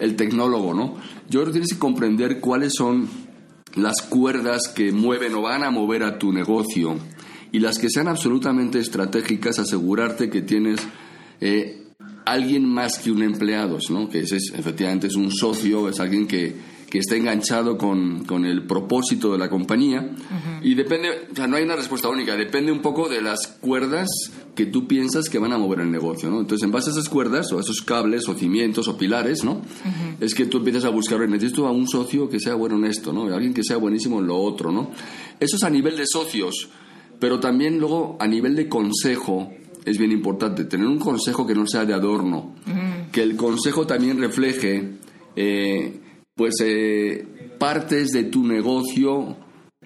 El 0.00 0.16
tecnólogo, 0.16 0.74
¿no? 0.74 0.96
Yo 1.30 1.38
creo 1.38 1.46
que 1.46 1.52
tienes 1.52 1.72
que 1.72 1.78
comprender 1.78 2.40
cuáles 2.40 2.72
son 2.76 3.08
las 3.76 4.02
cuerdas 4.02 4.66
que 4.66 4.90
mueven 4.90 5.36
o 5.36 5.42
van 5.42 5.62
a 5.62 5.70
mover 5.70 6.02
a 6.02 6.18
tu 6.18 6.32
negocio 6.32 6.96
y 7.52 7.60
las 7.60 7.78
que 7.78 7.90
sean 7.90 8.08
absolutamente 8.08 8.80
estratégicas, 8.80 9.60
asegurarte 9.60 10.30
que 10.30 10.42
tienes 10.42 10.80
eh, 11.40 11.85
alguien 12.26 12.68
más 12.68 12.98
que 12.98 13.10
un 13.10 13.22
empleado, 13.22 13.78
¿no? 13.88 14.08
que 14.10 14.20
ese 14.20 14.36
es, 14.36 14.52
efectivamente 14.54 15.06
es 15.06 15.14
un 15.14 15.30
socio, 15.30 15.88
es 15.88 16.00
alguien 16.00 16.26
que, 16.26 16.54
que 16.90 16.98
está 16.98 17.14
enganchado 17.14 17.78
con, 17.78 18.24
con, 18.24 18.44
el 18.44 18.66
propósito 18.66 19.32
de 19.32 19.38
la 19.38 19.48
compañía. 19.48 20.10
Y 20.60 20.74
depende, 20.74 21.28
o 21.30 21.36
sea, 21.36 21.46
no 21.46 21.56
hay 21.56 21.62
una 21.62 21.76
respuesta 21.76 22.08
única, 22.08 22.36
depende 22.36 22.72
un 22.72 22.82
poco 22.82 23.08
de 23.08 23.22
las 23.22 23.46
cuerdas 23.46 24.08
que 24.56 24.66
tú 24.66 24.88
piensas 24.88 25.28
que 25.28 25.38
van 25.38 25.52
a 25.52 25.58
mover 25.58 25.80
el 25.80 25.90
negocio. 25.90 26.28
¿no? 26.28 26.40
Entonces, 26.40 26.64
en 26.64 26.72
base 26.72 26.90
a 26.90 26.94
esas 26.94 27.08
cuerdas, 27.08 27.52
o 27.52 27.58
a 27.58 27.60
esos 27.60 27.80
cables, 27.80 28.28
o 28.28 28.34
cimientos, 28.34 28.88
o 28.88 28.98
pilares, 28.98 29.44
¿no? 29.44 29.62
es 30.20 30.34
que 30.34 30.46
tú 30.46 30.58
empiezas 30.58 30.84
a 30.84 30.88
buscar, 30.88 31.20
necesito 31.28 31.68
a 31.68 31.70
un 31.70 31.86
socio 31.86 32.28
que 32.28 32.40
sea 32.40 32.54
bueno 32.54 32.76
en 32.76 32.86
esto, 32.86 33.12
¿no? 33.12 33.32
alguien 33.32 33.54
que 33.54 33.62
sea 33.62 33.76
buenísimo 33.76 34.18
en 34.18 34.26
lo 34.26 34.36
otro. 34.36 34.72
¿no? 34.72 34.90
Eso 35.38 35.56
es 35.56 35.62
a 35.62 35.70
nivel 35.70 35.96
de 35.96 36.06
socios, 36.06 36.70
pero 37.20 37.38
también 37.38 37.78
luego 37.78 38.16
a 38.18 38.26
nivel 38.26 38.56
de 38.56 38.68
consejo 38.68 39.52
es 39.86 39.98
bien 39.98 40.10
importante, 40.10 40.64
tener 40.64 40.88
un 40.88 40.98
consejo 40.98 41.46
que 41.46 41.54
no 41.54 41.64
sea 41.64 41.84
de 41.84 41.94
adorno, 41.94 42.56
que 43.12 43.22
el 43.22 43.36
consejo 43.36 43.86
también 43.86 44.18
refleje 44.18 44.98
eh, 45.36 46.00
pues 46.34 46.56
eh, 46.60 47.52
partes 47.56 48.08
de 48.08 48.24
tu 48.24 48.44
negocio 48.44 49.36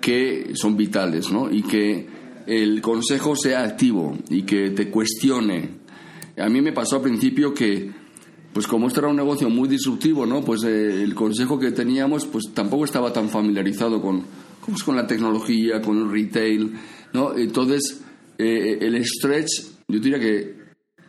que 0.01 0.53
son 0.55 0.75
vitales, 0.75 1.31
¿no? 1.31 1.53
Y 1.53 1.63
que 1.63 2.07
el 2.47 2.81
consejo 2.81 3.37
sea 3.37 3.63
activo 3.63 4.17
y 4.31 4.43
que 4.43 4.71
te 4.71 4.89
cuestione. 4.89 5.69
A 6.39 6.49
mí 6.49 6.63
me 6.63 6.73
pasó 6.73 6.97
al 6.97 7.03
principio 7.03 7.53
que, 7.53 7.91
pues 8.55 8.67
como 8.67 8.89
esto 8.89 9.01
era 9.01 9.11
un 9.11 9.17
negocio 9.17 9.51
muy 9.51 9.69
disruptivo, 9.69 10.25
¿no? 10.25 10.43
Pues 10.43 10.65
eh, 10.65 11.03
el 11.03 11.15
consejo 11.15 11.59
que 11.59 11.73
teníamos, 11.73 12.25
pues 12.25 12.47
tampoco 12.55 12.87
estaba 12.87 13.13
tan 13.13 13.29
familiarizado 13.29 14.01
con, 14.01 14.25
pues, 14.65 14.83
con 14.83 14.97
la 14.97 15.07
tecnología, 15.07 15.83
con 15.83 15.99
el 15.99 16.11
retail, 16.11 16.73
¿no? 17.13 17.37
Entonces, 17.37 18.01
el 18.39 19.05
stretch 19.05 19.80
yo 19.91 19.99
diría 19.99 20.19
que, 20.19 20.61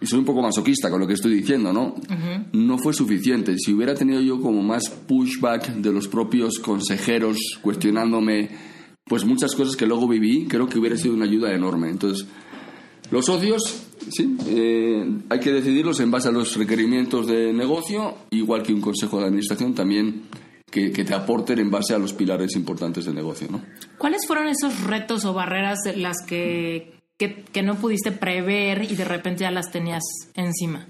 y 0.02 0.06
soy 0.08 0.20
un 0.20 0.26
poco 0.26 0.42
masoquista 0.42 0.90
con 0.90 1.00
lo 1.00 1.08
que 1.08 1.14
estoy 1.14 1.36
diciendo, 1.36 1.72
¿no? 1.72 1.96
No 2.54 2.78
fue 2.80 2.94
suficiente. 2.94 3.56
Si 3.58 3.72
hubiera 3.74 3.94
tenido 3.94 4.20
yo 4.22 4.42
como 4.42 4.64
más 4.64 4.90
pushback 4.90 5.76
de 5.76 5.94
los 5.94 6.08
propios 6.08 6.60
consejeros 6.60 7.38
cuestionándome, 7.62 8.50
pues 9.06 9.26
muchas 9.26 9.54
cosas 9.54 9.76
que 9.76 9.86
luego 9.86 10.08
viví, 10.08 10.48
creo 10.48 10.68
que 10.68 10.80
hubiera 10.80 10.98
sido 10.98 11.14
una 11.14 11.26
ayuda 11.26 11.54
enorme. 11.54 11.90
Entonces, 11.90 12.28
los 13.12 13.26
socios, 13.26 13.62
sí, 14.10 14.38
eh, 14.48 15.06
hay 15.30 15.40
que 15.40 15.52
decidirlos 15.52 16.00
en 16.00 16.10
base 16.10 16.30
a 16.30 16.32
los 16.32 16.56
requerimientos 16.56 17.28
de 17.28 17.54
negocio, 17.54 18.16
igual 18.32 18.64
que 18.64 18.74
un 18.74 18.82
consejo 18.82 19.20
de 19.20 19.26
administración 19.26 19.76
también 19.76 20.24
que, 20.72 20.92
que, 20.92 21.04
te 21.04 21.14
aporten 21.14 21.60
en 21.60 21.70
base 21.70 21.94
a 21.94 22.00
los 22.00 22.14
pilares 22.14 22.56
importantes 22.56 23.06
del 23.06 23.14
negocio. 23.14 23.50
¿no? 23.52 23.62
¿Cuáles 23.98 24.26
fueron 24.26 24.48
esos 24.48 24.82
retos 24.86 25.26
o 25.26 25.34
barreras 25.34 25.80
de 25.84 25.98
las 25.98 26.16
que 26.26 27.01
que, 27.28 27.62
no 27.62 27.76
pudiste 27.76 28.12
prever 28.12 28.84
y 28.84 28.96
de 28.96 29.06
repente 29.06 29.42
ya 29.42 29.52
las 29.52 29.72
tenías 29.72 30.04
encima. 30.36 30.88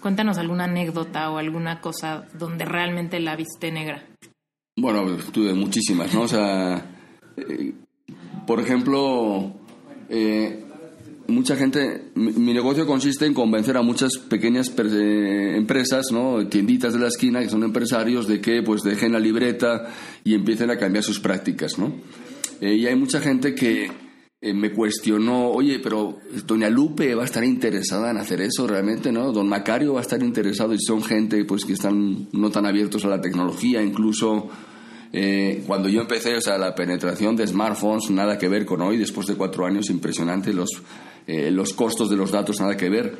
Cuéntanos 0.00 0.38
alguna 0.38 0.64
anécdota 0.64 1.30
o 1.30 1.38
alguna 1.38 1.80
cosa 1.80 2.26
donde 2.36 2.64
realmente 2.64 3.20
la 3.20 3.36
viste 3.36 3.70
negra. 3.70 4.04
Bueno, 4.76 5.16
tuve 5.32 5.54
muchísimas, 5.54 6.12
¿no? 6.12 6.22
O 6.22 6.28
sea, 6.28 6.84
eh, 7.36 7.72
por 8.46 8.58
ejemplo, 8.58 9.52
eh, 10.08 10.64
mucha 11.28 11.54
gente, 11.54 12.10
mi, 12.16 12.52
negocio 12.52 12.84
consiste 12.84 13.26
en 13.26 13.34
convencer 13.34 13.76
a 13.76 13.82
muchas 13.82 14.18
pequeñas 14.28 14.72
eh, 14.76 15.54
empresas, 15.56 16.06
¿no? 16.10 16.44
Tienditas 16.48 16.94
de 16.94 16.98
la 16.98 17.08
esquina 17.08 17.40
que 17.40 17.50
son 17.50 17.62
empresarios 17.62 18.26
de 18.26 18.40
que 18.40 18.62
pues 18.62 18.82
dejen 18.82 19.12
la 19.12 19.20
libreta 19.20 19.92
y 20.24 20.34
empiecen 20.34 20.70
a 20.70 20.78
cambiar 20.78 21.04
sus 21.04 21.20
prácticas, 21.20 21.78
¿no? 21.78 21.92
y 22.60 22.86
hay 22.86 22.94
mucha 22.94 23.20
gente 23.20 23.56
que 23.56 23.90
eh, 24.44 24.52
me 24.52 24.72
cuestionó, 24.72 25.50
oye, 25.50 25.78
pero 25.78 26.18
doña 26.44 26.68
Lupe 26.68 27.14
va 27.14 27.22
a 27.22 27.26
estar 27.26 27.44
interesada 27.44 28.10
en 28.10 28.16
hacer 28.16 28.40
eso 28.40 28.66
realmente, 28.66 29.12
¿no? 29.12 29.30
Don 29.30 29.48
Macario 29.48 29.92
va 29.92 30.00
a 30.00 30.02
estar 30.02 30.20
interesado 30.20 30.74
y 30.74 30.80
son 30.80 31.00
gente 31.00 31.44
pues 31.44 31.64
que 31.64 31.74
están 31.74 32.26
no 32.32 32.50
tan 32.50 32.66
abiertos 32.66 33.04
a 33.04 33.08
la 33.08 33.20
tecnología, 33.20 33.80
incluso 33.80 34.48
eh, 35.12 35.62
cuando 35.64 35.88
yo 35.88 36.00
empecé, 36.00 36.34
o 36.34 36.40
sea, 36.40 36.58
la 36.58 36.74
penetración 36.74 37.36
de 37.36 37.46
smartphones, 37.46 38.10
nada 38.10 38.36
que 38.36 38.48
ver 38.48 38.66
con 38.66 38.82
hoy, 38.82 38.96
después 38.96 39.28
de 39.28 39.36
cuatro 39.36 39.64
años, 39.64 39.88
impresionante, 39.90 40.52
los, 40.52 40.70
eh, 41.28 41.52
los 41.52 41.72
costos 41.72 42.10
de 42.10 42.16
los 42.16 42.32
datos, 42.32 42.60
nada 42.60 42.76
que 42.76 42.90
ver. 42.90 43.16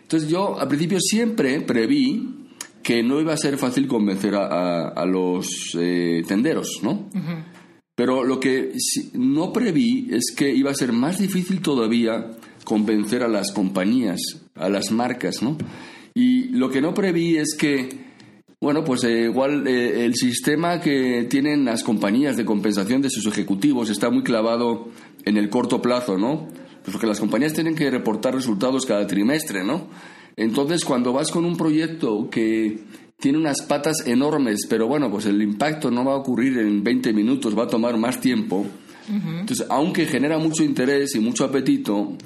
Entonces 0.00 0.26
yo 0.26 0.58
al 0.58 0.68
principio 0.68 1.00
siempre 1.00 1.60
preví 1.60 2.46
que 2.82 3.02
no 3.02 3.20
iba 3.20 3.34
a 3.34 3.36
ser 3.36 3.58
fácil 3.58 3.86
convencer 3.86 4.34
a, 4.36 5.04
los 5.04 5.76
tenderos, 6.26 6.80
¿no? 6.82 7.10
Pero 7.94 8.24
lo 8.24 8.40
que 8.40 8.72
no 9.14 9.52
preví 9.52 10.08
es 10.10 10.34
que 10.34 10.54
iba 10.54 10.70
a 10.70 10.74
ser 10.74 10.92
más 10.92 11.18
difícil 11.18 11.60
todavía 11.60 12.30
convencer 12.64 13.22
a 13.22 13.28
las 13.28 13.52
compañías, 13.52 14.20
a 14.54 14.68
las 14.68 14.90
marcas, 14.90 15.42
¿no? 15.42 15.58
Y 16.14 16.48
lo 16.50 16.70
que 16.70 16.80
no 16.80 16.94
preví 16.94 17.36
es 17.36 17.54
que, 17.58 17.88
bueno, 18.60 18.84
pues 18.84 19.04
eh, 19.04 19.24
igual 19.24 19.66
eh, 19.66 20.04
el 20.04 20.14
sistema 20.14 20.80
que 20.80 21.26
tienen 21.28 21.64
las 21.64 21.82
compañías 21.82 22.36
de 22.36 22.44
compensación 22.44 23.02
de 23.02 23.10
sus 23.10 23.26
ejecutivos 23.26 23.90
está 23.90 24.10
muy 24.10 24.22
clavado 24.22 24.88
en 25.24 25.36
el 25.36 25.50
corto 25.50 25.82
plazo, 25.82 26.16
¿no? 26.16 26.48
Pues 26.82 26.92
porque 26.92 27.06
las 27.06 27.20
compañías 27.20 27.52
tienen 27.52 27.74
que 27.74 27.90
reportar 27.90 28.34
resultados 28.34 28.86
cada 28.86 29.06
trimestre, 29.06 29.64
¿no? 29.64 29.88
Entonces, 30.36 30.84
cuando 30.84 31.12
vas 31.12 31.30
con 31.30 31.44
un 31.44 31.56
proyecto 31.56 32.30
que 32.30 32.80
tiene 33.22 33.38
unas 33.38 33.62
patas 33.62 34.04
enormes, 34.04 34.66
pero 34.68 34.88
bueno, 34.88 35.08
pues 35.08 35.26
el 35.26 35.40
impacto 35.40 35.92
no 35.92 36.04
va 36.04 36.14
a 36.14 36.16
ocurrir 36.16 36.58
en 36.58 36.82
20 36.82 37.12
minutos, 37.12 37.56
va 37.56 37.64
a 37.64 37.68
tomar 37.68 37.96
más 37.96 38.20
tiempo. 38.20 38.66
Entonces, 39.08 39.64
aunque 39.70 40.06
genera 40.06 40.38
mucho 40.38 40.64
interés 40.64 41.14
y 41.14 41.20
mucho 41.20 41.44
apetito, 41.44 42.16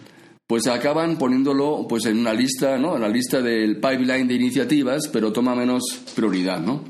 pues 0.46 0.66
acaban 0.66 1.18
poniéndolo 1.18 1.84
pues 1.86 2.06
en 2.06 2.18
una 2.18 2.32
lista, 2.32 2.78
¿no? 2.78 2.96
En 2.96 3.02
la 3.02 3.10
lista 3.10 3.42
del 3.42 3.76
pipeline 3.76 4.26
de 4.26 4.34
iniciativas, 4.36 5.08
pero 5.08 5.34
toma 5.34 5.54
menos 5.54 5.82
prioridad, 6.14 6.60
¿no? 6.60 6.82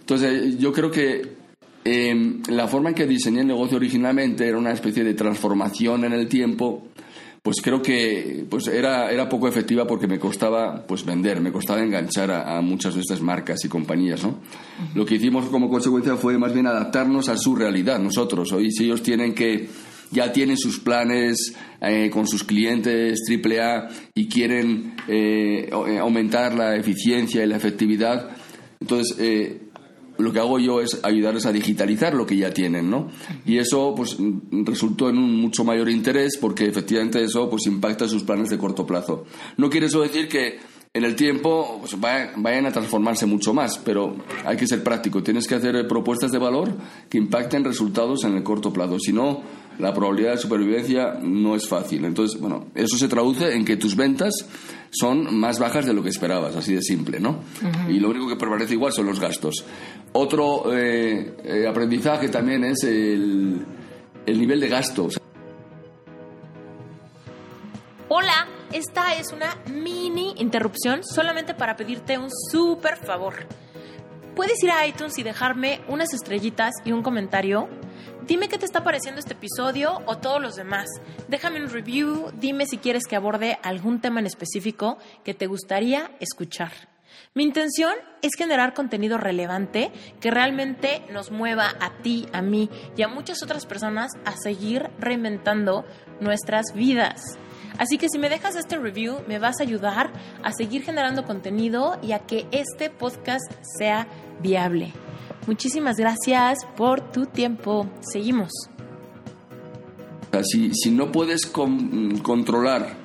Entonces, 0.00 0.58
yo 0.58 0.72
creo 0.72 0.90
que 0.90 1.36
em, 1.84 2.42
la 2.48 2.66
forma 2.68 2.88
en 2.88 2.94
que 2.94 3.06
diseñé 3.06 3.42
el 3.42 3.48
negocio 3.48 3.76
originalmente 3.76 4.48
era 4.48 4.56
una 4.56 4.72
especie 4.72 5.04
de 5.04 5.12
transformación 5.12 6.06
en 6.06 6.14
el 6.14 6.26
tiempo 6.26 6.84
pues 7.42 7.60
creo 7.60 7.82
que 7.82 8.46
pues 8.48 8.68
era, 8.68 9.10
era 9.10 9.28
poco 9.28 9.48
efectiva 9.48 9.84
porque 9.84 10.06
me 10.06 10.20
costaba 10.20 10.86
pues 10.86 11.04
vender, 11.04 11.40
me 11.40 11.50
costaba 11.50 11.82
enganchar 11.82 12.30
a, 12.30 12.60
muchas 12.60 12.94
de 12.94 13.00
estas 13.00 13.20
marcas 13.20 13.64
y 13.64 13.68
compañías, 13.68 14.22
¿no? 14.22 14.38
Lo 14.94 15.04
que 15.04 15.16
hicimos 15.16 15.46
como 15.46 15.68
consecuencia 15.68 16.16
fue 16.16 16.38
más 16.38 16.54
bien 16.54 16.68
adaptarnos 16.68 17.28
a 17.28 17.36
su 17.36 17.56
realidad 17.56 17.98
nosotros. 17.98 18.52
Hoy 18.52 18.70
si 18.70 18.84
ellos 18.84 19.02
tienen 19.02 19.34
que 19.34 19.68
ya 20.12 20.30
tienen 20.30 20.56
sus 20.56 20.78
planes 20.78 21.54
eh, 21.80 22.10
con 22.10 22.28
sus 22.28 22.44
clientes 22.44 23.20
AAA 23.28 23.88
y 24.14 24.28
quieren 24.28 24.94
eh, 25.08 25.68
eh, 25.68 25.98
aumentar 25.98 26.54
la 26.54 26.76
eficiencia 26.76 27.42
y 27.42 27.48
la 27.48 27.56
efectividad. 27.56 28.30
Entonces, 28.78 29.16
lo 30.22 30.32
que 30.32 30.38
hago 30.38 30.58
yo 30.58 30.80
es 30.80 31.00
ayudarles 31.02 31.46
a 31.46 31.52
digitalizar 31.52 32.14
lo 32.14 32.26
que 32.26 32.36
ya 32.36 32.52
tienen, 32.52 32.90
¿no? 32.90 33.08
Y 33.44 33.58
eso, 33.58 33.94
pues, 33.96 34.16
resultó 34.50 35.10
en 35.10 35.18
un 35.18 35.40
mucho 35.40 35.64
mayor 35.64 35.88
interés 35.88 36.38
porque 36.40 36.66
efectivamente 36.66 37.22
eso, 37.22 37.50
pues, 37.50 37.66
impacta 37.66 38.08
sus 38.08 38.22
planes 38.22 38.50
de 38.50 38.58
corto 38.58 38.86
plazo. 38.86 39.24
No 39.56 39.68
quiere 39.68 39.86
eso 39.86 40.00
decir 40.00 40.28
que 40.28 40.60
en 40.94 41.04
el 41.04 41.16
tiempo 41.16 41.78
pues, 41.80 41.98
vayan 41.98 42.66
a 42.66 42.72
transformarse 42.72 43.24
mucho 43.24 43.54
más, 43.54 43.78
pero 43.78 44.14
hay 44.44 44.56
que 44.56 44.66
ser 44.66 44.82
práctico. 44.82 45.22
Tienes 45.22 45.46
que 45.46 45.54
hacer 45.54 45.86
propuestas 45.88 46.30
de 46.32 46.38
valor 46.38 46.74
que 47.08 47.18
impacten 47.18 47.64
resultados 47.64 48.24
en 48.24 48.36
el 48.36 48.42
corto 48.42 48.72
plazo. 48.72 48.98
Si 48.98 49.12
no, 49.12 49.42
la 49.78 49.94
probabilidad 49.94 50.32
de 50.32 50.38
supervivencia 50.38 51.18
no 51.22 51.56
es 51.56 51.66
fácil. 51.66 52.04
Entonces, 52.04 52.38
bueno, 52.38 52.66
eso 52.74 52.98
se 52.98 53.08
traduce 53.08 53.54
en 53.54 53.64
que 53.64 53.78
tus 53.78 53.96
ventas 53.96 54.34
son 54.92 55.34
más 55.34 55.58
bajas 55.58 55.86
de 55.86 55.94
lo 55.94 56.02
que 56.02 56.10
esperabas, 56.10 56.54
así 56.54 56.74
de 56.74 56.82
simple, 56.82 57.18
¿no? 57.18 57.42
Y 57.88 57.98
lo 57.98 58.10
único 58.10 58.28
que 58.28 58.36
permanece 58.36 58.74
igual 58.74 58.92
son 58.92 59.06
los 59.06 59.18
gastos. 59.18 59.64
Otro 60.12 60.72
eh, 60.72 61.34
eh, 61.44 61.66
aprendizaje 61.66 62.28
también 62.28 62.62
es 62.64 62.84
el, 62.84 63.64
el 64.26 64.38
nivel 64.38 64.60
de 64.60 64.68
gastos. 64.68 65.18
Hola, 68.08 68.46
esta 68.70 69.14
es 69.14 69.32
una 69.32 69.56
mini 69.72 70.34
interrupción 70.36 71.02
solamente 71.02 71.54
para 71.54 71.74
pedirte 71.74 72.18
un 72.18 72.28
súper 72.50 72.98
favor. 72.98 73.46
Puedes 74.36 74.62
ir 74.62 74.70
a 74.70 74.86
iTunes 74.86 75.16
y 75.18 75.22
dejarme 75.22 75.80
unas 75.88 76.12
estrellitas 76.12 76.74
y 76.84 76.92
un 76.92 77.02
comentario. 77.02 77.68
Dime 78.26 78.48
qué 78.48 78.56
te 78.56 78.66
está 78.66 78.84
pareciendo 78.84 79.18
este 79.18 79.32
episodio 79.32 80.00
o 80.06 80.16
todos 80.18 80.40
los 80.40 80.54
demás. 80.54 80.86
Déjame 81.28 81.60
un 81.60 81.68
review, 81.68 82.30
dime 82.38 82.66
si 82.66 82.78
quieres 82.78 83.02
que 83.08 83.16
aborde 83.16 83.58
algún 83.64 84.00
tema 84.00 84.20
en 84.20 84.26
específico 84.26 84.98
que 85.24 85.34
te 85.34 85.48
gustaría 85.48 86.12
escuchar. 86.20 86.70
Mi 87.34 87.42
intención 87.42 87.92
es 88.22 88.30
generar 88.36 88.74
contenido 88.74 89.18
relevante 89.18 89.90
que 90.20 90.30
realmente 90.30 91.02
nos 91.10 91.32
mueva 91.32 91.72
a 91.80 91.98
ti, 92.02 92.28
a 92.32 92.42
mí 92.42 92.70
y 92.96 93.02
a 93.02 93.08
muchas 93.08 93.42
otras 93.42 93.66
personas 93.66 94.12
a 94.24 94.36
seguir 94.36 94.88
reinventando 95.00 95.84
nuestras 96.20 96.74
vidas. 96.74 97.20
Así 97.76 97.98
que 97.98 98.08
si 98.08 98.18
me 98.18 98.28
dejas 98.28 98.54
este 98.54 98.78
review, 98.78 99.16
me 99.26 99.40
vas 99.40 99.58
a 99.58 99.64
ayudar 99.64 100.12
a 100.44 100.52
seguir 100.52 100.84
generando 100.84 101.24
contenido 101.24 101.98
y 102.02 102.12
a 102.12 102.20
que 102.20 102.46
este 102.52 102.88
podcast 102.88 103.50
sea 103.78 104.06
viable. 104.40 104.92
Muchísimas 105.46 105.96
gracias 105.96 106.58
por 106.76 107.12
tu 107.12 107.26
tiempo. 107.26 107.88
Seguimos. 108.00 108.50
Si, 110.44 110.72
si 110.72 110.90
no 110.90 111.12
puedes 111.12 111.46
controlar 111.46 112.96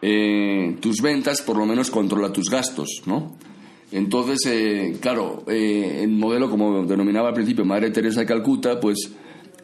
eh, 0.00 0.76
tus 0.80 1.00
ventas, 1.00 1.42
por 1.42 1.56
lo 1.56 1.64
menos 1.64 1.90
controla 1.90 2.32
tus 2.32 2.50
gastos, 2.50 3.02
¿no? 3.06 3.36
Entonces, 3.92 4.40
eh, 4.46 4.96
claro, 5.00 5.44
eh, 5.46 6.00
el 6.02 6.10
modelo, 6.10 6.50
como 6.50 6.84
denominaba 6.84 7.28
al 7.28 7.34
principio 7.34 7.64
Madre 7.64 7.90
Teresa 7.90 8.20
de 8.20 8.26
Calcuta, 8.26 8.80
pues 8.80 9.12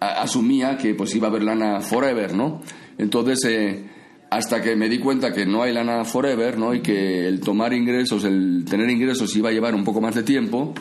asumía 0.00 0.76
que 0.76 0.94
pues 0.94 1.12
iba 1.16 1.26
a 1.26 1.30
haber 1.30 1.42
lana 1.42 1.80
forever, 1.80 2.34
¿no? 2.34 2.60
Entonces, 2.98 3.82
hasta 4.30 4.62
que 4.62 4.76
me 4.76 4.88
di 4.88 4.98
cuenta 4.98 5.32
que 5.32 5.46
no 5.46 5.62
hay 5.62 5.72
lana 5.72 6.04
forever, 6.04 6.56
¿no? 6.56 6.72
Y 6.72 6.82
que 6.82 7.26
el 7.26 7.40
tomar 7.40 7.72
ingresos, 7.72 8.22
el 8.24 8.64
tener 8.68 8.90
ingresos 8.90 9.34
iba 9.34 9.48
a 9.48 9.52
llevar 9.52 9.74
un 9.74 9.82
poco 9.82 10.00
más 10.00 10.14
de 10.14 10.22
tiempo, 10.22 10.74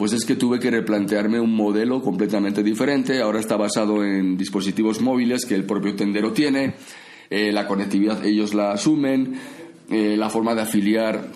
pues 0.00 0.14
es 0.14 0.24
que 0.24 0.34
tuve 0.34 0.58
que 0.58 0.70
replantearme 0.70 1.38
un 1.38 1.54
modelo 1.54 2.00
completamente 2.00 2.62
diferente. 2.62 3.20
Ahora 3.20 3.38
está 3.38 3.58
basado 3.58 4.02
en 4.02 4.38
dispositivos 4.38 5.02
móviles 5.02 5.44
que 5.44 5.54
el 5.54 5.64
propio 5.64 5.94
tendero 5.94 6.32
tiene, 6.32 6.72
eh, 7.28 7.52
la 7.52 7.66
conectividad 7.66 8.24
ellos 8.24 8.54
la 8.54 8.72
asumen, 8.72 9.34
eh, 9.90 10.16
la 10.16 10.30
forma 10.30 10.54
de 10.54 10.62
afiliar 10.62 11.30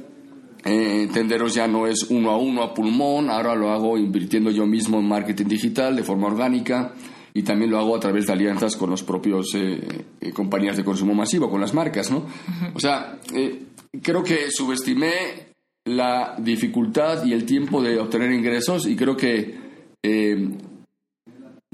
eh, 0.64 1.10
tenderos 1.12 1.52
ya 1.52 1.68
no 1.68 1.86
es 1.86 2.04
uno 2.04 2.30
a 2.30 2.38
uno 2.38 2.62
a 2.62 2.72
pulmón, 2.72 3.28
ahora 3.28 3.54
lo 3.54 3.70
hago 3.70 3.98
invirtiendo 3.98 4.50
yo 4.50 4.64
mismo 4.64 4.98
en 4.98 5.08
marketing 5.08 5.44
digital 5.44 5.94
de 5.94 6.02
forma 6.02 6.28
orgánica 6.28 6.94
y 7.34 7.42
también 7.42 7.70
lo 7.70 7.78
hago 7.78 7.94
a 7.94 8.00
través 8.00 8.26
de 8.26 8.32
alianzas 8.32 8.76
con 8.76 8.88
los 8.88 9.02
propios 9.02 9.48
compañías 10.32 10.78
de 10.78 10.84
consumo 10.84 11.12
masivo, 11.12 11.50
con 11.50 11.60
las 11.60 11.74
marcas, 11.74 12.10
¿no? 12.10 12.24
O 12.72 12.80
sea, 12.80 13.18
creo 14.00 14.24
que 14.24 14.50
subestimé 14.50 15.53
la 15.84 16.36
dificultad 16.38 17.24
y 17.24 17.32
el 17.32 17.44
tiempo 17.44 17.82
de 17.82 17.98
obtener 17.98 18.32
ingresos 18.32 18.86
y 18.86 18.96
creo 18.96 19.16
que 19.16 19.62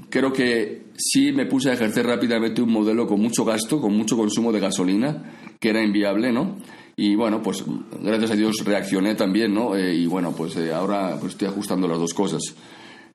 creo 0.09 0.31
que 0.33 0.83
sí 0.95 1.31
me 1.31 1.45
puse 1.45 1.69
a 1.69 1.73
ejercer 1.73 2.05
rápidamente 2.05 2.61
un 2.61 2.71
modelo 2.71 3.07
con 3.07 3.19
mucho 3.19 3.43
gasto, 3.43 3.81
con 3.81 3.95
mucho 3.95 4.17
consumo 4.17 4.51
de 4.51 4.59
gasolina, 4.59 5.33
que 5.59 5.69
era 5.69 5.83
inviable, 5.83 6.31
¿no? 6.31 6.57
Y 6.95 7.15
bueno, 7.15 7.41
pues 7.41 7.63
gracias 8.01 8.31
a 8.31 8.35
Dios 8.35 8.57
reaccioné 8.63 9.15
también, 9.15 9.53
¿no? 9.53 9.77
y 9.77 10.05
bueno, 10.05 10.33
pues 10.35 10.55
ahora 10.71 11.17
pues 11.19 11.33
estoy 11.33 11.47
ajustando 11.47 11.87
las 11.87 11.99
dos 11.99 12.13
cosas. 12.13 12.41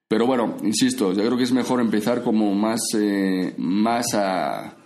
Pero 0.09 0.27
bueno, 0.27 0.57
insisto, 0.63 1.13
yo 1.13 1.25
creo 1.25 1.37
que 1.37 1.45
es 1.45 1.53
mejor 1.53 1.81
empezar 1.81 2.23
como 2.23 2.55
más, 2.55 2.81
eh, 2.97 3.55
más 3.59 4.15
a, 4.15 4.77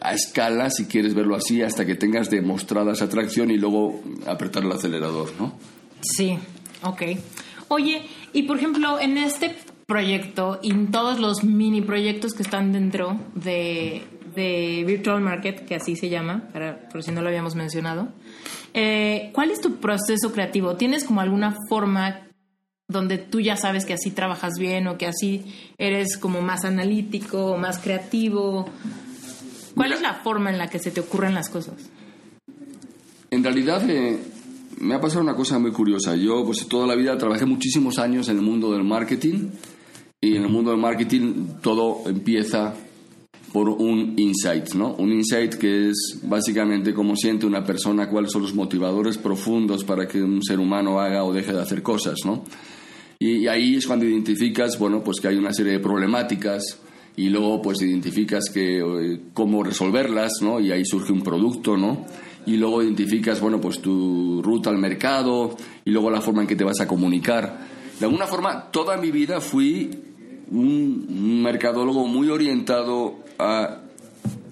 a 0.00 0.14
escala, 0.14 0.70
si 0.70 0.86
quieres 0.86 1.14
verlo 1.14 1.36
así, 1.36 1.62
hasta 1.62 1.84
que 1.84 1.94
tengas 1.94 2.30
demostrada 2.30 2.92
esa 2.92 3.06
atracción 3.06 3.50
y 3.50 3.56
luego 3.56 4.00
apretar 4.26 4.64
el 4.64 4.72
acelerador, 4.72 5.32
¿no? 5.38 5.54
Sí, 6.00 6.38
ok. 6.82 7.02
Oye, 7.68 8.02
y 8.32 8.42
por 8.42 8.58
ejemplo, 8.58 9.00
en 9.00 9.16
este 9.16 9.54
proyecto 9.86 10.58
y 10.62 10.70
en 10.70 10.90
todos 10.90 11.18
los 11.18 11.44
mini 11.44 11.80
proyectos 11.80 12.34
que 12.34 12.42
están 12.42 12.72
dentro 12.72 13.18
de, 13.34 14.04
de 14.34 14.84
Virtual 14.86 15.20
Market, 15.20 15.64
que 15.66 15.74
así 15.74 15.96
se 15.96 16.08
llama, 16.08 16.48
para, 16.52 16.88
por 16.88 17.02
si 17.02 17.12
no 17.12 17.22
lo 17.22 17.28
habíamos 17.28 17.54
mencionado, 17.54 18.08
eh, 18.74 19.30
¿cuál 19.32 19.50
es 19.50 19.60
tu 19.60 19.76
proceso 19.76 20.32
creativo? 20.32 20.76
¿Tienes 20.76 21.04
como 21.04 21.20
alguna 21.20 21.56
forma 21.68 22.28
donde 22.88 23.18
tú 23.18 23.40
ya 23.40 23.56
sabes 23.56 23.84
que 23.84 23.94
así 23.94 24.10
trabajas 24.10 24.54
bien 24.58 24.86
o 24.86 24.98
que 24.98 25.06
así 25.06 25.44
eres 25.78 26.16
como 26.16 26.40
más 26.42 26.64
analítico, 26.64 27.56
más 27.56 27.78
creativo? 27.78 28.66
¿Cuál 29.74 29.92
es 29.92 30.02
la 30.02 30.14
forma 30.14 30.50
en 30.50 30.58
la 30.58 30.68
que 30.68 30.78
se 30.78 30.90
te 30.90 31.00
ocurren 31.00 31.34
las 31.34 31.48
cosas? 31.48 31.74
En 33.30 33.42
realidad 33.42 33.88
eh, 33.88 34.18
me 34.78 34.94
ha 34.94 35.00
pasado 35.00 35.22
una 35.22 35.34
cosa 35.34 35.58
muy 35.58 35.72
curiosa. 35.72 36.16
Yo 36.16 36.44
pues 36.44 36.66
toda 36.68 36.86
la 36.86 36.94
vida 36.94 37.16
trabajé 37.16 37.46
muchísimos 37.46 37.98
años 37.98 38.28
en 38.28 38.36
el 38.36 38.42
mundo 38.42 38.72
del 38.72 38.84
marketing 38.84 39.48
y 40.20 40.36
en 40.36 40.42
el 40.44 40.50
mundo 40.50 40.70
del 40.70 40.80
marketing 40.80 41.46
todo 41.62 42.02
empieza 42.06 42.74
por 43.52 43.68
un 43.68 44.14
insight, 44.16 44.72
¿no? 44.74 44.94
Un 44.94 45.12
insight 45.12 45.54
que 45.54 45.90
es 45.90 46.20
básicamente 46.22 46.94
cómo 46.94 47.16
siente 47.16 47.44
una 47.44 47.64
persona, 47.64 48.08
cuáles 48.08 48.32
son 48.32 48.42
los 48.42 48.54
motivadores 48.54 49.18
profundos 49.18 49.84
para 49.84 50.08
que 50.08 50.22
un 50.22 50.42
ser 50.42 50.58
humano 50.58 51.00
haga 51.00 51.22
o 51.24 51.32
deje 51.32 51.52
de 51.52 51.60
hacer 51.60 51.82
cosas, 51.82 52.16
¿no? 52.24 52.44
Y, 53.18 53.46
ahí 53.46 53.76
es 53.76 53.86
cuando 53.86 54.04
identificas, 54.04 54.78
bueno, 54.78 55.04
pues 55.04 55.20
que 55.20 55.28
hay 55.28 55.36
una 55.36 55.52
serie 55.52 55.72
de 55.72 55.78
problemáticas 55.80 56.78
y 57.16 57.28
luego 57.28 57.60
pues 57.60 57.82
identificas 57.82 58.50
que 58.52 58.78
eh, 58.78 59.20
cómo 59.34 59.62
resolverlas, 59.62 60.40
¿no? 60.40 60.60
Y 60.60 60.72
ahí 60.72 60.84
surge 60.84 61.12
un 61.12 61.22
producto, 61.22 61.76
¿no? 61.76 62.06
Y 62.46 62.56
luego 62.56 62.82
identificas, 62.82 63.40
bueno, 63.40 63.60
pues 63.60 63.80
tu 63.80 64.40
ruta 64.42 64.70
al 64.70 64.78
mercado 64.78 65.56
y 65.84 65.90
luego 65.90 66.10
la 66.10 66.20
forma 66.20 66.42
en 66.42 66.48
que 66.48 66.56
te 66.56 66.64
vas 66.64 66.80
a 66.80 66.88
comunicar. 66.88 67.66
De 68.00 68.06
alguna 68.06 68.26
forma, 68.26 68.70
toda 68.70 68.96
mi 68.96 69.10
vida 69.10 69.40
fui 69.40 69.90
un, 70.50 71.42
mercadólogo 71.42 72.06
muy 72.06 72.28
orientado 72.30 73.16
a, 73.38 73.78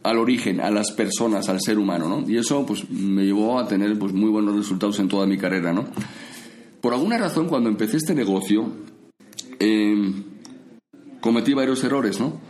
al 0.03 0.19
origen, 0.19 0.61
a 0.61 0.71
las 0.71 0.93
personas, 0.93 1.49
al 1.49 1.61
ser 1.61 1.79
humano, 1.79 2.09
¿no? 2.09 2.31
Y 2.31 2.37
eso 2.37 2.65
pues 2.67 2.89
me 2.91 3.25
llevó 3.25 3.59
a 3.59 3.67
tener 3.67 3.99
pues 3.99 4.13
muy 4.13 4.31
buenos 4.31 4.55
resultados 4.55 4.99
en 5.01 5.09
toda 5.09 5.27
mi 5.27 5.39
carrera, 5.39 5.73
¿no? 5.73 5.87
Por 6.81 6.95
alguna 6.95 7.19
razón, 7.19 7.49
cuando 7.49 7.69
empecé 7.69 7.97
este 7.97 8.15
negocio, 8.15 8.73
em, 9.59 10.25
cometí 11.21 11.53
varios 11.55 11.83
errores, 11.85 12.21
¿no? 12.21 12.50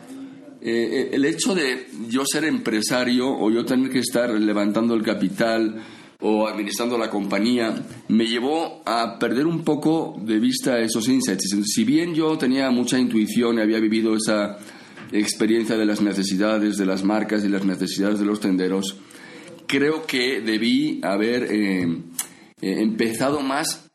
Eh, 0.62 0.70
eh, 0.73 1.11
el 1.12 1.25
hecho 1.25 1.55
de 1.55 1.88
yo 2.09 2.23
ser 2.27 2.44
empresario 2.44 3.29
o 3.31 3.51
yo 3.51 3.64
tener 3.64 3.90
que 3.90 4.01
estar 4.01 4.29
levantando 4.31 4.94
el 4.94 5.03
capital 5.03 5.83
o 6.20 6.46
administrando 6.46 6.99
la 6.99 7.09
compañía 7.09 7.83
me 8.09 8.27
llevó 8.27 8.83
a 8.85 9.18
perder 9.18 9.46
un 9.46 9.64
poco 9.64 10.16
de 10.23 10.38
vista 10.38 10.79
esos 10.79 11.09
insights. 11.09 11.57
Si 11.64 11.85
bien 11.85 12.14
yo 12.14 12.37
tenía 12.37 12.70
mucha 12.70 12.99
intuición 12.99 13.57
y 13.57 13.62
había 13.62 13.81
vivido 13.81 14.14
esa 14.14 14.59
experiencia 15.12 15.77
de 15.77 15.87
las 15.87 16.01
necesidades 16.03 16.77
de 16.77 16.87
las 16.87 17.05
marcas 17.05 17.44
y 17.44 17.49
las 17.49 17.64
necesidades 17.64 18.18
de 18.18 18.27
los 18.27 18.40
tenderos, 18.40 18.96
creo 19.66 20.07
que 20.07 20.40
debí 20.40 21.01
haber 21.03 21.51
em, 21.51 22.03
eh, 22.61 22.83
empezado 22.83 23.40
más 23.40 23.90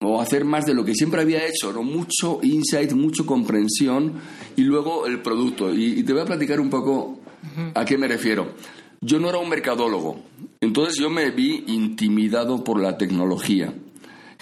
o 0.00 0.20
hacer 0.20 0.44
más 0.44 0.66
de 0.66 0.74
lo 0.74 0.84
que 0.84 0.94
siempre 0.94 1.22
había 1.22 1.46
hecho, 1.46 1.72
¿no? 1.72 1.82
Mucho 1.82 2.40
insight, 2.42 2.92
mucho 2.92 3.24
comprensión 3.24 4.20
y 4.56 4.62
luego 4.62 5.06
el 5.06 5.20
producto. 5.20 5.72
Y, 5.72 6.02
te 6.02 6.12
voy 6.12 6.22
a 6.22 6.26
platicar 6.26 6.60
un 6.60 6.70
poco 6.70 7.20
a 7.74 7.84
qué 7.84 7.96
me 7.96 8.08
refiero. 8.08 8.54
Yo 9.00 9.20
no 9.20 9.28
era 9.28 9.38
un 9.38 9.48
mercadólogo, 9.48 10.20
entonces 10.60 10.96
yo 10.96 11.10
me 11.10 11.30
vi 11.30 11.64
intimidado 11.68 12.64
por 12.64 12.80
la 12.80 12.96
tecnología. 12.96 13.72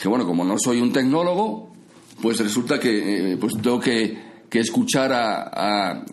Que 0.00 0.09
bueno, 0.09 0.27
como 0.27 0.44
no 0.44 0.59
soy 0.59 0.81
un 0.81 0.92
tecnólogo, 0.92 1.72
pues 2.22 2.38
resulta 2.38 2.79
que 2.79 3.33
eh, 3.33 3.37
pues 3.37 3.55
tengo 3.61 3.81
que, 3.81 4.35
escuchar 4.55 5.12
a, 5.12 6.05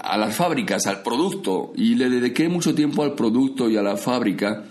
a 0.00 0.16
las 0.16 0.36
fábricas, 0.36 0.86
al 0.86 1.02
producto, 1.02 1.72
y 1.74 1.96
le 1.96 2.08
dediqué 2.08 2.48
mucho 2.48 2.72
tiempo 2.72 3.02
al 3.02 3.14
producto 3.14 3.68
y 3.68 3.76
a 3.76 3.82
la 3.82 3.96
fábrica, 3.96 4.66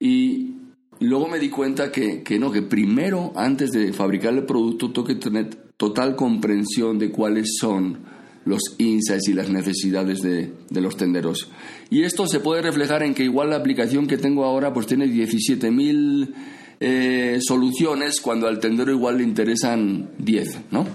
y 0.00 0.54
luego 1.00 1.28
me 1.28 1.38
di 1.38 1.50
cuenta 1.50 1.92
que, 1.92 2.22
que 2.22 2.38
no, 2.38 2.50
que 2.50 2.62
primero, 2.62 3.32
antes 3.36 3.70
de 3.70 3.92
fabricar 3.92 4.32
el 4.32 4.44
producto, 4.44 4.90
tengo 4.90 5.06
que 5.06 5.14
tener 5.16 5.54
total 5.76 6.16
comprensión 6.16 6.98
de 6.98 7.10
cuáles 7.10 7.56
son 7.60 8.13
los 8.44 8.60
insights 8.78 9.28
y 9.28 9.32
las 9.32 9.48
necesidades 9.48 10.20
de, 10.20 10.52
de, 10.68 10.80
los 10.80 10.96
tenderos. 10.96 11.50
Y 11.90 12.02
esto 12.02 12.26
se 12.26 12.40
puede 12.40 12.62
reflejar 12.62 13.02
en 13.02 13.14
que 13.14 13.24
igual 13.24 13.50
la 13.50 13.56
aplicación 13.56 14.06
que 14.06 14.18
tengo 14.18 14.44
ahora 14.44 14.72
pues 14.72 14.86
tiene 14.86 15.06
17.000 15.06 16.34
eh, 16.80 17.38
soluciones 17.40 18.20
cuando 18.20 18.46
al 18.46 18.58
tendero 18.58 18.92
igual 18.92 19.18
le 19.18 19.24
interesan 19.24 20.10
10, 20.18 20.72
¿no? 20.72 20.86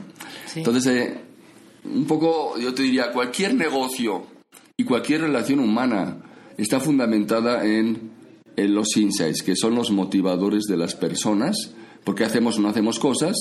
Entonces, 0.55 0.85
eh, 0.87 1.17
un 1.85 2.05
poco, 2.05 2.57
yo 2.59 2.73
te 2.73 2.83
diría, 2.83 3.11
cualquier 3.11 3.55
negocio 3.55 4.27
y 4.77 4.83
cualquier 4.83 5.21
relación 5.21 5.59
humana 5.59 6.17
está 6.57 6.79
fundamentada 6.79 7.65
en, 7.65 8.11
en 8.55 8.75
los 8.75 8.95
insights, 8.97 9.41
que 9.41 9.55
son 9.55 9.75
los 9.75 9.91
motivadores 9.91 10.65
de 10.65 10.77
las 10.77 10.95
personas, 10.95 11.73
porque 12.03 12.25
hacemos 12.25 12.57
o 12.57 12.61
no 12.61 12.69
hacemos 12.69 12.99
cosas, 12.99 13.35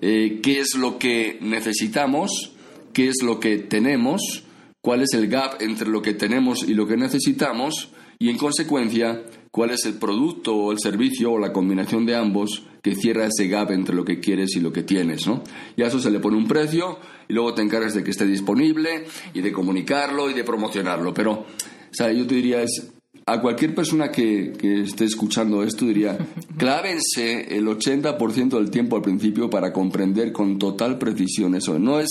eh, 0.00 0.40
qué 0.42 0.60
es 0.60 0.76
lo 0.76 0.98
que 0.98 1.38
necesitamos, 1.40 2.52
qué 2.96 3.08
es 3.08 3.22
lo 3.22 3.38
que 3.38 3.58
tenemos, 3.58 4.42
cuál 4.80 5.02
es 5.02 5.12
el 5.12 5.28
gap 5.28 5.60
entre 5.60 5.86
lo 5.86 6.00
que 6.00 6.14
tenemos 6.14 6.66
y 6.66 6.72
lo 6.72 6.86
que 6.86 6.96
necesitamos, 6.96 7.90
y 8.18 8.30
en 8.30 8.38
consecuencia, 8.38 9.22
cuál 9.50 9.72
es 9.72 9.84
el 9.84 9.98
producto 9.98 10.56
o 10.56 10.72
el 10.72 10.78
servicio 10.78 11.32
o 11.32 11.38
la 11.38 11.52
combinación 11.52 12.06
de 12.06 12.16
ambos 12.16 12.62
que 12.82 12.94
cierra 12.94 13.26
ese 13.26 13.48
gap 13.48 13.70
entre 13.72 13.94
lo 13.94 14.02
que 14.02 14.18
quieres 14.18 14.56
y 14.56 14.60
lo 14.60 14.72
que 14.72 14.82
tienes, 14.82 15.26
¿no? 15.26 15.42
Y 15.76 15.82
a 15.82 15.88
eso 15.88 16.00
se 16.00 16.10
le 16.10 16.20
pone 16.20 16.38
un 16.38 16.48
precio 16.48 16.98
y 17.28 17.34
luego 17.34 17.52
te 17.52 17.60
encargas 17.60 17.92
de 17.92 18.02
que 18.02 18.12
esté 18.12 18.24
disponible 18.24 19.04
y 19.34 19.42
de 19.42 19.52
comunicarlo 19.52 20.30
y 20.30 20.32
de 20.32 20.44
promocionarlo. 20.44 21.12
Pero, 21.12 21.32
o 21.32 21.46
sea, 21.92 22.10
yo 22.10 22.26
te 22.26 22.36
diría 22.36 22.62
es 22.62 22.92
a 23.26 23.42
cualquier 23.42 23.74
persona 23.74 24.10
que, 24.10 24.54
que, 24.58 24.80
esté 24.80 25.04
escuchando 25.04 25.62
esto 25.62 25.84
diría, 25.84 26.16
clávense 26.56 27.54
el 27.54 27.66
80% 27.66 28.56
del 28.56 28.70
tiempo 28.70 28.96
al 28.96 29.02
principio 29.02 29.50
para 29.50 29.70
comprender 29.70 30.32
con 30.32 30.58
total 30.58 30.96
precisión 30.96 31.54
eso. 31.56 31.78
No 31.78 32.00
es, 32.00 32.08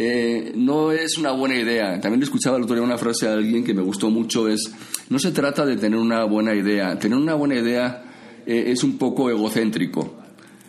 eh, 0.00 0.52
no 0.54 0.92
es 0.92 1.18
una 1.18 1.32
buena 1.32 1.56
idea. 1.56 2.00
También 2.00 2.22
escuchaba 2.22 2.56
el 2.56 2.62
otro 2.62 2.76
día 2.76 2.84
una 2.84 2.96
frase 2.96 3.26
de 3.26 3.32
alguien 3.32 3.64
que 3.64 3.74
me 3.74 3.82
gustó 3.82 4.10
mucho, 4.10 4.46
es, 4.48 4.72
no 5.10 5.18
se 5.18 5.32
trata 5.32 5.66
de 5.66 5.76
tener 5.76 5.98
una 5.98 6.22
buena 6.22 6.54
idea. 6.54 6.96
Tener 6.96 7.18
una 7.18 7.34
buena 7.34 7.56
idea 7.56 8.04
eh, 8.46 8.66
es 8.68 8.84
un 8.84 8.96
poco 8.96 9.28
egocéntrico, 9.28 10.14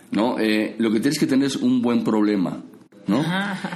¿no? 0.10 0.40
Eh, 0.40 0.76
lo 0.80 0.92
que 0.92 1.00
tienes 1.00 1.20
que 1.20 1.28
tener 1.28 1.46
es 1.46 1.58
un 1.58 1.80
buen 1.80 2.04
problema, 2.04 2.64
¿no? 3.06 3.24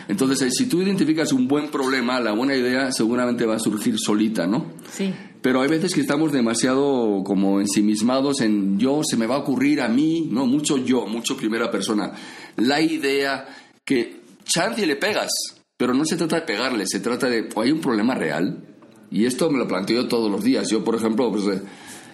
Entonces, 0.08 0.56
si 0.56 0.66
tú 0.66 0.82
identificas 0.82 1.32
un 1.32 1.48
buen 1.48 1.68
problema, 1.68 2.20
la 2.20 2.32
buena 2.32 2.56
idea 2.56 2.92
seguramente 2.92 3.46
va 3.46 3.58
a 3.58 3.60
surgir 3.60 4.00
solita, 4.00 4.48
¿no? 4.48 4.72
Sí. 4.92 5.14
Pero 5.44 5.62
hay 5.62 5.70
veces 5.70 5.94
que 5.94 6.02
estamos 6.02 6.32
demasiado 6.32 7.22
como 7.24 7.62
ensimismados 7.62 8.42
en 8.42 8.80
yo, 8.80 9.02
se 9.04 9.18
me 9.18 9.28
va 9.28 9.36
a 9.36 9.40
ocurrir 9.40 9.82
a 9.82 9.88
mí, 9.88 10.30
¿no? 10.32 10.48
Mucho 10.48 10.78
yo, 10.78 11.06
mucho 11.06 11.38
primera 11.38 11.70
persona. 11.70 12.12
La 12.56 12.82
idea 12.82 13.46
que 13.86 14.23
chance 14.44 14.86
le 14.86 14.96
pegas, 14.96 15.32
pero 15.78 15.94
no 15.94 16.06
se 16.06 16.16
trata 16.16 16.38
de 16.38 16.42
pegarle, 16.44 16.86
se 16.88 17.00
trata 17.00 17.30
de, 17.30 17.50
hay 17.56 17.72
un 17.72 17.82
problema 17.82 18.16
real, 18.16 18.74
y 19.14 19.26
esto 19.26 19.50
me 19.52 19.60
lo 19.60 19.68
planteo 19.68 20.08
todos 20.08 20.30
los 20.30 20.44
días. 20.44 20.68
Yo, 20.70 20.84
por 20.84 20.96
ejemplo, 20.96 21.32
pues, 21.32 21.62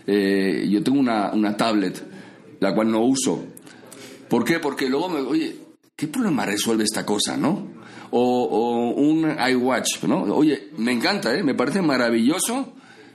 eh, 0.06 0.68
yo 0.70 0.84
tengo 0.84 1.00
una, 1.00 1.32
una, 1.32 1.56
tablet, 1.56 2.04
la 2.60 2.76
cual 2.76 2.92
no 2.92 3.04
uso. 3.06 3.46
¿Por 4.28 4.44
qué? 4.44 4.60
Porque 4.60 4.90
luego 4.90 5.08
me, 5.08 5.20
oye, 5.20 5.56
¿qué 5.96 6.08
problema 6.08 6.46
resuelve 6.46 6.84
esta 6.84 7.06
cosa, 7.06 7.38
no? 7.38 7.80
O, 8.12 8.44
o 8.44 9.02
un 9.02 9.26
iWatch, 9.30 10.04
¿no? 10.04 10.24
Oye, 10.24 10.72
me 10.78 10.92
encanta, 10.92 11.34
¿eh? 11.34 11.42
Me 11.42 11.56
parece 11.56 11.82
maravilloso, 11.82 12.74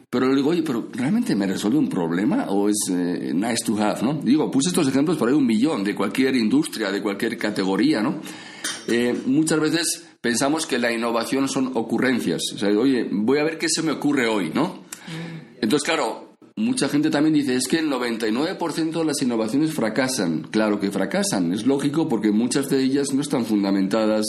pero 0.08 0.28
le 0.28 0.36
digo, 0.36 0.50
oye, 0.50 0.62
pero 0.62 0.88
¿realmente 0.92 1.34
me 1.34 1.46
resuelve 1.46 1.76
un 1.76 1.88
problema 1.88 2.46
o 2.48 2.70
es 2.70 2.76
eh, 2.88 3.32
nice 3.34 3.64
to 3.66 3.76
have, 3.76 4.00
no? 4.02 4.14
Digo, 4.14 4.50
puse 4.50 4.68
estos 4.68 4.88
ejemplos 4.88 5.18
por 5.18 5.28
ahí 5.28 5.34
un 5.34 5.46
millón, 5.46 5.84
de 5.84 5.94
cualquier 5.94 6.36
industria, 6.36 6.90
de 6.90 7.02
cualquier 7.02 7.36
categoría, 7.36 8.00
¿no? 8.00 8.20
Eh, 8.88 9.18
muchas 9.26 9.60
veces 9.60 10.06
pensamos 10.20 10.66
que 10.66 10.78
la 10.78 10.92
innovación 10.92 11.48
son 11.48 11.72
ocurrencias. 11.74 12.42
O 12.54 12.58
sea, 12.58 12.68
oye, 12.70 13.08
voy 13.10 13.38
a 13.38 13.44
ver 13.44 13.58
qué 13.58 13.68
se 13.68 13.82
me 13.82 13.92
ocurre 13.92 14.26
hoy, 14.26 14.50
¿no? 14.54 14.84
Entonces, 15.60 15.86
claro, 15.86 16.36
mucha 16.56 16.88
gente 16.88 17.10
también 17.10 17.34
dice, 17.34 17.56
es 17.56 17.68
que 17.68 17.78
el 17.78 17.90
99% 17.90 18.92
de 18.92 19.04
las 19.04 19.20
innovaciones 19.22 19.72
fracasan. 19.74 20.46
Claro 20.50 20.80
que 20.80 20.90
fracasan, 20.90 21.52
es 21.52 21.66
lógico 21.66 22.08
porque 22.08 22.30
muchas 22.30 22.68
de 22.68 22.82
ellas 22.82 23.12
no 23.12 23.22
están 23.22 23.44
fundamentadas 23.44 24.24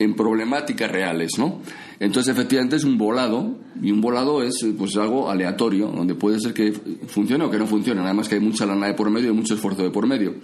en 0.00 0.14
problemáticas 0.14 0.90
reales, 0.90 1.32
¿no? 1.38 1.60
Entonces, 1.98 2.32
efectivamente, 2.32 2.76
es 2.76 2.84
un 2.84 2.96
volado, 2.96 3.58
y 3.82 3.90
un 3.90 4.00
volado 4.00 4.42
es 4.44 4.64
pues 4.76 4.96
algo 4.96 5.28
aleatorio, 5.28 5.88
donde 5.88 6.14
puede 6.14 6.38
ser 6.38 6.54
que 6.54 6.72
funcione 7.08 7.44
o 7.44 7.50
que 7.50 7.58
no 7.58 7.66
funcione, 7.66 8.00
nada 8.00 8.14
más 8.14 8.28
que 8.28 8.36
hay 8.36 8.40
mucha 8.40 8.64
lana 8.64 8.86
de 8.86 8.94
por 8.94 9.10
medio 9.10 9.30
y 9.30 9.34
mucho 9.34 9.54
esfuerzo 9.54 9.82
de 9.82 9.90
por 9.90 10.06
medio. 10.06 10.34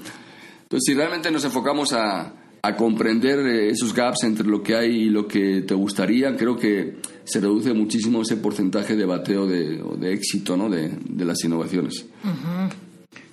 Entonces, 0.62 0.82
si 0.86 0.94
realmente 0.94 1.30
nos 1.30 1.44
enfocamos 1.44 1.92
a, 1.92 2.32
a 2.64 2.76
comprender 2.76 3.40
eh, 3.40 3.68
esos 3.68 3.92
gaps 3.92 4.24
entre 4.24 4.46
lo 4.46 4.62
que 4.62 4.74
hay 4.74 5.02
y 5.02 5.10
lo 5.10 5.28
que 5.28 5.60
te 5.60 5.74
gustaría, 5.74 6.34
creo 6.34 6.56
que 6.56 6.94
se 7.24 7.38
reduce 7.38 7.74
muchísimo 7.74 8.22
ese 8.22 8.38
porcentaje 8.38 8.96
de 8.96 9.04
bateo 9.04 9.46
de, 9.46 9.82
de 9.98 10.12
éxito 10.14 10.56
¿no? 10.56 10.70
de, 10.70 10.96
de, 11.06 11.24
las 11.26 11.44
innovaciones. 11.44 12.06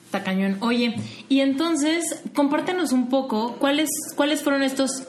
Está 0.03 0.21
cañón. 0.25 0.57
Oye, 0.59 0.95
y 1.29 1.39
entonces, 1.39 2.21
compártenos 2.35 2.91
un 2.91 3.07
poco 3.07 3.55
cuáles, 3.57 3.87
cuáles 4.17 4.41
fueron 4.43 4.63
estos 4.63 5.07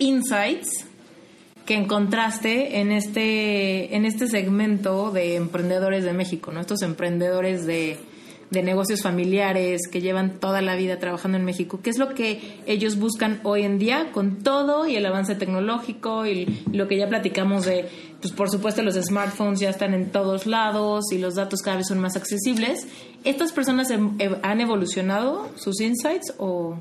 insights 0.00 0.86
que 1.64 1.76
encontraste 1.76 2.80
en 2.80 2.90
este, 2.90 3.94
en 3.94 4.04
este 4.04 4.26
segmento 4.26 5.12
de 5.12 5.36
emprendedores 5.36 6.02
de 6.02 6.12
México, 6.12 6.50
¿no? 6.50 6.60
Estos 6.60 6.82
emprendedores 6.82 7.66
de, 7.66 7.98
de 8.50 8.62
negocios 8.62 9.02
familiares 9.02 9.82
que 9.90 10.00
llevan 10.00 10.38
toda 10.38 10.62
la 10.62 10.74
vida 10.76 10.98
trabajando 10.98 11.36
en 11.36 11.44
México. 11.44 11.80
¿Qué 11.82 11.90
es 11.90 11.98
lo 11.98 12.14
que 12.14 12.60
ellos 12.66 12.98
buscan 12.98 13.40
hoy 13.42 13.62
en 13.62 13.78
día 13.78 14.10
con 14.12 14.42
todo 14.42 14.86
y 14.86 14.96
el 14.96 15.04
avance 15.06 15.34
tecnológico 15.34 16.26
y 16.26 16.64
lo 16.72 16.88
que 16.88 16.96
ya 16.96 17.08
platicamos 17.08 17.66
de, 17.66 17.88
pues 18.20 18.32
por 18.32 18.50
supuesto 18.50 18.82
los 18.82 18.94
smartphones 18.94 19.60
ya 19.60 19.70
están 19.70 19.94
en 19.94 20.10
todos 20.10 20.46
lados 20.46 21.12
y 21.12 21.18
los 21.18 21.34
datos 21.34 21.60
cada 21.60 21.76
vez 21.76 21.88
son 21.88 21.98
más 21.98 22.16
accesibles? 22.16 22.86
¿Estas 23.24 23.52
personas 23.52 23.90
han 23.90 24.60
evolucionado 24.60 25.50
sus 25.56 25.80
insights 25.80 26.34
o, 26.38 26.80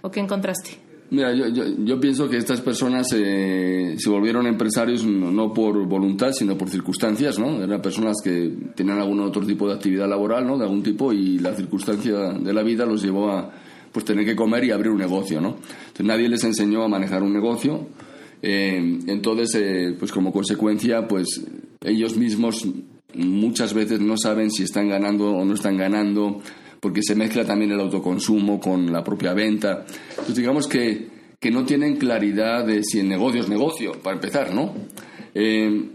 o 0.00 0.10
qué 0.10 0.20
encontraste? 0.20 0.89
Mira, 1.10 1.34
yo, 1.34 1.48
yo, 1.48 1.64
yo, 1.84 1.98
pienso 1.98 2.28
que 2.28 2.36
estas 2.36 2.60
personas 2.60 3.08
eh, 3.14 3.96
se 3.98 4.08
volvieron 4.08 4.46
empresarios 4.46 5.04
no, 5.04 5.32
no, 5.32 5.52
por 5.52 5.84
voluntad, 5.86 6.30
sino 6.32 6.56
por 6.56 6.70
circunstancias, 6.70 7.36
¿no? 7.36 7.64
Eran 7.64 7.82
personas 7.82 8.18
que 8.22 8.52
tenían 8.76 9.00
algún 9.00 9.18
otro 9.18 9.44
tipo 9.44 9.66
de 9.66 9.74
actividad 9.74 10.08
laboral, 10.08 10.46
¿no? 10.46 10.56
De 10.56 10.64
algún 10.64 10.84
tipo 10.84 11.12
y 11.12 11.40
la 11.40 11.52
circunstancia 11.52 12.16
de 12.34 12.52
la 12.52 12.62
vida 12.62 12.86
los 12.86 13.02
llevó 13.02 13.28
a 13.28 13.50
pues 13.90 14.04
tener 14.04 14.24
que 14.24 14.36
comer 14.36 14.62
y 14.64 14.70
abrir 14.70 14.92
un 14.92 14.98
negocio, 14.98 15.40
¿no? 15.40 15.56
Nadie 15.98 16.28
les 16.28 16.44
enseñó 16.44 16.84
a 16.84 16.88
manejar 16.88 17.24
un 17.24 17.32
negocio, 17.32 17.88
eh, 18.40 19.00
entonces 19.08 19.54
eh, 19.56 19.96
pues 19.98 20.12
como 20.12 20.32
consecuencia 20.32 21.08
pues 21.08 21.44
ellos 21.82 22.16
mismos 22.16 22.66
muchas 23.14 23.74
veces 23.74 24.00
no 24.00 24.16
saben 24.16 24.50
si 24.52 24.62
están 24.62 24.88
ganando 24.88 25.32
o 25.32 25.44
no 25.44 25.54
están 25.54 25.76
ganando, 25.76 26.40
porque 26.80 27.02
se 27.02 27.14
mezcla 27.14 27.44
también 27.44 27.72
el 27.72 27.80
autoconsumo 27.80 28.58
con 28.58 28.92
la 28.92 29.04
propia 29.04 29.34
venta. 29.34 29.84
Entonces 30.10 30.36
digamos 30.36 30.66
que, 30.66 31.08
que 31.38 31.50
no 31.50 31.64
tienen 31.64 31.96
claridad 31.96 32.66
de 32.66 32.82
si 32.82 33.00
el 33.00 33.08
negocio 33.08 33.42
es 33.42 33.48
negocio, 33.48 33.92
para 34.02 34.16
empezar, 34.16 34.52
¿no? 34.54 34.74
Eh, 35.34 35.88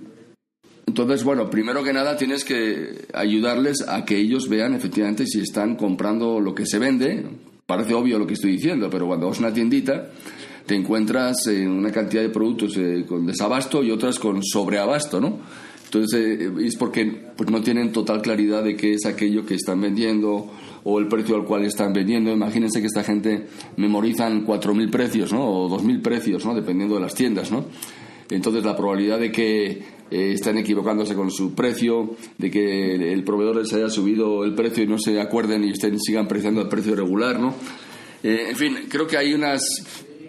entonces, 0.88 1.24
bueno, 1.24 1.50
primero 1.50 1.84
que 1.84 1.92
nada 1.92 2.16
tienes 2.16 2.46
que 2.46 3.08
ayudarles 3.14 3.86
a 3.88 4.06
que 4.06 4.18
ellos 4.18 4.48
vean 4.48 4.76
efectivamente 4.76 5.26
si 5.26 5.42
están 5.42 5.76
comprando 5.76 6.40
lo 6.40 6.54
que 6.54 6.66
se 6.66 6.80
vende. 6.80 7.26
Parece 7.66 7.96
obvio 7.96 8.20
lo 8.20 8.28
que 8.28 8.36
estoy 8.36 8.52
diciendo, 8.52 8.90
pero 8.90 9.08
cuando 9.08 9.28
vas 9.28 9.38
a 9.38 9.42
una 9.42 9.54
tiendita 9.54 10.12
te 10.66 10.76
encuentras 10.76 11.48
en 11.48 11.70
una 11.70 11.92
cantidad 11.92 12.22
de 12.22 12.30
productos 12.30 12.78
eh, 12.78 13.06
con 13.08 13.26
desabasto 13.26 13.84
y 13.84 13.92
otras 13.92 14.18
con 14.20 14.44
sobreabasto, 14.44 15.20
¿no? 15.20 15.40
Entonces 15.96 16.52
es 16.62 16.76
porque 16.76 17.06
pues, 17.38 17.50
no 17.50 17.62
tienen 17.62 17.94
total 17.94 18.22
claridad 18.22 18.64
de 18.64 18.76
qué 18.76 18.94
es 18.96 19.06
aquello 19.06 19.46
que 19.46 19.56
están 19.56 19.80
vendiendo 19.80 20.52
o 20.84 21.00
el 21.00 21.08
precio 21.08 21.38
al 21.38 21.46
cual 21.46 21.64
están 21.64 21.94
vendiendo. 21.94 22.34
Imagínense 22.34 22.82
que 22.82 22.88
esta 22.88 23.04
gente 23.04 23.48
memorizan 23.78 24.46
4.000 24.46 24.92
precios, 24.92 25.32
¿no? 25.32 25.48
O 25.48 25.70
2.000 25.70 26.02
precios, 26.02 26.46
¿no? 26.46 26.54
Dependiendo 26.54 26.96
de 26.96 27.02
las 27.02 27.16
tiendas, 27.16 27.50
¿no? 27.50 27.66
Entonces 28.30 28.66
la 28.66 28.76
probabilidad 28.76 29.20
de 29.20 29.32
que 29.32 29.68
eh, 30.12 30.32
estén 30.34 30.58
equivocándose 30.58 31.16
con 31.16 31.32
su 31.32 31.56
precio, 31.56 32.16
de 32.38 32.52
que 32.52 33.14
el 33.14 33.24
proveedor 33.24 33.56
les 33.56 33.72
haya 33.72 33.90
subido 33.90 34.44
el 34.44 34.54
precio 34.54 34.84
y 34.84 34.88
no 34.88 34.98
se 35.00 35.22
acuerden 35.22 35.64
y 35.64 35.70
estén, 35.70 35.98
sigan 36.00 36.28
preciando 36.28 36.62
el 36.62 36.68
precio 36.68 36.94
regular, 36.94 37.40
¿no? 37.40 37.56
Eh, 38.22 38.48
en 38.50 38.56
fin, 38.58 38.78
creo 38.90 39.08
que 39.08 39.16
hay 39.16 39.34
unas 39.34 39.64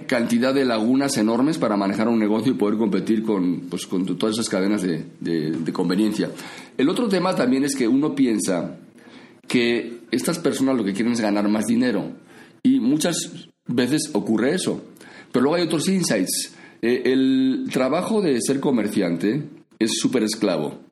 cantidad 0.06 0.54
de 0.54 0.64
lagunas 0.64 1.16
enormes 1.16 1.58
para 1.58 1.76
manejar 1.76 2.08
un 2.08 2.18
negocio 2.18 2.52
y 2.52 2.56
poder 2.56 2.78
competir 2.78 3.22
con, 3.22 3.62
pues, 3.70 3.86
con 3.86 4.04
todas 4.16 4.36
esas 4.36 4.48
cadenas 4.48 4.82
de, 4.82 5.04
de, 5.20 5.50
de 5.52 5.72
conveniencia. 5.72 6.30
El 6.76 6.88
otro 6.88 7.08
tema 7.08 7.34
también 7.34 7.64
es 7.64 7.74
que 7.74 7.88
uno 7.88 8.14
piensa 8.14 8.78
que 9.48 10.00
estas 10.10 10.38
personas 10.38 10.76
lo 10.76 10.84
que 10.84 10.92
quieren 10.92 11.12
es 11.12 11.20
ganar 11.20 11.48
más 11.48 11.66
dinero. 11.66 12.12
Y 12.62 12.80
muchas 12.80 13.48
veces 13.66 14.10
ocurre 14.12 14.54
eso. 14.54 14.82
Pero 15.32 15.44
luego 15.44 15.56
hay 15.56 15.62
otros 15.62 15.88
insights. 15.88 16.54
Eh, 16.82 17.02
el 17.06 17.68
trabajo 17.72 18.20
de 18.20 18.40
ser 18.40 18.60
comerciante 18.60 19.42
es 19.78 19.98
súper 19.98 20.22
esclavo. 20.22 20.85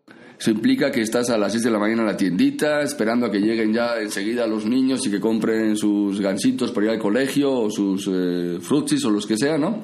Eso 0.45 0.51
implica 0.51 0.90
que 0.90 1.01
estás 1.01 1.30
a 1.30 1.38
las 1.38 1.53
6 1.53 1.64
de 1.64 1.70
la 1.70 1.78
mañana 1.78 2.03
en 2.03 2.09
la 2.09 2.16
tiendita, 2.18 2.82
esperando 2.82 3.24
a 3.24 3.30
que 3.30 3.38
lleguen 3.38 3.72
ya 3.72 3.97
enseguida 3.99 4.47
los 4.47 4.66
niños 4.66 5.07
y 5.07 5.11
que 5.11 5.18
compren 5.18 5.74
sus 5.74 6.20
gansitos 6.20 6.70
para 6.70 6.84
ir 6.84 6.92
al 6.92 6.99
colegio, 6.99 7.51
o 7.51 7.70
sus 7.70 8.07
eh, 8.12 8.59
frutsis 8.61 9.03
o 9.07 9.11
los 9.11 9.26
que 9.26 9.38
sea, 9.38 9.57
¿no? 9.57 9.80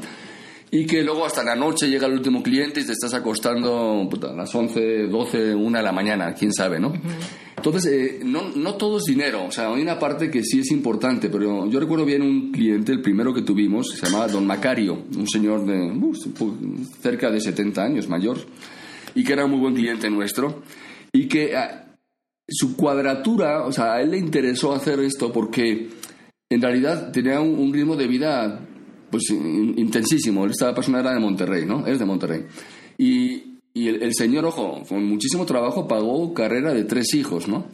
Y 0.70 0.84
que 0.84 1.02
luego 1.02 1.24
hasta 1.24 1.42
la 1.42 1.56
noche 1.56 1.88
llega 1.88 2.06
el 2.06 2.12
último 2.12 2.42
cliente 2.42 2.80
y 2.80 2.84
te 2.84 2.92
estás 2.92 3.14
acostando 3.14 4.06
a 4.22 4.32
las 4.34 4.54
11, 4.54 5.06
12, 5.06 5.54
1 5.54 5.78
de 5.78 5.82
la 5.82 5.92
mañana, 5.92 6.34
quién 6.34 6.52
sabe, 6.52 6.78
¿no? 6.78 6.92
Entonces, 7.56 7.86
eh, 7.86 8.20
no, 8.22 8.50
no 8.54 8.74
todo 8.74 8.98
es 8.98 9.04
dinero, 9.04 9.46
o 9.46 9.50
sea, 9.50 9.72
hay 9.72 9.80
una 9.80 9.98
parte 9.98 10.30
que 10.30 10.44
sí 10.44 10.60
es 10.60 10.70
importante, 10.72 11.30
pero 11.30 11.70
yo 11.70 11.80
recuerdo 11.80 12.04
bien 12.04 12.20
un 12.20 12.52
cliente, 12.52 12.92
el 12.92 13.00
primero 13.00 13.32
que 13.32 13.40
tuvimos, 13.40 13.92
se 13.92 14.04
llamaba 14.04 14.28
Don 14.28 14.46
Macario, 14.46 15.04
un 15.16 15.26
señor 15.26 15.64
de 15.64 15.90
uh, 15.90 16.14
cerca 17.00 17.30
de 17.30 17.40
70 17.40 17.82
años, 17.82 18.08
mayor, 18.10 18.36
y 19.14 19.24
que 19.24 19.32
era 19.32 19.44
un 19.44 19.52
muy 19.52 19.60
buen 19.60 19.74
cliente 19.74 20.10
nuestro, 20.10 20.62
y 21.12 21.26
que 21.28 21.56
ah, 21.56 21.86
su 22.48 22.76
cuadratura, 22.76 23.64
o 23.64 23.72
sea, 23.72 23.94
a 23.94 24.02
él 24.02 24.10
le 24.10 24.18
interesó 24.18 24.72
hacer 24.74 25.00
esto 25.00 25.32
porque 25.32 25.88
en 26.50 26.60
realidad 26.62 27.12
tenía 27.12 27.40
un 27.40 27.72
ritmo 27.72 27.96
de 27.96 28.08
vida 28.08 28.60
pues 29.10 29.24
intensísimo. 29.30 30.46
Esta 30.46 30.74
persona 30.74 31.00
era 31.00 31.12
de 31.12 31.20
Monterrey, 31.20 31.66
¿no? 31.66 31.86
Es 31.86 31.98
de 31.98 32.04
Monterrey. 32.04 32.46
Y, 32.96 33.58
y 33.74 33.88
el, 33.88 34.14
señor, 34.14 34.44
ojo, 34.46 34.82
con 34.88 35.04
muchísimo 35.04 35.44
trabajo 35.44 35.88
pagó 35.88 36.32
carrera 36.32 36.72
de 36.72 36.84
tres 36.84 37.14
hijos, 37.14 37.48
¿no? 37.48 37.66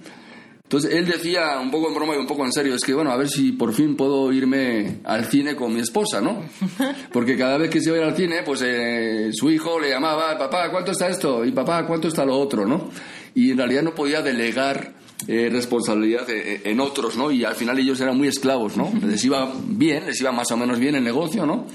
Entonces 0.66 0.94
él 0.94 1.06
decía, 1.06 1.60
un 1.62 1.70
poco 1.70 1.86
en 1.86 1.94
broma 1.94 2.16
y 2.16 2.18
un 2.18 2.26
poco 2.26 2.44
en 2.44 2.50
serio, 2.50 2.74
es 2.74 2.82
que 2.82 2.92
bueno, 2.92 3.12
a 3.12 3.16
ver 3.16 3.28
si 3.28 3.52
por 3.52 3.72
fin 3.72 3.94
puedo 3.94 4.32
irme 4.32 4.98
al 5.04 5.26
cine 5.26 5.54
con 5.54 5.72
mi 5.72 5.78
esposa, 5.78 6.20
¿no? 6.20 6.42
Porque 7.12 7.36
cada 7.38 7.56
vez 7.56 7.70
que 7.70 7.80
se 7.80 7.94
iba 7.94 8.04
al 8.04 8.16
cine, 8.16 8.42
pues 8.44 8.62
eh, 8.66 9.30
su 9.32 9.48
hijo 9.48 9.78
le 9.78 9.90
llamaba, 9.90 10.36
papá, 10.36 10.68
¿cuánto 10.72 10.90
está 10.90 11.08
esto? 11.08 11.44
Y 11.44 11.52
papá, 11.52 11.86
¿cuánto 11.86 12.08
está 12.08 12.24
lo 12.24 12.36
otro, 12.36 12.66
no? 12.66 12.90
Y 13.32 13.52
en 13.52 13.58
realidad 13.58 13.82
no 13.82 13.94
podía 13.94 14.22
delegar 14.22 14.92
eh, 15.28 15.48
responsabilidad 15.52 16.28
eh, 16.30 16.62
en 16.64 16.80
otros, 16.80 17.16
¿no? 17.16 17.30
Y 17.30 17.44
al 17.44 17.54
final 17.54 17.78
ellos 17.78 18.00
eran 18.00 18.16
muy 18.16 18.26
esclavos, 18.26 18.76
¿no? 18.76 18.92
Les 19.06 19.24
iba 19.24 19.52
bien, 19.68 20.06
les 20.06 20.20
iba 20.20 20.32
más 20.32 20.50
o 20.50 20.56
menos 20.56 20.80
bien 20.80 20.96
el 20.96 21.04
negocio, 21.04 21.46
¿no? 21.46 21.66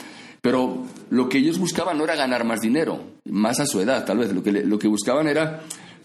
Pero 0.42 0.84
lo 1.12 1.30
que 1.30 1.38
ellos 1.38 1.60
buscaban 1.60 1.98
no 1.98 2.04
era 2.04 2.16
ganar 2.16 2.44
más 2.44 2.60
dinero, 2.60 3.00
más 3.24 3.62
a 3.62 3.66
su 3.66 3.80
edad, 3.80 4.04
tal 4.06 4.18
vez. 4.18 4.34
Lo 4.34 4.44
que, 4.44 4.52
lo 4.52 4.78
que 4.78 4.90
buscaban 4.90 5.30
era 5.30 5.62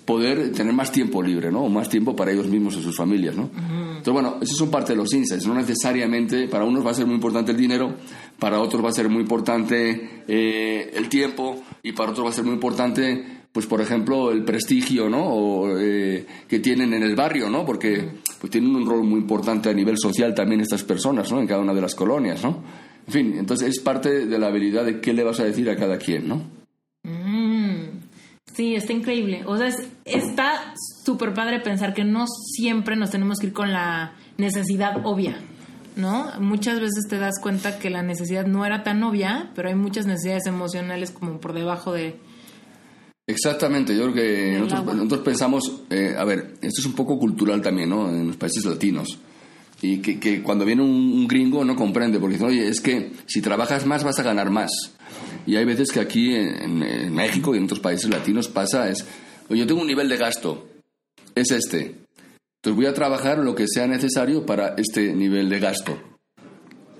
poder 0.06 0.52
tener 0.52 0.72
más 0.72 0.92
tiempo 0.92 1.22
libre, 1.22 1.50
¿no? 1.50 1.64
O 1.64 1.68
más 1.68 1.88
tiempo 1.88 2.14
para 2.14 2.30
ellos 2.30 2.46
mismos 2.46 2.76
y 2.76 2.82
sus 2.82 2.96
familias, 2.96 3.36
¿no? 3.36 3.50
Entonces, 3.52 4.12
bueno, 4.12 4.36
eso 4.40 4.54
son 4.54 4.70
parte 4.70 4.92
de 4.92 4.96
los 4.96 5.12
insights. 5.12 5.46
No 5.46 5.54
necesariamente, 5.54 6.48
para 6.48 6.64
unos 6.64 6.86
va 6.86 6.92
a 6.92 6.94
ser 6.94 7.06
muy 7.06 7.16
importante 7.16 7.50
el 7.50 7.58
dinero, 7.58 7.94
para 8.38 8.60
otros 8.60 8.84
va 8.84 8.90
a 8.90 8.92
ser 8.92 9.08
muy 9.08 9.22
importante 9.22 10.22
eh, 10.28 10.92
el 10.94 11.08
tiempo 11.08 11.62
y 11.82 11.92
para 11.92 12.12
otros 12.12 12.26
va 12.26 12.30
a 12.30 12.34
ser 12.34 12.44
muy 12.44 12.54
importante 12.54 13.36
pues 13.56 13.64
por 13.64 13.80
ejemplo, 13.80 14.32
el 14.32 14.44
prestigio 14.44 15.08
¿no? 15.08 15.78
Eh, 15.78 16.26
que 16.46 16.58
tienen 16.58 16.92
en 16.92 17.02
el 17.02 17.16
barrio, 17.16 17.48
¿no? 17.48 17.64
porque 17.64 18.06
pues, 18.38 18.50
tienen 18.50 18.76
un 18.76 18.84
rol 18.84 19.02
muy 19.02 19.18
importante 19.18 19.70
a 19.70 19.72
nivel 19.72 19.96
social 19.96 20.34
también 20.34 20.60
estas 20.60 20.82
personas 20.82 21.32
¿no? 21.32 21.40
en 21.40 21.46
cada 21.46 21.62
una 21.62 21.72
de 21.72 21.80
las 21.80 21.94
colonias. 21.94 22.44
¿no? 22.44 22.62
En 23.06 23.12
fin, 23.14 23.34
entonces 23.38 23.70
es 23.70 23.80
parte 23.80 24.26
de 24.26 24.38
la 24.38 24.48
habilidad 24.48 24.84
de 24.84 25.00
qué 25.00 25.14
le 25.14 25.24
vas 25.24 25.40
a 25.40 25.44
decir 25.44 25.70
a 25.70 25.76
cada 25.76 25.96
quien. 25.96 26.28
¿no? 26.28 26.42
Sí, 28.56 28.74
está 28.74 28.94
increíble. 28.94 29.42
O 29.46 29.58
sea, 29.58 29.68
está 30.06 30.74
súper 31.04 31.34
padre 31.34 31.60
pensar 31.60 31.92
que 31.92 32.04
no 32.04 32.26
siempre 32.26 32.96
nos 32.96 33.10
tenemos 33.10 33.38
que 33.38 33.48
ir 33.48 33.52
con 33.52 33.70
la 33.70 34.14
necesidad 34.38 35.04
obvia. 35.04 35.38
¿no? 35.94 36.30
Muchas 36.40 36.80
veces 36.80 37.06
te 37.08 37.18
das 37.18 37.34
cuenta 37.40 37.78
que 37.78 37.90
la 37.90 38.02
necesidad 38.02 38.46
no 38.46 38.64
era 38.64 38.82
tan 38.82 39.02
obvia, 39.02 39.50
pero 39.54 39.68
hay 39.68 39.74
muchas 39.74 40.06
necesidades 40.06 40.46
emocionales 40.46 41.10
como 41.10 41.38
por 41.38 41.52
debajo 41.52 41.92
de, 41.92 42.18
Exactamente, 43.28 43.96
yo 43.96 44.12
creo 44.12 44.14
que 44.14 44.58
nosotros, 44.60 45.20
pensamos, 45.22 45.82
eh, 45.90 46.14
a 46.16 46.24
ver, 46.24 46.54
esto 46.62 46.80
es 46.80 46.86
un 46.86 46.92
poco 46.92 47.18
cultural 47.18 47.60
también, 47.60 47.90
¿no? 47.90 48.08
En 48.08 48.28
los 48.28 48.36
países 48.36 48.64
latinos. 48.64 49.18
Y 49.82 49.98
que, 49.98 50.42
cuando 50.42 50.64
viene 50.64 50.82
un, 50.82 51.28
gringo 51.28 51.64
no 51.64 51.76
comprende, 51.76 52.18
porque 52.18 52.34
dice, 52.34 52.46
oye, 52.46 52.68
es 52.68 52.80
que 52.80 53.12
si 53.26 53.42
trabajas 53.42 53.84
más 53.84 54.04
vas 54.04 54.18
a 54.18 54.22
ganar 54.22 54.50
más. 54.50 54.70
Y 55.46 55.56
hay 55.56 55.64
veces 55.64 55.92
que 55.92 56.00
aquí 56.00 56.34
en, 56.34 57.14
México 57.14 57.54
y 57.54 57.58
en 57.58 57.64
otros 57.64 57.80
países 57.80 58.08
latinos 58.08 58.48
pasa, 58.48 58.88
es, 58.88 59.04
oye, 59.48 59.60
yo 59.60 59.66
tengo 59.66 59.82
un 59.82 59.86
nivel 59.86 60.08
de 60.08 60.16
gasto, 60.16 60.66
es 61.34 61.50
este. 61.50 61.94
Entonces 62.62 62.76
voy 62.76 62.86
a 62.86 62.94
trabajar 62.94 63.38
lo 63.38 63.54
que 63.54 63.68
sea 63.68 63.86
necesario 63.86 64.46
para 64.46 64.74
este 64.76 65.12
nivel 65.12 65.48
de 65.48 65.60
gasto. 65.60 65.98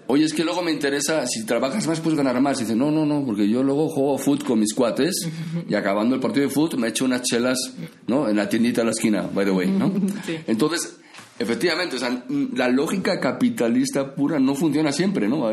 Oye, 0.09 0.25
es 0.25 0.35
que 0.35 0.45
luego 0.45 0.63
me 0.63 0.71
interesa, 0.71 1.27
si 1.27 1.45
trabajas 1.45 1.87
más, 1.89 1.99
puedes 1.99 2.17
ganar 2.17 2.41
más. 2.41 2.59
Y 2.61 2.63
dice, 2.63 2.77
no, 2.77 2.93
no, 2.93 3.05
no, 3.05 3.25
porque 3.25 3.49
yo 3.49 3.65
luego 3.65 3.89
juego 3.89 4.19
foot 4.19 4.45
con 4.45 4.61
mis 4.61 4.73
cuates 4.73 5.29
y 5.69 5.75
acabando 5.75 6.15
el 6.15 6.21
partido 6.21 6.47
de 6.47 6.53
foot 6.53 6.75
me 6.75 6.89
echo 6.89 7.05
unas 7.05 7.23
chelas, 7.23 7.59
¿no? 8.07 8.29
En 8.29 8.37
la 8.37 8.49
tiendita 8.49 8.83
de 8.83 8.85
la 8.85 8.91
esquina, 8.93 9.23
by 9.23 9.45
the 9.45 9.51
way, 9.51 9.69
¿no? 9.69 9.93
Entonces, 10.47 10.97
efectivamente, 11.39 11.97
o 11.97 11.99
sea, 11.99 12.25
la 12.55 12.69
lógica 12.69 13.21
capitalista 13.21 14.15
pura 14.15 14.39
no 14.39 14.55
funciona 14.55 14.93
siempre, 14.93 15.29
¿no? 15.29 15.47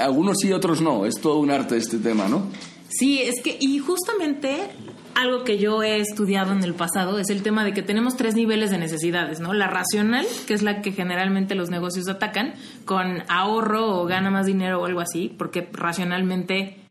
algunos 0.00 0.38
sí, 0.40 0.52
otros 0.52 0.80
no. 0.80 1.06
Es 1.06 1.20
todo 1.20 1.38
un 1.38 1.50
arte 1.50 1.76
este 1.76 1.98
tema, 1.98 2.28
¿no? 2.28 2.46
Sí, 2.88 3.20
es 3.20 3.42
que, 3.42 3.56
y 3.60 3.78
justamente 3.78 4.68
algo 5.14 5.44
que 5.44 5.58
yo 5.58 5.82
he 5.82 5.98
estudiado 5.98 6.52
en 6.52 6.62
el 6.62 6.74
pasado 6.74 7.18
es 7.18 7.30
el 7.30 7.42
tema 7.42 7.64
de 7.64 7.72
que 7.72 7.82
tenemos 7.82 8.16
tres 8.16 8.34
niveles 8.34 8.70
de 8.70 8.78
necesidades, 8.78 9.40
¿no? 9.40 9.52
La 9.52 9.66
racional, 9.66 10.26
que 10.46 10.54
es 10.54 10.62
la 10.62 10.82
que 10.82 10.92
generalmente 10.92 11.54
los 11.54 11.70
negocios 11.70 12.08
atacan, 12.08 12.54
con 12.84 13.22
ahorro 13.28 14.00
o 14.00 14.06
gana 14.06 14.30
más 14.30 14.46
dinero 14.46 14.80
o 14.80 14.86
algo 14.86 15.00
así, 15.00 15.32
porque 15.36 15.68
racionalmente, 15.72 16.88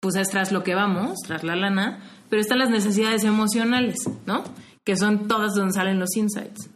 pues 0.00 0.16
es 0.16 0.28
tras 0.28 0.52
lo 0.52 0.62
que 0.62 0.74
vamos, 0.74 1.18
tras 1.26 1.44
la 1.44 1.56
lana, 1.56 2.00
pero 2.28 2.40
están 2.40 2.58
las 2.58 2.70
necesidades 2.70 3.24
emocionales, 3.24 3.96
¿no? 4.26 4.44
Que 4.84 4.96
son 4.96 5.28
todas 5.28 5.54
donde 5.54 5.72
salen 5.72 5.98
los 5.98 6.16
insights. 6.16 6.70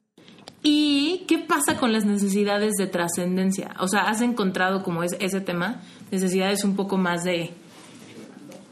¿Y 0.63 1.25
qué 1.29 1.39
pasa 1.39 1.77
con 1.79 1.93
las 1.93 2.05
necesidades 2.05 2.75
de 2.79 2.87
trascendencia? 2.87 3.75
O 3.81 3.89
sea, 3.89 4.09
¿has 4.09 4.21
encontrado 4.21 4.83
como 4.83 5.03
es 5.03 5.17
ese 5.21 5.41
tema? 5.41 5.83
Necesidades 6.11 6.65
un 6.65 6.75
poco 6.75 6.97
más 6.97 7.23
de, 7.25 7.51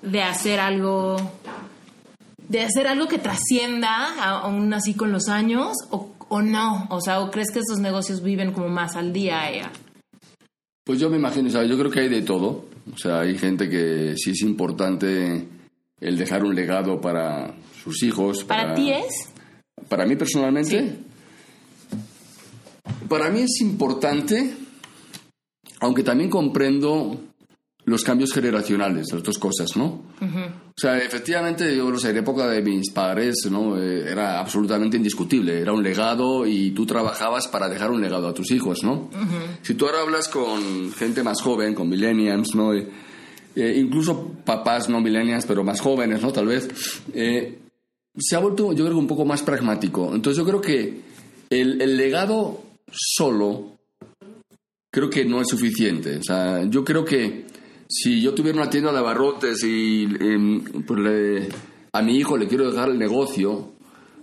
de 0.03 0.23
hacer 0.23 0.61
algo 0.61 1.17
de 2.49 2.61
hacer 2.63 2.87
algo 2.87 3.09
que 3.09 3.19
trascienda 3.19 4.23
aún 4.23 4.73
así 4.73 4.95
con 4.95 5.11
los 5.11 5.29
años 5.29 5.73
o, 5.91 6.13
o, 6.29 6.43
no? 6.43 6.87
O 6.91 7.01
sea, 7.01 7.21
¿o 7.21 7.31
crees 7.31 7.51
que 7.51 7.59
estos 7.59 7.81
negocios 7.81 8.23
viven 8.23 8.53
como 8.53 8.69
más 8.69 8.95
al 8.95 9.13
día? 9.13 9.51
ella 9.51 9.71
Pues 10.85 11.01
yo 11.01 11.11
me 11.11 11.17
imagino, 11.17 11.51
¿sabes? 11.51 11.69
yo 11.69 11.77
creo 11.77 11.91
que 11.91 12.01
hay 12.01 12.09
de 12.09 12.23
todo. 12.23 12.67
O 12.93 12.97
sea, 12.97 13.21
hay 13.21 13.37
gente 13.37 13.69
que 13.69 14.15
sí 14.17 14.31
es 14.31 14.43
importante 14.43 15.49
el 16.01 16.19
dejar 16.19 16.45
un 16.45 16.55
legado 16.55 17.01
para 17.01 17.55
sus 17.83 18.03
hijos. 18.05 18.45
¿Para, 18.45 18.75
ti 18.75 18.93
es? 18.93 19.33
Para 19.89 20.07
mí 20.07 20.15
personalmente. 20.15 21.06
Para 23.09 23.31
mí 23.31 23.41
es 23.41 23.61
importante, 23.61 24.55
aunque 25.81 26.03
también 26.03 26.31
comprendo 26.31 27.21
los 27.87 28.03
cambios 28.03 28.33
generacionales, 28.33 29.07
las 29.13 29.23
dos 29.23 29.39
cosas, 29.39 29.77
¿no? 29.77 30.03
O 30.21 30.75
sea, 30.77 30.99
efectivamente, 30.99 31.75
yo 31.77 31.89
no 31.89 31.99
sé, 31.99 32.11
en 32.11 32.17
época 32.17 32.49
de 32.49 32.61
mis 32.61 32.91
padres, 32.91 33.49
¿no? 33.49 33.81
Eh, 33.81 34.11
era 34.11 34.41
absolutamente 34.41 34.97
indiscutible, 34.97 35.61
era 35.61 35.73
un 35.73 35.85
legado 35.85 36.45
y 36.45 36.73
tú 36.73 36.85
trabajabas 36.85 37.47
para 37.47 37.69
dejar 37.69 37.93
un 37.93 38.01
legado 38.01 38.27
a 38.27 38.35
tus 38.35 38.51
hijos, 38.51 38.83
¿no? 38.83 39.09
Si 39.63 39.75
tú 39.75 39.87
ahora 39.87 40.01
hablas 40.01 40.27
con 40.29 40.93
gente 40.95 41.23
más 41.23 41.41
joven, 41.41 41.75
con 41.75 41.89
millennials, 41.89 42.57
¿no? 42.57 42.75
Eh, 42.75 42.89
eh, 43.55 43.75
incluso 43.77 44.33
papás 44.45 44.89
no 44.89 45.01
millennials, 45.01 45.47
pero 45.47 45.63
más 45.63 45.81
jóvenes, 45.81 46.21
¿no? 46.21 46.33
Tal 46.33 46.47
vez, 46.47 46.69
se 47.15 48.35
ha 48.35 48.41
vuelto, 48.41 48.73
yo 48.73 48.85
creo, 48.85 48.99
un 48.99 49.07
poco 49.07 49.25
más 49.25 49.43
pragmático. 49.43 50.13
Entonces 50.13 50.39
yo 50.39 50.45
creo 50.45 50.61
que 50.61 51.03
el, 51.51 51.81
el 51.81 51.97
legado 51.97 52.66
solo 52.91 53.79
creo 54.91 55.11
que 55.11 55.25
no 55.25 55.41
es 55.41 55.49
suficiente. 55.49 56.17
O 56.17 56.23
sea, 56.23 56.65
yo 56.65 56.85
creo 56.85 57.05
que 57.05 57.47
si 57.89 58.21
yo 58.21 58.35
tuviera 58.35 58.61
una 58.61 58.71
tienda 58.71 58.93
de 58.93 58.99
abarrotes 58.99 59.63
y 59.63 60.05
em, 60.05 60.63
pues 60.87 61.49
a 61.93 62.03
mi 62.03 62.17
hijo 62.17 62.37
le 62.37 62.49
quiero 62.49 62.71
dejar 62.71 62.89
el 62.89 62.99
negocio, 62.99 63.73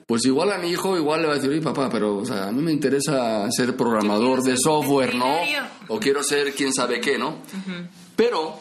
pues 0.05 0.25
igual 0.25 0.51
a 0.51 0.57
mi 0.57 0.69
hijo 0.69 0.97
igual 0.97 1.21
le 1.21 1.27
va 1.27 1.33
a 1.33 1.35
decir, 1.35 1.49
oye 1.49 1.61
papá, 1.61 1.89
pero 1.89 2.17
o 2.17 2.25
sea, 2.25 2.47
a 2.47 2.51
mí 2.51 2.61
me 2.61 2.71
interesa 2.71 3.49
ser 3.51 3.75
programador 3.75 4.43
de 4.43 4.55
software, 4.57 5.15
¿no? 5.15 5.33
O 5.87 5.99
quiero 5.99 6.23
ser 6.23 6.53
quién 6.53 6.73
sabe 6.73 6.99
qué, 6.99 7.17
¿no? 7.17 7.37
Pero 8.15 8.59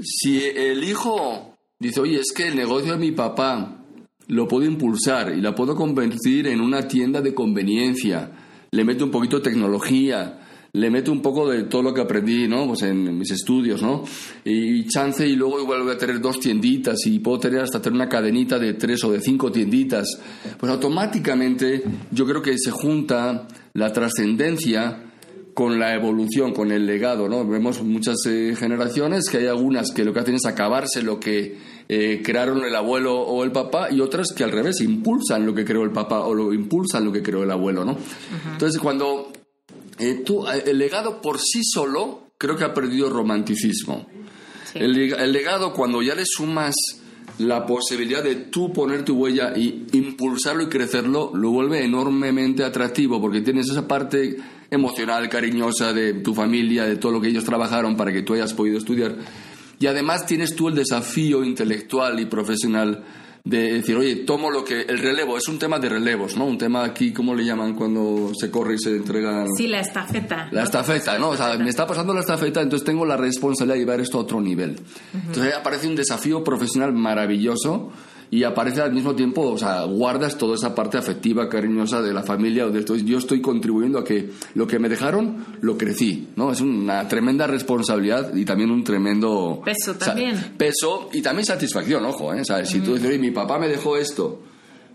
si 0.00 0.44
el 0.44 0.82
hijo 0.84 1.56
dice, 1.78 2.00
oye, 2.00 2.20
es 2.20 2.32
que 2.34 2.48
el 2.48 2.56
negocio 2.56 2.92
de 2.92 2.98
mi 2.98 3.12
papá 3.12 3.84
lo 4.28 4.46
puedo 4.46 4.64
impulsar 4.64 5.34
y 5.36 5.40
la 5.40 5.54
puedo 5.54 5.74
convertir 5.74 6.46
en 6.46 6.60
una 6.60 6.86
tienda 6.86 7.20
de 7.20 7.34
conveniencia, 7.34 8.30
le 8.70 8.84
meto 8.84 9.04
un 9.04 9.10
poquito 9.10 9.38
de 9.38 9.50
tecnología, 9.50 10.38
le 10.72 10.90
meto 10.90 11.10
un 11.10 11.22
poco 11.22 11.48
de 11.48 11.64
todo 11.64 11.82
lo 11.82 11.94
que 11.94 12.02
aprendí, 12.02 12.46
¿no? 12.46 12.66
Pues 12.66 12.82
en 12.82 13.18
mis 13.18 13.30
estudios, 13.30 13.82
¿no? 13.82 14.04
Y 14.44 14.86
chance 14.86 15.26
y 15.26 15.34
luego 15.34 15.60
igual 15.60 15.82
voy 15.82 15.92
a 15.92 15.98
tener 15.98 16.20
dos 16.20 16.38
tienditas 16.38 17.06
y 17.06 17.18
puedo 17.20 17.38
tener 17.38 17.60
hasta 17.60 17.80
tener 17.80 17.94
una 17.94 18.08
cadenita 18.08 18.58
de 18.58 18.74
tres 18.74 19.02
o 19.04 19.12
de 19.12 19.20
cinco 19.20 19.50
tienditas. 19.50 20.20
Pues 20.58 20.70
automáticamente 20.70 21.82
yo 22.10 22.26
creo 22.26 22.42
que 22.42 22.58
se 22.58 22.70
junta 22.70 23.48
la 23.72 23.92
trascendencia 23.92 25.04
con 25.54 25.78
la 25.80 25.94
evolución, 25.94 26.52
con 26.52 26.70
el 26.70 26.86
legado, 26.86 27.28
¿no? 27.28 27.44
Vemos 27.44 27.82
muchas 27.82 28.18
eh, 28.26 28.54
generaciones 28.56 29.28
que 29.28 29.38
hay 29.38 29.46
algunas 29.46 29.90
que 29.90 30.04
lo 30.04 30.12
que 30.12 30.20
hacen 30.20 30.36
es 30.36 30.46
acabarse 30.46 31.02
lo 31.02 31.18
que 31.18 31.56
eh, 31.88 32.20
crearon 32.22 32.62
el 32.64 32.76
abuelo 32.76 33.18
o 33.18 33.44
el 33.44 33.50
papá 33.50 33.90
y 33.90 34.00
otras 34.00 34.32
que 34.32 34.44
al 34.44 34.52
revés 34.52 34.80
impulsan 34.82 35.46
lo 35.46 35.54
que 35.54 35.64
creó 35.64 35.84
el 35.84 35.90
papá 35.90 36.20
o 36.20 36.34
lo 36.34 36.52
impulsan 36.52 37.04
lo 37.04 37.12
que 37.12 37.22
creó 37.22 37.44
el 37.44 37.50
abuelo, 37.50 37.84
¿no? 37.84 37.96
Entonces 38.52 38.78
cuando 38.78 39.32
eh, 39.98 40.22
tú, 40.24 40.46
el 40.46 40.78
legado 40.78 41.22
por 41.22 41.40
sí 41.40 41.62
solo 41.64 42.28
creo 42.36 42.56
que 42.56 42.64
ha 42.64 42.74
perdido 42.74 43.08
romanticismo. 43.08 44.06
El, 44.74 45.14
el 45.14 45.32
legado 45.32 45.72
cuando 45.72 46.02
ya 46.02 46.14
le 46.14 46.24
sumas 46.26 46.74
la 47.38 47.64
posibilidad 47.64 48.22
de 48.22 48.34
tú 48.34 48.72
poner 48.72 49.04
tu 49.04 49.16
huella 49.16 49.56
y 49.56 49.86
impulsarlo 49.92 50.64
y 50.64 50.68
crecerlo 50.68 51.30
lo 51.34 51.50
vuelve 51.50 51.84
enormemente 51.84 52.64
atractivo 52.64 53.20
porque 53.20 53.40
tienes 53.40 53.70
esa 53.70 53.86
parte 53.86 54.36
emocional, 54.70 55.28
cariñosa 55.28 55.92
de 55.92 56.14
tu 56.14 56.34
familia, 56.34 56.84
de 56.84 56.96
todo 56.96 57.12
lo 57.12 57.20
que 57.20 57.28
ellos 57.28 57.44
trabajaron 57.44 57.96
para 57.96 58.12
que 58.12 58.22
tú 58.22 58.34
hayas 58.34 58.52
podido 58.52 58.78
estudiar. 58.78 59.16
Y 59.80 59.86
además 59.86 60.26
tienes 60.26 60.54
tú 60.54 60.68
el 60.68 60.74
desafío 60.74 61.44
intelectual 61.44 62.18
y 62.20 62.26
profesional 62.26 63.04
de 63.44 63.74
decir, 63.74 63.96
oye, 63.96 64.16
tomo 64.16 64.50
lo 64.50 64.64
que... 64.64 64.82
El 64.82 64.98
relevo, 64.98 65.38
es 65.38 65.48
un 65.48 65.58
tema 65.58 65.78
de 65.78 65.88
relevos, 65.88 66.36
¿no? 66.36 66.44
Un 66.44 66.58
tema 66.58 66.84
aquí, 66.84 67.12
¿cómo 67.12 67.34
le 67.34 67.44
llaman 67.44 67.74
cuando 67.74 68.32
se 68.38 68.50
corre 68.50 68.74
y 68.74 68.78
se 68.78 68.96
entrega? 68.96 69.46
Sí, 69.56 69.68
la 69.68 69.80
estafeta. 69.80 70.48
La 70.50 70.64
estafeta, 70.64 71.18
¿no? 71.18 71.30
O 71.30 71.36
sea, 71.36 71.56
me 71.56 71.70
está 71.70 71.86
pasando 71.86 72.12
la 72.12 72.20
estafeta, 72.20 72.60
entonces 72.60 72.84
tengo 72.84 73.06
la 73.06 73.16
responsabilidad 73.16 73.76
de 73.76 73.80
llevar 73.80 74.00
esto 74.00 74.18
a 74.18 74.22
otro 74.22 74.40
nivel. 74.40 74.78
Entonces 75.14 75.44
ahí 75.44 75.52
aparece 75.58 75.88
un 75.88 75.96
desafío 75.96 76.44
profesional 76.44 76.92
maravilloso 76.92 77.90
y 78.30 78.44
aparece 78.44 78.82
al 78.82 78.92
mismo 78.92 79.14
tiempo, 79.14 79.42
o 79.42 79.58
sea, 79.58 79.84
guardas 79.84 80.36
toda 80.36 80.54
esa 80.54 80.74
parte 80.74 80.98
afectiva, 80.98 81.48
cariñosa 81.48 82.02
de 82.02 82.12
la 82.12 82.22
familia, 82.22 82.66
o 82.66 82.70
de 82.70 82.80
esto. 82.80 82.96
yo 82.96 83.18
estoy 83.18 83.40
contribuyendo 83.40 83.98
a 83.98 84.04
que 84.04 84.30
lo 84.54 84.66
que 84.66 84.78
me 84.78 84.88
dejaron, 84.88 85.46
lo 85.60 85.78
crecí, 85.78 86.28
¿no? 86.36 86.52
Es 86.52 86.60
una 86.60 87.08
tremenda 87.08 87.46
responsabilidad 87.46 88.34
y 88.34 88.44
también 88.44 88.70
un 88.70 88.84
tremendo... 88.84 89.62
Peso 89.64 89.94
también. 89.94 90.54
peso 90.58 91.08
y 91.12 91.22
también 91.22 91.46
satisfacción, 91.46 92.04
ojo, 92.04 92.34
¿eh? 92.34 92.42
O 92.42 92.44
sea, 92.44 92.64
si 92.66 92.80
tú 92.80 92.94
dices, 92.94 93.08
oye, 93.08 93.18
mi 93.18 93.30
papá 93.30 93.58
me 93.58 93.68
dejó 93.68 93.96
esto, 93.96 94.42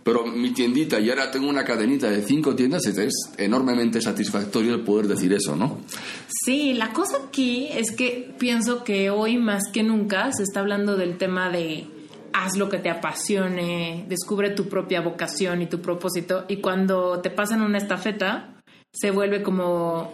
pero 0.03 0.25
mi 0.25 0.51
tiendita 0.51 0.99
y 0.99 1.09
ahora 1.09 1.31
tengo 1.31 1.47
una 1.47 1.63
cadenita 1.63 2.09
de 2.09 2.21
cinco 2.21 2.55
tiendas, 2.55 2.85
es 2.85 3.13
enormemente 3.37 4.01
satisfactorio 4.01 4.75
el 4.75 4.81
poder 4.81 5.07
decir 5.07 5.33
eso, 5.33 5.55
¿no? 5.55 5.79
Sí, 6.27 6.73
la 6.73 6.91
cosa 6.93 7.17
aquí 7.27 7.67
es 7.71 7.91
que 7.91 8.33
pienso 8.37 8.83
que 8.83 9.09
hoy 9.09 9.37
más 9.37 9.63
que 9.71 9.81
nunca 9.81 10.31
se 10.33 10.43
está 10.43 10.59
hablando 10.59 10.97
del 10.97 11.17
tema 11.17 11.49
de 11.49 11.87
haz 12.33 12.57
lo 12.57 12.69
que 12.69 12.79
te 12.79 12.89
apasione, 12.89 14.05
descubre 14.07 14.49
tu 14.49 14.67
propia 14.67 15.01
vocación 15.01 15.61
y 15.61 15.67
tu 15.67 15.81
propósito. 15.81 16.45
Y 16.47 16.57
cuando 16.57 17.21
te 17.21 17.29
pasan 17.29 17.61
una 17.61 17.77
estafeta, 17.77 18.55
se 18.91 19.11
vuelve 19.11 19.43
como 19.43 20.13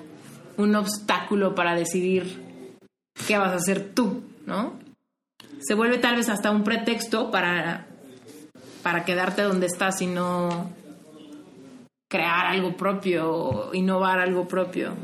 un 0.57 0.75
obstáculo 0.75 1.55
para 1.55 1.75
decidir 1.75 2.75
qué 3.27 3.37
vas 3.37 3.51
a 3.51 3.55
hacer 3.55 3.93
tú, 3.93 4.23
¿no? 4.45 4.77
Se 5.59 5.73
vuelve 5.73 5.97
tal 5.97 6.15
vez 6.15 6.29
hasta 6.29 6.51
un 6.51 6.63
pretexto 6.63 7.31
para, 7.31 7.87
para 8.83 9.05
quedarte 9.05 9.41
donde 9.41 9.67
estás 9.67 10.01
y 10.01 10.07
no 10.07 10.71
crear 12.09 12.47
algo 12.47 12.75
propio, 12.75 13.69
innovar 13.73 14.19
algo 14.19 14.47
propio. 14.47 14.95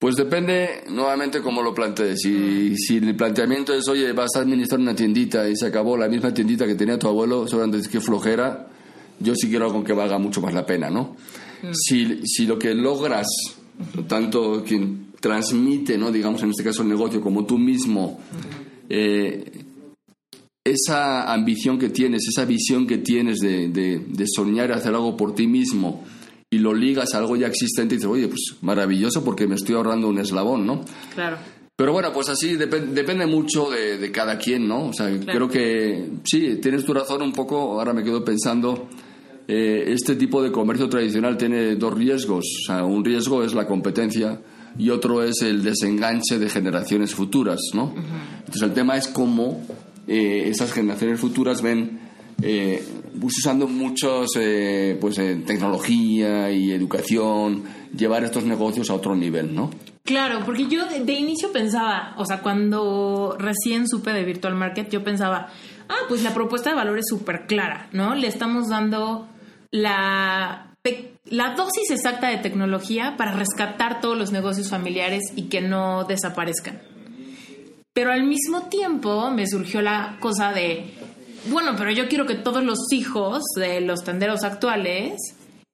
Pues 0.00 0.16
depende 0.16 0.82
nuevamente 0.88 1.42
cómo 1.42 1.60
lo 1.62 1.74
plantees. 1.74 2.20
Si, 2.22 2.74
si 2.74 2.96
el 2.96 3.14
planteamiento 3.14 3.74
es, 3.74 3.86
oye, 3.86 4.14
vas 4.14 4.30
a 4.34 4.40
administrar 4.40 4.80
una 4.80 4.94
tiendita 4.96 5.46
y 5.46 5.54
se 5.54 5.66
acabó 5.66 5.94
la 5.94 6.08
misma 6.08 6.32
tiendita 6.32 6.66
que 6.66 6.74
tenía 6.74 6.98
tu 6.98 7.06
abuelo, 7.06 7.46
seguramente 7.46 7.86
que 7.86 8.00
flojera, 8.00 8.66
yo 9.18 9.34
sí 9.34 9.50
quiero 9.50 9.66
algo 9.66 9.84
que 9.84 9.92
valga 9.92 10.18
mucho 10.18 10.40
más 10.40 10.54
la 10.54 10.64
pena, 10.64 10.88
¿no? 10.88 11.16
Mm. 11.62 11.74
Si, 11.74 12.26
si 12.26 12.46
lo 12.46 12.58
que 12.58 12.74
logras, 12.74 13.26
tanto 14.08 14.64
quien 14.66 15.10
transmite, 15.20 15.98
¿no? 15.98 16.10
digamos 16.10 16.42
en 16.42 16.48
este 16.48 16.64
caso 16.64 16.80
el 16.80 16.88
negocio, 16.88 17.20
como 17.20 17.44
tú 17.44 17.58
mismo, 17.58 18.20
eh, 18.88 19.52
esa 20.64 21.30
ambición 21.30 21.78
que 21.78 21.90
tienes, 21.90 22.26
esa 22.26 22.46
visión 22.46 22.86
que 22.86 22.96
tienes 22.96 23.40
de, 23.40 23.68
de, 23.68 23.98
de 23.98 24.24
soñar 24.26 24.72
hacer 24.72 24.94
algo 24.94 25.14
por 25.14 25.34
ti 25.34 25.46
mismo, 25.46 26.02
y 26.50 26.58
lo 26.58 26.74
ligas 26.74 27.14
a 27.14 27.18
algo 27.18 27.36
ya 27.36 27.46
existente 27.46 27.94
y 27.94 27.98
dices, 27.98 28.10
oye, 28.10 28.26
pues 28.26 28.56
maravilloso 28.60 29.24
porque 29.24 29.46
me 29.46 29.54
estoy 29.54 29.76
ahorrando 29.76 30.08
un 30.08 30.18
eslabón, 30.18 30.66
¿no? 30.66 30.84
Claro. 31.14 31.38
Pero 31.76 31.92
bueno, 31.92 32.12
pues 32.12 32.28
así 32.28 32.56
depende 32.56 33.24
mucho 33.24 33.70
de, 33.70 34.10
cada 34.12 34.36
quien, 34.36 34.68
¿no? 34.68 34.88
O 34.88 34.92
sea, 34.92 35.08
creo 35.24 35.48
que 35.48 36.10
sí, 36.24 36.56
tienes 36.60 36.84
tu 36.84 36.92
razón 36.92 37.22
un 37.22 37.32
poco, 37.32 37.78
ahora 37.78 37.94
me 37.94 38.04
quedo 38.04 38.22
pensando, 38.22 38.88
eh, 39.48 39.84
este 39.86 40.16
tipo 40.16 40.42
de 40.42 40.52
comercio 40.52 40.90
tradicional 40.90 41.38
tiene 41.38 41.76
dos 41.76 41.94
riesgos. 41.94 42.44
O 42.62 42.66
sea, 42.66 42.84
un 42.84 43.02
riesgo 43.02 43.42
es 43.42 43.54
la 43.54 43.66
competencia 43.66 44.42
y 44.78 44.90
otro 44.90 45.22
es 45.22 45.40
el 45.40 45.62
desenganche 45.62 46.38
de 46.38 46.50
generaciones 46.50 47.14
futuras, 47.14 47.60
¿no? 47.72 47.94
Entonces 48.40 48.62
el 48.62 48.74
tema 48.74 48.98
es 48.98 49.08
cómo 49.08 49.64
eh, 50.06 50.48
esas 50.48 50.72
generaciones 50.72 51.18
futuras 51.18 51.62
ven 51.62 52.09
eh, 52.42 52.82
usando 53.22 53.66
muchos 53.66 54.30
eh, 54.36 54.96
pues 55.00 55.18
eh, 55.18 55.42
tecnología 55.46 56.50
y 56.50 56.72
educación 56.72 57.64
llevar 57.96 58.24
estos 58.24 58.44
negocios 58.44 58.88
a 58.90 58.94
otro 58.94 59.14
nivel 59.14 59.54
no 59.54 59.70
claro 60.04 60.40
porque 60.44 60.66
yo 60.68 60.86
de, 60.86 61.12
inicio 61.12 61.52
pensaba 61.52 62.14
o 62.16 62.24
sea 62.24 62.40
cuando 62.40 63.36
recién 63.38 63.88
supe 63.88 64.12
de 64.12 64.24
virtual 64.24 64.54
market 64.54 64.90
yo 64.90 65.02
pensaba 65.02 65.48
ah 65.88 66.06
pues 66.08 66.22
la 66.22 66.32
propuesta 66.32 66.70
de 66.70 66.76
valor 66.76 66.98
es 66.98 67.06
súper 67.08 67.46
clara 67.46 67.88
no 67.92 68.14
le 68.14 68.28
estamos 68.28 68.68
dando 68.68 69.28
la 69.70 70.66
la 71.26 71.54
dosis 71.54 71.90
exacta 71.90 72.28
de 72.28 72.38
tecnología 72.38 73.16
para 73.16 73.32
rescatar 73.32 74.00
todos 74.00 74.16
los 74.16 74.32
negocios 74.32 74.68
familiares 74.68 75.24
y 75.36 75.44
que 75.44 75.60
no 75.60 76.04
desaparezcan 76.04 76.80
pero 77.92 78.12
al 78.12 78.24
mismo 78.24 78.62
tiempo 78.68 79.30
me 79.30 79.46
surgió 79.46 79.82
la 79.82 80.16
cosa 80.20 80.52
de 80.52 80.94
bueno, 81.46 81.74
pero 81.76 81.90
yo 81.90 82.08
quiero 82.08 82.26
que 82.26 82.34
todos 82.34 82.62
los 82.64 82.78
hijos 82.92 83.42
de 83.56 83.80
los 83.80 84.04
tenderos 84.04 84.44
actuales, 84.44 85.14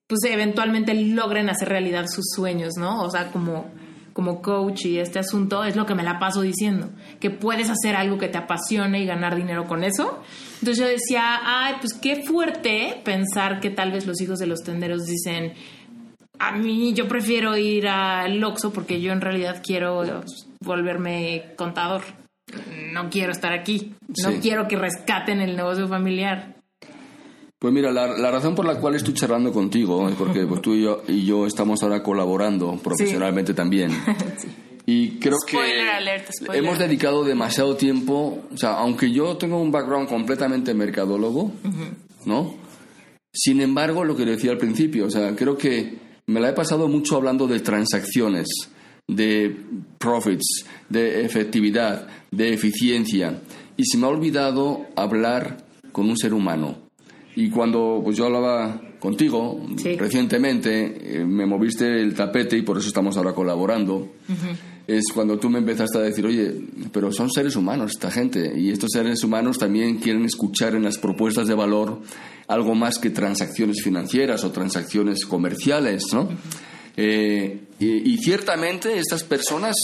pues 0.07 0.21
eventualmente 0.25 0.95
logren 0.95 1.49
hacer 1.49 1.69
realidad 1.69 2.07
sus 2.09 2.27
sueños, 2.35 2.75
¿no? 2.77 3.03
O 3.03 3.11
sea, 3.11 3.33
como, 3.33 3.71
como 4.13 4.41
coach 4.43 4.87
y 4.87 4.99
este 4.99 5.19
asunto 5.19 5.65
es 5.65 5.75
lo 5.75 5.87
que 5.87 5.95
me 5.95 6.05
la 6.05 6.19
paso 6.19 6.43
diciendo, 6.43 6.91
que 7.21 7.31
puedes 7.31 7.69
hacer 7.71 7.97
algo 7.97 8.19
que 8.19 8.29
te 8.29 8.39
apasione 8.39 9.01
y 9.01 9.07
ganar 9.07 9.35
dinero 9.35 9.67
con 9.67 9.83
eso. 9.83 10.21
Entonces 10.61 10.79
yo 10.79 10.87
decía, 10.87 11.41
ay, 11.43 11.75
pues 11.81 11.95
qué 11.95 12.23
fuerte 12.23 13.01
pensar 13.05 13.61
que 13.61 13.71
tal 13.71 13.93
vez 13.93 14.07
los 14.07 14.21
hijos 14.21 14.39
de 14.39 14.47
los 14.47 14.61
tenderos 14.61 15.07
dicen, 15.07 15.55
a 16.39 16.53
mí 16.53 16.93
yo 16.93 17.09
prefiero 17.09 17.57
ir 17.57 17.89
al 17.89 18.43
Oxxo 18.45 18.73
porque 18.73 19.01
yo 19.01 19.13
en 19.13 19.21
realidad 19.21 19.63
quiero 19.65 20.05
volverme 20.61 21.55
contador 21.57 22.03
no 22.93 23.11
quiero 23.11 23.33
estar 23.33 23.53
aquí, 23.53 23.95
no 24.23 24.41
quiero 24.41 24.69
que 24.69 24.77
rescaten 24.77 25.41
el 25.41 25.57
negocio 25.57 25.89
familiar. 25.89 26.57
Pues 27.59 27.73
mira, 27.73 27.91
la, 27.91 28.31
razón 28.31 28.55
por 28.55 28.67
la 28.67 28.79
cual 28.79 28.95
estoy 28.95 29.15
charlando 29.15 29.53
contigo 29.53 30.09
es 30.09 30.15
porque 30.15 30.47
pues, 30.47 30.61
tú 30.61 30.75
y 30.75 30.83
yo, 30.83 31.03
y 31.09 31.25
yo 31.25 31.47
estamos 31.47 31.83
ahora 31.83 32.03
colaborando 32.03 32.77
profesionalmente 32.77 33.55
también. 33.55 33.91
Y 34.89 35.19
creo 35.19 35.39
que 35.45 35.59
hemos 36.53 36.79
dedicado 36.79 37.25
demasiado 37.25 37.75
tiempo, 37.77 38.45
o 38.55 38.57
sea, 38.57 38.75
aunque 38.75 39.11
yo 39.11 39.37
tengo 39.37 39.61
un 39.61 39.73
background 39.73 40.09
completamente 40.09 40.75
mercadólogo, 40.75 41.51
¿no? 42.25 42.55
Sin 43.33 43.61
embargo, 43.61 44.05
lo 44.05 44.15
que 44.17 44.25
decía 44.25 44.53
al 44.53 44.59
principio, 44.59 45.07
o 45.07 45.11
sea, 45.11 45.35
creo 45.35 45.59
que 45.59 45.99
me 46.27 46.39
la 46.39 46.51
he 46.51 46.53
pasado 46.53 46.87
mucho 46.87 47.17
hablando 47.17 47.49
de 47.49 47.59
transacciones, 47.59 48.47
de 49.09 49.57
profits, 49.99 50.67
de 50.89 51.25
efectividad, 51.25 52.07
de 52.31 52.53
eficiencia. 52.53 53.41
Y 53.77 53.85
se 53.85 53.99
me 53.99 54.07
ha 54.07 54.11
olvidado 54.11 54.87
hablar 54.97 55.59
con 55.93 56.09
un 56.09 56.17
ser 56.17 56.35
humano. 56.35 56.79
Y 57.37 57.51
cuando 57.51 58.01
pues 58.03 58.17
yo 58.17 58.27
hablaba 58.27 58.81
contigo 58.99 59.61
recientemente, 59.99 61.19
eh, 61.19 61.25
me 61.25 61.47
moviste 61.47 62.01
el 62.01 62.15
tapete 62.15 62.57
y 62.57 62.63
por 62.63 62.79
eso 62.79 62.89
estamos 62.89 63.17
ahora 63.17 63.35
colaborando. 63.35 64.15
Es 64.87 65.05
cuando 65.13 65.39
tú 65.39 65.51
me 65.51 65.59
empezaste 65.59 65.99
a 65.99 66.03
decir, 66.03 66.25
oye, 66.25 66.55
pero 66.93 67.13
son 67.13 67.31
seres 67.31 67.57
humanos 67.57 67.93
esta 67.93 68.11
gente 68.11 68.59
y 68.59 68.71
estos 68.71 68.91
seres 68.93 69.23
humanos 69.23 69.59
también 69.59 69.97
quieren 69.99 70.25
escuchar 70.25 70.75
en 70.75 70.85
las 70.85 70.97
propuestas 70.97 71.47
de 71.47 71.55
valor 71.55 72.01
algo 72.49 72.75
más 72.75 72.99
que 72.99 73.11
transacciones 73.11 73.83
financieras 73.83 74.45
o 74.45 74.53
transacciones 74.53 75.27
comerciales, 75.27 76.05
¿no? 76.13 76.29
Eh, 76.97 77.61
y, 77.79 78.17
ciertamente 78.19 78.99
estas 78.99 79.23
personas, 79.23 79.77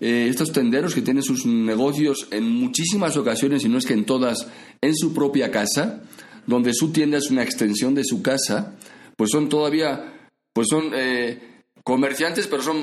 eh, 0.00 0.26
estos 0.28 0.50
tenderos 0.50 0.94
que 0.94 1.02
tienen 1.02 1.22
sus 1.22 1.46
negocios 1.46 2.26
en 2.32 2.50
muchísimas 2.50 3.16
ocasiones, 3.16 3.64
y 3.64 3.68
no 3.68 3.78
es 3.78 3.86
que 3.86 3.94
en 3.94 4.04
todas, 4.04 4.48
en 4.80 4.96
su 4.96 5.14
propia 5.14 5.50
casa, 5.50 6.02
donde 6.46 6.74
su 6.74 6.90
tienda 6.90 7.18
es 7.18 7.30
una 7.30 7.44
extensión 7.44 7.94
de 7.94 8.04
su 8.04 8.20
casa, 8.20 8.74
pues 9.16 9.30
son 9.30 9.48
todavía, 9.48 10.28
pues 10.52 10.66
son 10.68 10.90
eh, 10.92 11.38
comerciantes, 11.84 12.48
pero 12.48 12.62
son 12.62 12.78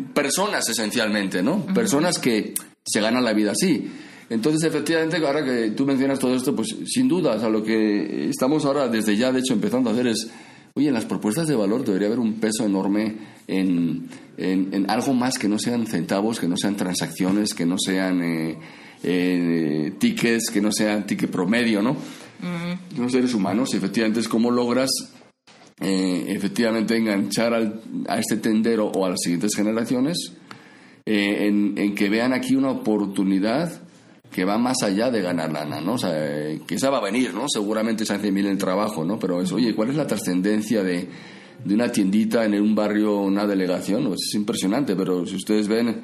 mm, 0.00 0.12
personas 0.12 0.68
esencialmente, 0.68 1.42
¿no? 1.42 1.64
Personas 1.72 2.18
que 2.18 2.52
se 2.84 3.00
ganan 3.00 3.24
la 3.24 3.32
vida 3.32 3.52
así. 3.52 3.90
Entonces, 4.30 4.62
efectivamente, 4.64 5.16
ahora 5.16 5.42
que 5.42 5.70
tú 5.70 5.86
mencionas 5.86 6.18
todo 6.18 6.34
esto, 6.34 6.54
pues 6.54 6.76
sin 6.86 7.08
duda, 7.08 7.36
o 7.36 7.40
sea, 7.40 7.48
lo 7.48 7.62
que 7.62 8.28
estamos 8.28 8.66
ahora 8.66 8.88
desde 8.88 9.16
ya, 9.16 9.32
de 9.32 9.40
hecho, 9.40 9.54
empezando 9.54 9.88
a 9.88 9.94
hacer 9.94 10.08
es 10.08 10.30
oye, 10.78 10.88
en 10.88 10.94
las 10.94 11.06
propuestas 11.06 11.48
de 11.48 11.56
valor 11.56 11.84
debería 11.84 12.06
haber 12.06 12.20
un 12.20 12.34
peso 12.34 12.64
enorme 12.64 13.16
en, 13.48 14.08
en, 14.36 14.88
algo 14.88 15.12
más 15.12 15.36
que 15.36 15.48
no 15.48 15.58
sean 15.58 15.86
centavos, 15.88 16.38
que 16.38 16.46
no 16.46 16.56
sean 16.56 16.76
transacciones, 16.76 17.52
que 17.52 17.66
no 17.66 17.76
sean 17.78 18.22
eh, 18.22 18.58
eh, 19.02 19.92
tickets, 19.98 20.50
que 20.50 20.60
no 20.60 20.70
sean 20.70 21.04
ticket 21.04 21.30
promedio, 21.30 21.82
¿no? 21.82 21.96
Los 22.96 23.10
seres 23.10 23.34
humanos, 23.34 23.74
efectivamente, 23.74 24.20
es 24.20 24.28
cómo 24.28 24.52
logras 24.52 24.90
eh, 25.80 26.26
efectivamente 26.28 26.96
enganchar 26.96 27.54
a 28.06 28.18
este 28.20 28.36
tendero 28.36 28.86
o 28.86 29.04
a 29.04 29.10
las 29.10 29.18
siguientes 29.20 29.56
generaciones 29.56 30.16
en, 31.04 31.94
que 31.96 32.08
vean 32.08 32.32
aquí 32.32 32.54
una 32.54 32.70
oportunidad 32.70 33.82
que 34.30 34.44
va 34.44 34.58
más 34.58 34.82
allá 34.82 35.10
de 35.10 35.22
ganar 35.22 35.50
lana, 35.50 35.80
¿no? 35.80 35.94
O 35.94 35.98
sea, 35.98 36.12
que 36.66 36.74
esa 36.74 36.90
va 36.90 36.98
a 36.98 37.02
venir, 37.02 37.32
¿no? 37.34 37.48
Seguramente 37.48 38.04
se 38.04 38.14
hace 38.14 38.30
mil 38.30 38.46
el 38.46 38.58
trabajo, 38.58 39.04
¿no? 39.04 39.18
Pero 39.18 39.40
es, 39.40 39.52
oye, 39.52 39.74
¿cuál 39.74 39.90
es 39.90 39.96
la 39.96 40.06
trascendencia 40.06 40.82
de, 40.82 41.08
de 41.64 41.74
una 41.74 41.90
tiendita 41.90 42.44
en 42.44 42.54
un 42.60 42.74
barrio, 42.74 43.18
una 43.20 43.46
delegación? 43.46 44.06
Pues 44.06 44.20
es 44.28 44.34
impresionante, 44.34 44.94
pero 44.94 45.26
si 45.26 45.36
ustedes 45.36 45.68
ven 45.68 46.02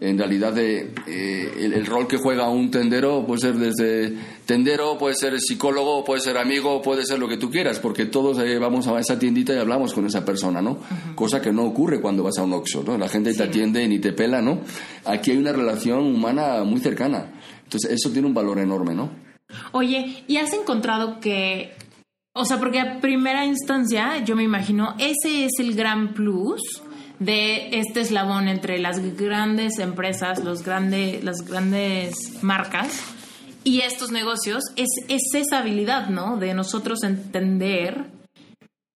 en 0.00 0.16
realidad 0.16 0.54
de, 0.54 0.92
eh, 1.06 1.52
el, 1.58 1.84
rol 1.84 2.08
que 2.08 2.16
juega 2.16 2.48
un 2.48 2.70
tendero 2.70 3.26
puede 3.26 3.40
ser 3.40 3.54
desde 3.56 4.16
tendero, 4.46 4.96
puede 4.96 5.14
ser 5.14 5.38
psicólogo, 5.38 6.02
puede 6.04 6.22
ser 6.22 6.38
amigo, 6.38 6.80
puede 6.80 7.04
ser 7.04 7.18
lo 7.18 7.28
que 7.28 7.36
tú 7.36 7.50
quieras, 7.50 7.78
porque 7.78 8.06
todos 8.06 8.38
eh, 8.38 8.58
vamos 8.58 8.86
a 8.88 8.98
esa 8.98 9.18
tiendita 9.18 9.54
y 9.54 9.58
hablamos 9.58 9.92
con 9.92 10.06
esa 10.06 10.24
persona, 10.24 10.62
¿no? 10.62 10.78
Cosa 11.14 11.42
que 11.42 11.52
no 11.52 11.64
ocurre 11.64 12.00
cuando 12.00 12.22
vas 12.22 12.38
a 12.38 12.42
un 12.42 12.54
Oxxo, 12.54 12.82
¿no? 12.82 12.96
La 12.96 13.10
gente 13.10 13.34
te 13.34 13.42
atiende 13.42 13.84
y 13.84 13.88
ni 13.88 13.98
te 13.98 14.12
pela, 14.12 14.40
¿no? 14.40 14.60
Aquí 15.04 15.32
hay 15.32 15.36
una 15.36 15.52
relación 15.52 15.98
humana 15.98 16.64
muy 16.64 16.80
cercana. 16.80 17.32
Entonces, 17.70 17.92
eso 17.92 18.10
tiene 18.10 18.26
un 18.26 18.34
valor 18.34 18.58
enorme, 18.58 18.94
¿no? 18.94 19.10
Oye, 19.70 20.24
¿y 20.26 20.38
has 20.38 20.52
encontrado 20.52 21.20
que 21.20 21.72
o 22.32 22.44
sea, 22.44 22.58
porque 22.58 22.80
a 22.80 23.00
primera 23.00 23.44
instancia 23.44 24.24
yo 24.24 24.36
me 24.36 24.44
imagino, 24.44 24.94
ese 24.98 25.44
es 25.44 25.52
el 25.58 25.74
gran 25.74 26.14
plus 26.14 26.60
de 27.18 27.78
este 27.78 28.00
eslabón 28.00 28.48
entre 28.48 28.78
las 28.78 29.00
grandes 29.16 29.78
empresas, 29.78 30.42
los 30.42 30.64
las 30.66 31.42
grandes 31.46 32.42
marcas 32.42 33.02
y 33.62 33.80
estos 33.80 34.10
negocios, 34.10 34.62
es, 34.76 34.88
es 35.08 35.22
esa 35.34 35.58
habilidad, 35.58 36.08
¿no? 36.08 36.38
De 36.38 36.54
nosotros 36.54 37.02
entender 37.02 38.06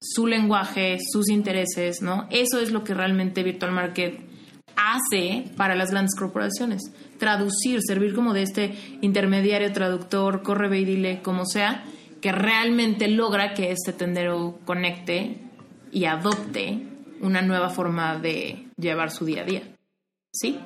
su 0.00 0.26
lenguaje, 0.26 0.98
sus 1.00 1.28
intereses, 1.28 2.02
¿no? 2.02 2.26
Eso 2.30 2.60
es 2.60 2.70
lo 2.70 2.84
que 2.84 2.94
realmente 2.94 3.42
Virtual 3.42 3.72
Market 3.72 4.20
hace 4.76 5.50
para 5.56 5.74
las 5.74 5.90
grandes 5.90 6.14
corporaciones. 6.18 6.82
Traducir, 7.18 7.80
servir 7.86 8.14
como 8.14 8.32
de 8.32 8.42
este 8.42 8.74
intermediario, 9.00 9.72
traductor, 9.72 10.42
corre, 10.42 10.68
ve 10.68 10.80
y 10.80 10.84
dile, 10.84 11.22
como 11.22 11.46
sea, 11.46 11.84
que 12.20 12.32
realmente 12.32 13.08
logra 13.08 13.54
que 13.54 13.70
este 13.70 13.92
tendero 13.92 14.58
conecte 14.64 15.38
y 15.92 16.06
adopte 16.06 16.82
una 17.20 17.42
nueva 17.42 17.70
forma 17.70 18.18
de 18.18 18.68
llevar 18.76 19.10
su 19.10 19.24
día 19.24 19.42
a 19.42 19.44
día. 19.44 19.62
¿Sí? 20.32 20.58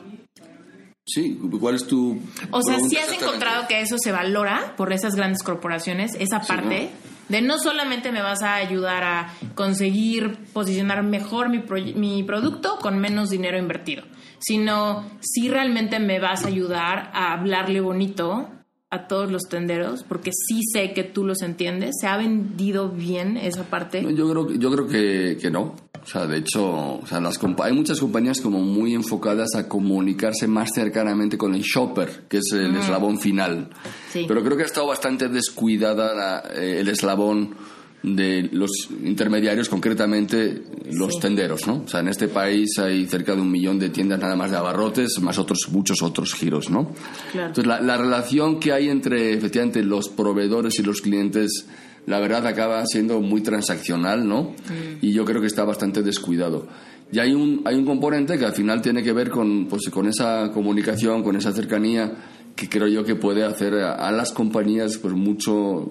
Sí, 1.04 1.38
¿cuál 1.58 1.74
es 1.74 1.86
tu... 1.86 2.20
O 2.50 2.62
sea, 2.62 2.78
si 2.80 2.96
has 2.96 3.10
encontrado 3.12 3.66
que 3.66 3.80
eso 3.80 3.96
se 3.98 4.12
valora 4.12 4.74
por 4.76 4.92
esas 4.92 5.14
grandes 5.14 5.42
corporaciones, 5.42 6.14
esa 6.18 6.40
parte 6.42 6.90
de 7.28 7.40
no 7.40 7.58
solamente 7.58 8.12
me 8.12 8.20
vas 8.20 8.42
a 8.42 8.54
ayudar 8.56 9.04
a 9.04 9.34
conseguir 9.54 10.36
posicionar 10.52 11.02
mejor 11.02 11.48
mi, 11.48 11.62
mi 11.94 12.22
producto 12.24 12.78
con 12.80 12.98
menos 12.98 13.30
dinero 13.30 13.58
invertido, 13.58 14.02
sino 14.38 15.04
si 15.20 15.48
realmente 15.48 15.98
me 15.98 16.20
vas 16.20 16.44
a 16.44 16.48
ayudar 16.48 17.10
a 17.12 17.32
hablarle 17.32 17.80
bonito 17.80 18.48
a 18.90 19.06
todos 19.06 19.30
los 19.30 19.42
tenderos, 19.48 20.02
porque 20.02 20.30
sí 20.32 20.62
sé 20.72 20.94
que 20.94 21.04
tú 21.04 21.24
los 21.24 21.42
entiendes. 21.42 21.96
¿Se 22.00 22.06
ha 22.06 22.16
vendido 22.16 22.88
bien 22.88 23.36
esa 23.36 23.64
parte? 23.64 24.02
Yo 24.14 24.30
creo, 24.30 24.50
yo 24.50 24.70
creo 24.70 24.86
que, 24.86 25.36
que 25.40 25.50
no. 25.50 25.74
O 26.02 26.06
sea, 26.06 26.26
de 26.26 26.38
hecho, 26.38 26.64
o 27.02 27.06
sea, 27.06 27.20
las 27.20 27.38
hay 27.62 27.72
muchas 27.74 28.00
compañías 28.00 28.40
como 28.40 28.60
muy 28.60 28.94
enfocadas 28.94 29.54
a 29.56 29.68
comunicarse 29.68 30.46
más 30.46 30.70
cercanamente 30.74 31.36
con 31.36 31.54
el 31.54 31.60
shopper, 31.60 32.24
que 32.28 32.38
es 32.38 32.52
el 32.52 32.74
eslabón 32.76 33.18
final. 33.18 33.68
Pero 34.14 34.42
creo 34.42 34.56
que 34.56 34.62
ha 34.62 34.66
estado 34.66 34.86
bastante 34.86 35.28
descuidada 35.28 36.42
eh, 36.54 36.78
el 36.80 36.88
eslabón 36.88 37.56
de 38.02 38.48
los 38.52 38.70
intermediarios, 39.04 39.68
concretamente 39.68 40.62
los 40.92 41.18
tenderos, 41.18 41.66
¿no? 41.66 41.82
O 41.84 41.88
sea, 41.88 42.00
en 42.00 42.08
este 42.08 42.28
país 42.28 42.78
hay 42.78 43.06
cerca 43.06 43.34
de 43.34 43.40
un 43.40 43.50
millón 43.50 43.78
de 43.78 43.90
tiendas 43.90 44.20
nada 44.20 44.36
más 44.36 44.50
de 44.50 44.56
abarrotes, 44.56 45.20
más 45.20 45.38
otros 45.38 45.68
muchos 45.70 46.02
otros 46.02 46.34
giros, 46.34 46.70
¿no? 46.70 46.92
Entonces, 47.34 47.66
la, 47.66 47.96
relación 47.96 48.60
que 48.60 48.72
hay 48.72 48.88
entre, 48.88 49.34
efectivamente, 49.34 49.82
los 49.82 50.08
proveedores 50.08 50.78
y 50.78 50.82
los 50.82 51.00
clientes, 51.00 51.66
la 52.06 52.20
verdad 52.20 52.46
acaba 52.46 52.84
siendo 52.86 53.20
muy 53.20 53.40
transaccional, 53.40 54.26
¿no? 54.28 54.42
Mm. 54.42 54.98
Y 55.02 55.12
yo 55.12 55.24
creo 55.24 55.40
que 55.40 55.48
está 55.48 55.64
bastante 55.64 56.02
descuidado. 56.02 56.68
Y 57.10 57.18
hay 57.18 57.32
un, 57.32 57.62
hay 57.64 57.74
un 57.74 57.84
componente 57.84 58.38
que 58.38 58.44
al 58.44 58.52
final 58.52 58.80
tiene 58.80 59.02
que 59.02 59.12
ver 59.12 59.30
con, 59.30 59.66
pues, 59.66 59.88
con 59.90 60.06
esa 60.06 60.52
comunicación, 60.52 61.22
con 61.22 61.36
esa 61.36 61.52
cercanía, 61.52 62.12
que 62.58 62.68
creo 62.68 62.88
yo 62.88 63.04
que 63.04 63.14
puede 63.14 63.44
hacer 63.44 63.74
a, 63.74 64.10
las 64.10 64.32
compañías 64.32 64.98
pues 64.98 65.14
mucho, 65.14 65.86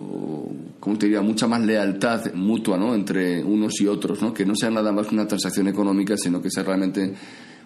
¿cómo 0.88 0.98
te 0.98 1.08
diría? 1.08 1.22
Mucha 1.22 1.48
más 1.48 1.60
lealtad 1.66 2.34
mutua, 2.34 2.78
¿no? 2.78 2.96
Entre 2.96 3.44
unos 3.44 3.82
y 3.82 3.88
otros, 3.88 4.22
¿no? 4.22 4.34
Que 4.34 4.46
no 4.46 4.56
sea 4.56 4.70
nada 4.70 4.94
más 4.94 5.12
una 5.12 5.28
transacción 5.28 5.68
económica, 5.68 6.16
sino 6.16 6.42
que 6.42 6.50
sea 6.50 6.64
realmente 6.64 7.14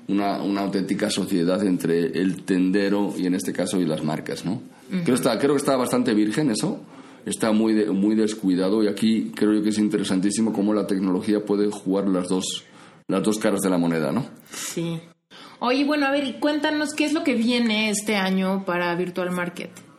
una, 0.08 0.42
una 0.42 0.62
auténtica 0.62 1.08
sociedad 1.12 1.64
entre 1.64 2.20
el 2.20 2.42
tendero 2.42 3.14
y 3.16 3.28
en 3.28 3.36
este 3.36 3.54
caso 3.54 3.80
y 3.80 3.86
las 3.86 4.04
marcas, 4.04 4.44
¿no? 4.44 4.64
creo, 5.04 5.14
está, 5.14 5.38
creo 5.38 5.52
que 5.52 5.60
está 5.60 5.76
bastante 5.78 6.16
virgen 6.16 6.50
eso, 6.50 6.82
está 7.24 7.52
muy, 7.52 7.86
muy 7.92 8.16
descuidado 8.16 8.84
y 8.84 8.88
aquí 8.88 9.32
creo 9.36 9.54
yo 9.54 9.62
que 9.62 9.70
es 9.70 9.78
interesantísimo 9.78 10.52
cómo 10.52 10.74
la 10.74 10.88
tecnología 10.88 11.46
puede 11.46 11.70
jugar 11.70 12.08
las 12.08 12.28
dos, 12.28 12.66
las 13.08 13.22
dos 13.22 13.38
caras 13.38 13.62
de 13.62 13.70
la 13.70 13.78
moneda, 13.78 14.12
¿no? 14.12 14.26
Sí. 14.50 15.00
Oye, 15.60 15.86
bueno, 15.86 16.08
a 16.08 16.12
ver, 16.12 16.40
cuéntanos 16.40 16.96
qué 16.98 17.06
es 17.06 17.14
lo 17.14 17.24
que 17.24 17.36
viene 17.36 17.92
este 17.92 18.16
año 18.16 18.66
para 18.66 18.96
Virtual 18.96 19.30
Market. 19.30 19.91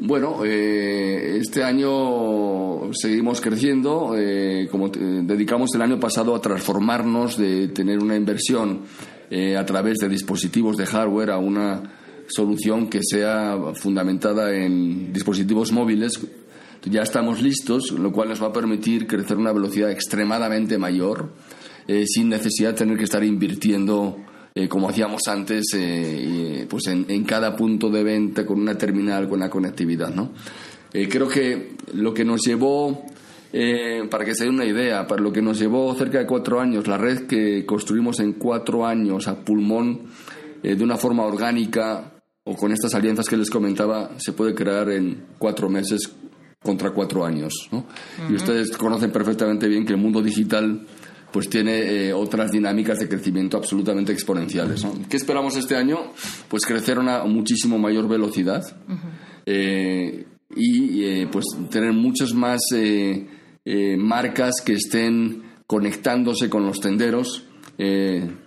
Bueno, 0.00 0.44
eh, 0.44 1.38
este 1.40 1.64
año 1.64 2.92
seguimos 2.92 3.40
creciendo, 3.40 4.14
eh, 4.16 4.68
como 4.70 4.90
dedicamos 4.90 5.74
el 5.74 5.82
año 5.82 5.98
pasado 5.98 6.36
a 6.36 6.40
transformarnos 6.40 7.36
de 7.36 7.66
tener 7.68 7.98
una 7.98 8.14
inversión 8.14 8.82
eh, 9.28 9.56
a 9.56 9.66
través 9.66 9.98
de 9.98 10.08
dispositivos 10.08 10.76
de 10.76 10.86
hardware 10.86 11.30
a 11.30 11.38
una 11.38 11.82
solución 12.28 12.88
que 12.88 13.00
sea 13.02 13.58
fundamentada 13.74 14.54
en 14.54 15.12
dispositivos 15.12 15.72
móviles. 15.72 16.20
Ya 16.84 17.02
estamos 17.02 17.42
listos, 17.42 17.90
lo 17.90 18.12
cual 18.12 18.28
nos 18.28 18.40
va 18.40 18.46
a 18.46 18.52
permitir 18.52 19.08
crecer 19.08 19.36
a 19.36 19.40
una 19.40 19.52
velocidad 19.52 19.90
extremadamente 19.90 20.78
mayor, 20.78 21.32
sin 22.06 22.28
necesidad 22.28 22.70
de 22.70 22.76
tener 22.76 22.96
que 22.96 23.04
estar 23.04 23.24
invirtiendo 23.24 24.16
eh, 24.58 24.68
como 24.68 24.88
hacíamos 24.88 25.20
antes, 25.28 25.66
eh, 25.76 26.66
pues 26.68 26.88
en, 26.88 27.22
cada 27.22 27.54
punto 27.54 27.88
de 27.90 28.02
venta 28.02 28.44
con 28.44 28.58
una 28.58 28.76
terminal, 28.76 29.28
con 29.28 29.38
la 29.38 29.48
conectividad. 29.48 30.12
¿no? 30.12 30.32
Eh, 30.92 31.08
creo 31.08 31.28
que 31.28 31.76
lo 31.94 32.12
que 32.12 32.24
nos 32.24 32.44
llevó, 32.44 33.06
para 34.10 34.24
que 34.24 34.34
se 34.34 34.44
dé 34.44 34.50
una 34.50 34.64
idea, 34.64 35.06
para 35.06 35.22
lo 35.22 35.32
que 35.32 35.40
nos 35.40 35.60
llevó 35.60 35.94
cerca 35.94 36.18
de 36.18 36.26
cuatro 36.26 36.60
años, 36.60 36.88
la 36.88 36.98
red 36.98 37.28
que 37.28 37.64
construimos 37.64 38.18
en 38.18 38.32
cuatro 38.32 38.84
años 38.84 39.28
a 39.28 39.44
pulmón, 39.44 40.08
de 40.60 40.82
una 40.82 40.96
forma 40.96 41.22
orgánica, 41.22 42.14
o 42.42 42.56
con 42.56 42.72
estas 42.72 42.92
alianzas 42.96 43.28
que 43.28 43.36
les 43.36 43.50
comentaba, 43.50 44.10
se 44.18 44.32
puede 44.32 44.56
crear 44.56 44.90
en 44.90 45.22
cuatro 45.38 45.68
meses 45.68 46.12
contra 46.60 46.90
cuatro 46.90 47.24
años. 47.24 47.68
¿no? 47.70 47.86
Y 48.28 48.34
ustedes 48.34 48.76
conocen 48.76 49.12
perfectamente 49.12 49.68
bien 49.68 49.86
que 49.86 49.92
el 49.92 50.00
mundo 50.00 50.20
digital 50.20 50.84
pues 51.32 51.48
tiene 51.48 52.08
eh, 52.08 52.12
otras 52.12 52.50
dinámicas 52.50 52.98
de 52.98 53.08
crecimiento 53.08 53.56
absolutamente 53.56 54.12
exponenciales. 54.12 54.86
¿Qué 55.08 55.16
esperamos 55.16 55.56
este 55.56 55.76
año? 55.76 56.12
Pues 56.48 56.64
crecer 56.64 56.98
a 56.98 57.00
una 57.00 57.24
muchísimo 57.24 57.78
mayor 57.78 58.08
velocidad 58.08 58.64
eh, 59.44 60.26
y 60.56 61.04
eh, 61.04 61.28
pues 61.30 61.44
tener 61.70 61.92
muchas 61.92 62.32
más 62.32 62.60
marcas 63.98 64.62
que 64.64 64.72
estén 64.72 65.42
conectándose 65.66 66.48
con 66.48 66.64
los 66.64 66.80
tenderos 66.80 67.44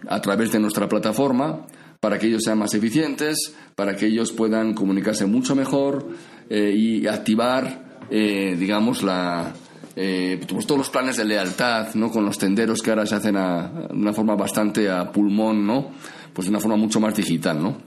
a 0.07 0.21
través 0.21 0.51
de 0.51 0.59
nuestra 0.59 0.89
plataforma 0.89 1.67
para 1.99 2.17
que 2.17 2.25
ellos 2.25 2.41
sean 2.43 2.57
más 2.57 2.73
eficientes, 2.73 3.53
para 3.75 3.95
que 3.95 4.07
ellos 4.07 4.32
puedan 4.32 4.73
comunicarse 4.73 5.27
mucho 5.27 5.55
mejor 5.55 6.09
y 6.49 7.05
activar, 7.05 8.07
digamos, 8.09 9.03
la, 9.03 9.53
eh, 9.95 10.39
todos 10.47 10.77
los 10.77 10.89
planes 10.89 11.17
de 11.17 11.25
lealtad, 11.25 11.93
¿no? 11.95 12.09
Con 12.09 12.25
los 12.25 12.37
tenderos 12.37 12.81
que 12.81 12.91
ahora 12.91 13.05
se 13.05 13.15
hacen 13.15 13.35
de 13.35 13.93
una 13.93 14.13
forma 14.13 14.35
bastante 14.35 14.89
a 14.89 15.11
pulmón, 15.11 15.65
¿no? 15.65 15.91
Pues 16.33 16.45
de 16.45 16.49
una 16.49 16.59
forma 16.59 16.77
mucho 16.77 16.99
más 16.99 17.15
digital, 17.15 17.61
¿no? 17.61 17.77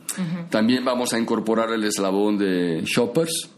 También 0.51 0.85
vamos 0.85 1.15
a 1.15 1.19
incorporar 1.19 1.71
el 1.71 1.85
eslabón 1.85 2.37
de 2.37 2.83
shoppers. 2.85 3.51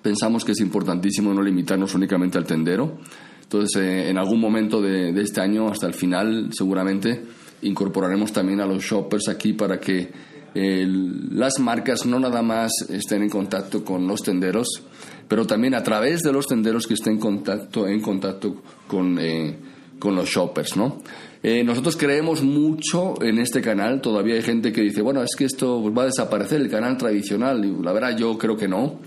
Pensamos 0.00 0.44
que 0.44 0.52
es 0.52 0.60
importantísimo 0.60 1.34
no 1.34 1.42
limitarnos 1.42 1.94
únicamente 1.94 2.38
al 2.38 2.46
tendero. 2.46 2.98
Entonces, 3.42 3.82
eh, 3.82 4.08
en 4.08 4.16
algún 4.16 4.40
momento 4.40 4.80
de, 4.80 5.10
este 5.20 5.42
año, 5.42 5.68
hasta 5.68 5.86
el 5.86 5.94
final, 5.94 6.48
seguramente, 6.52 7.22
incorporaremos 7.62 8.32
también 8.32 8.60
a 8.60 8.66
los 8.66 8.82
shoppers 8.82 9.28
aquí 9.28 9.52
para 9.52 9.78
que 9.78 10.10
las 10.54 11.58
marcas 11.58 12.06
no 12.06 12.20
nada 12.20 12.40
más 12.40 12.70
estén 12.88 13.22
en 13.22 13.28
contacto 13.28 13.84
con 13.84 14.06
los 14.06 14.22
tenderos, 14.22 14.84
pero 15.28 15.46
también 15.46 15.74
a 15.74 15.82
través 15.82 16.20
de 16.22 16.32
los 16.32 16.46
tenderos 16.46 16.86
que 16.86 16.94
estén 16.94 17.14
en 17.14 17.18
contacto, 17.20 17.86
en 17.86 18.00
contacto 18.00 18.62
con, 18.86 19.18
eh, 19.18 19.56
con 19.98 20.14
los 20.14 20.28
shoppers, 20.28 20.76
¿no? 20.76 21.02
Eh, 21.42 21.62
nosotros 21.62 21.96
creemos 21.96 22.42
mucho 22.42 23.22
en 23.22 23.38
este 23.38 23.60
canal. 23.60 24.00
Todavía 24.00 24.34
hay 24.34 24.42
gente 24.42 24.72
que 24.72 24.80
dice, 24.80 25.02
bueno, 25.02 25.22
es 25.22 25.36
que 25.36 25.44
esto 25.44 25.92
va 25.92 26.04
a 26.04 26.06
desaparecer, 26.06 26.58
el 26.60 26.70
canal 26.70 26.96
tradicional. 26.96 27.62
Y 27.62 27.82
la 27.82 27.92
verdad, 27.92 28.16
yo 28.16 28.38
creo 28.38 28.56
que 28.56 28.66
no. 28.66 29.00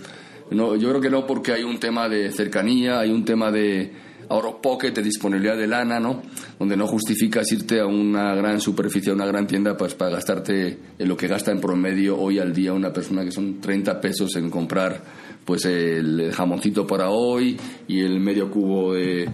no. 0.52 0.76
Yo 0.76 0.88
creo 0.88 1.00
que 1.00 1.10
no 1.10 1.26
porque 1.26 1.52
hay 1.52 1.64
un 1.64 1.80
tema 1.80 2.08
de 2.08 2.30
cercanía, 2.30 3.00
hay 3.00 3.10
un 3.10 3.24
tema 3.24 3.50
de 3.50 3.92
ahorro 4.28 4.60
pocket, 4.60 4.92
de 4.92 5.02
disponibilidad 5.02 5.56
de 5.56 5.66
lana, 5.66 5.98
¿no? 5.98 6.22
Donde 6.58 6.76
no 6.76 6.86
justificas 6.86 7.50
irte 7.50 7.80
a 7.80 7.86
una 7.86 8.34
gran 8.36 8.60
superficie, 8.60 9.10
a 9.10 9.14
una 9.14 9.26
gran 9.26 9.46
tienda, 9.48 9.76
pues 9.76 9.94
para 9.94 10.12
gastarte 10.12 10.78
en 10.96 11.08
lo 11.08 11.16
que 11.16 11.26
gasta 11.26 11.50
en 11.50 11.60
promedio 11.60 12.16
hoy 12.18 12.38
al 12.38 12.54
día 12.54 12.72
una 12.72 12.92
persona 12.92 13.24
que 13.24 13.32
son 13.32 13.60
30 13.60 14.00
pesos 14.00 14.36
en 14.36 14.48
comprar 14.48 15.02
pues 15.48 15.64
el 15.64 16.30
jamoncito 16.30 16.86
para 16.86 17.08
hoy 17.08 17.56
y 17.86 18.00
el 18.00 18.20
medio 18.20 18.50
cubo 18.50 18.92
de 18.92 19.32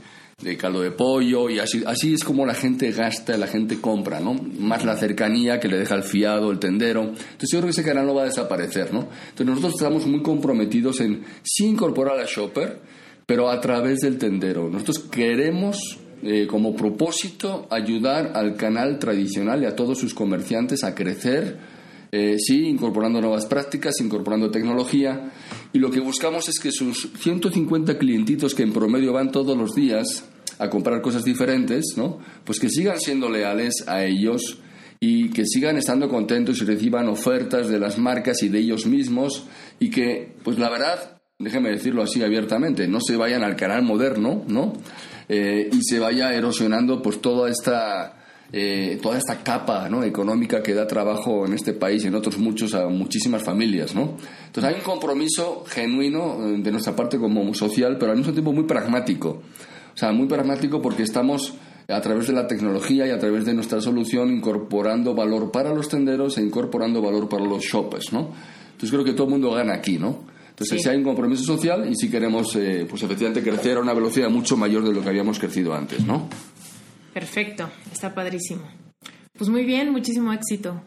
caldo 0.57 0.81
de 0.81 0.93
pollo 0.93 1.51
y 1.51 1.59
así, 1.59 1.83
así 1.85 2.15
es 2.15 2.23
como 2.23 2.47
la 2.47 2.55
gente 2.55 2.93
gasta, 2.93 3.37
la 3.37 3.49
gente 3.49 3.81
compra, 3.81 4.21
¿no? 4.21 4.35
Más 4.35 4.85
la 4.85 4.97
cercanía 4.97 5.59
que 5.59 5.67
le 5.67 5.77
deja 5.77 5.97
el 5.97 6.05
fiado, 6.05 6.53
el 6.53 6.61
tendero. 6.61 7.03
Entonces 7.03 7.51
yo 7.51 7.59
creo 7.59 7.65
que 7.65 7.71
ese 7.71 7.83
canal 7.83 8.07
no 8.07 8.15
va 8.15 8.23
a 8.23 8.27
desaparecer, 8.27 8.95
¿no? 8.95 9.09
Entonces 9.31 9.47
nosotros 9.47 9.75
estamos 9.75 10.07
muy 10.07 10.23
comprometidos 10.23 11.01
en 11.01 11.25
sí 11.43 11.67
incorporar 11.67 12.21
a 12.21 12.27
Shopper, 12.27 12.79
pero 13.27 13.51
a 13.51 13.61
través 13.61 13.99
del 13.99 14.17
tendero. 14.17 14.69
Nosotros 14.69 15.01
queremos 15.11 15.99
eh, 16.23 16.47
como 16.47 16.77
propósito 16.77 17.67
ayudar 17.71 18.31
al 18.37 18.55
canal 18.55 19.01
tradicional 19.01 19.65
y 19.65 19.67
a 19.67 19.75
todos 19.75 19.99
sus 19.99 20.15
comerciantes 20.15 20.85
a 20.85 20.95
crecer 20.95 21.59
eh, 22.17 22.37
sí, 22.39 22.69
incorporando 22.69 23.21
nuevas 23.21 23.45
prácticas, 23.47 24.01
incorporando 24.01 24.49
tecnología. 24.49 25.33
Y 25.75 25.81
lo 25.81 25.91
que 25.91 25.99
buscamos 25.99 26.49
es 26.49 26.61
que 26.61 26.71
sus 26.71 27.11
150 27.19 27.99
clientitos 27.99 28.55
que 28.55 28.63
en 28.63 28.73
promedio 28.73 29.13
van 29.13 29.33
todos 29.33 29.59
los 29.59 29.75
días 29.75 30.25
a 30.61 30.71
comprar 30.71 31.03
cosas 31.03 31.25
diferentes, 31.25 31.95
¿no? 31.97 32.21
Pues 32.45 32.61
que 32.61 32.69
sigan 32.69 33.01
siendo 33.01 33.29
leales 33.29 33.83
a 33.89 34.05
ellos 34.05 34.59
y 35.01 35.31
que 35.31 35.45
sigan 35.45 35.77
estando 35.77 36.09
contentos 36.09 36.63
y 36.63 36.65
reciban 36.65 37.09
ofertas 37.09 37.69
de 37.69 37.81
las 37.81 37.99
marcas 37.99 38.45
y 38.45 38.49
de 38.51 38.61
ellos 38.61 38.87
mismos 38.87 39.47
y 39.81 39.91
que, 39.91 40.37
pues 40.45 40.61
la 40.61 40.71
verdad, 40.71 41.21
déjeme 41.41 41.71
decirlo 41.71 42.05
así 42.05 42.23
abiertamente, 42.23 42.87
no 42.87 43.01
se 43.01 43.17
vayan 43.17 43.43
al 43.43 43.57
canal 43.57 43.83
moderno, 43.83 44.45
¿no? 44.47 44.75
Eh, 45.29 45.71
y 45.73 45.83
se 45.83 45.99
vaya 45.99 46.33
erosionando 46.35 47.03
pues 47.03 47.21
toda 47.21 47.51
esta 47.51 48.24
eh, 48.57 49.01
toda 49.03 49.19
esta 49.19 49.43
capa 49.43 49.89
¿no? 49.89 50.05
económica 50.05 50.63
que 50.63 50.75
da 50.75 50.87
trabajo 50.87 51.45
en 51.45 51.55
este 51.55 51.73
país 51.73 52.05
y 52.05 52.07
en 52.07 52.15
otros 52.15 52.39
muchos 52.39 52.73
a 52.75 52.87
muchísimas 52.87 53.43
familias. 53.43 53.97
¿no? 53.97 54.17
Entonces 54.47 54.73
hay 54.73 54.75
un 54.77 54.83
compromiso 54.83 55.65
genuino 55.67 56.39
eh, 56.47 56.59
de 56.59 56.71
nuestra 56.71 56.95
parte 56.95 57.19
como 57.19 57.53
social, 57.53 57.97
pero 57.99 58.13
al 58.13 58.19
mismo 58.19 58.33
tiempo 58.33 58.53
muy 58.53 58.63
pragmático. 58.63 59.43
O 59.93 59.97
sea, 59.97 60.13
muy 60.13 60.29
pragmático 60.29 60.81
porque 60.81 61.03
estamos 61.03 61.55
a 61.89 62.01
través 62.01 62.29
de 62.29 62.33
la 62.33 62.47
tecnología 62.47 63.09
y 63.09 63.11
a 63.11 63.19
través 63.19 63.45
de 63.45 63.55
nuestra 63.55 63.81
solución 63.81 64.31
incorporando 64.31 65.17
valor 65.17 65.51
para 65.51 65.75
los 65.75 65.89
tenderos 65.89 66.39
e 66.39 66.43
incorporando 66.43 67.03
valor 67.03 67.29
para 67.29 67.45
los 67.45 67.65
shoppers. 67.65 68.13
¿no? 68.13 68.31
Entonces 68.67 68.91
creo 68.93 69.03
que 69.03 69.15
todo 69.15 69.25
el 69.25 69.33
mundo 69.33 69.51
gana 69.51 69.75
aquí. 69.75 69.99
¿no? 69.99 70.21
Entonces, 70.51 70.81
si 70.81 70.89
hay 70.89 70.97
un 70.97 71.03
compromiso 71.03 71.43
social 71.43 71.91
y 71.91 71.97
si 71.97 72.09
queremos, 72.09 72.55
eh, 72.55 72.87
pues 72.89 73.03
efectivamente, 73.03 73.43
crecer 73.43 73.79
a 73.79 73.81
una 73.81 73.93
velocidad 73.93 74.31
mucho 74.31 74.57
mayor 74.57 74.85
de 74.85 74.93
lo 74.93 75.03
que 75.03 75.09
habíamos 75.09 75.41
crecido 75.41 75.75
antes, 75.75 76.07
¿no? 76.07 76.29
Perfecto, 77.15 77.71
está 77.93 78.13
padrísimo. 78.13 78.63
Pues 79.39 79.49
muy 79.49 79.65
bien, 79.65 79.91
muchísimo 79.91 80.33
éxito. 80.33 80.83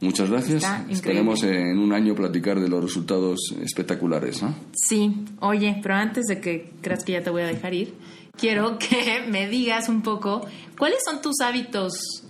Muchas 0.00 0.30
gracias. 0.30 0.64
Esperemos 0.88 1.42
en 1.42 1.78
un 1.78 1.92
año 1.92 2.14
platicar 2.14 2.60
de 2.60 2.68
los 2.68 2.82
resultados 2.82 3.38
espectaculares, 3.62 4.42
¿no? 4.42 4.54
Sí, 4.72 5.24
oye, 5.40 5.78
pero 5.82 5.94
antes 5.94 6.26
de 6.26 6.40
que 6.40 6.72
creas 6.80 7.04
que 7.04 7.12
ya 7.12 7.22
te 7.22 7.30
voy 7.30 7.42
a 7.42 7.46
dejar 7.46 7.74
ir, 7.74 7.94
quiero 8.36 8.78
que 8.78 9.22
me 9.28 9.48
digas 9.48 9.88
un 9.88 10.02
poco 10.02 10.46
cuáles 10.78 11.00
son 11.04 11.20
tus 11.22 11.40
hábitos 11.40 12.24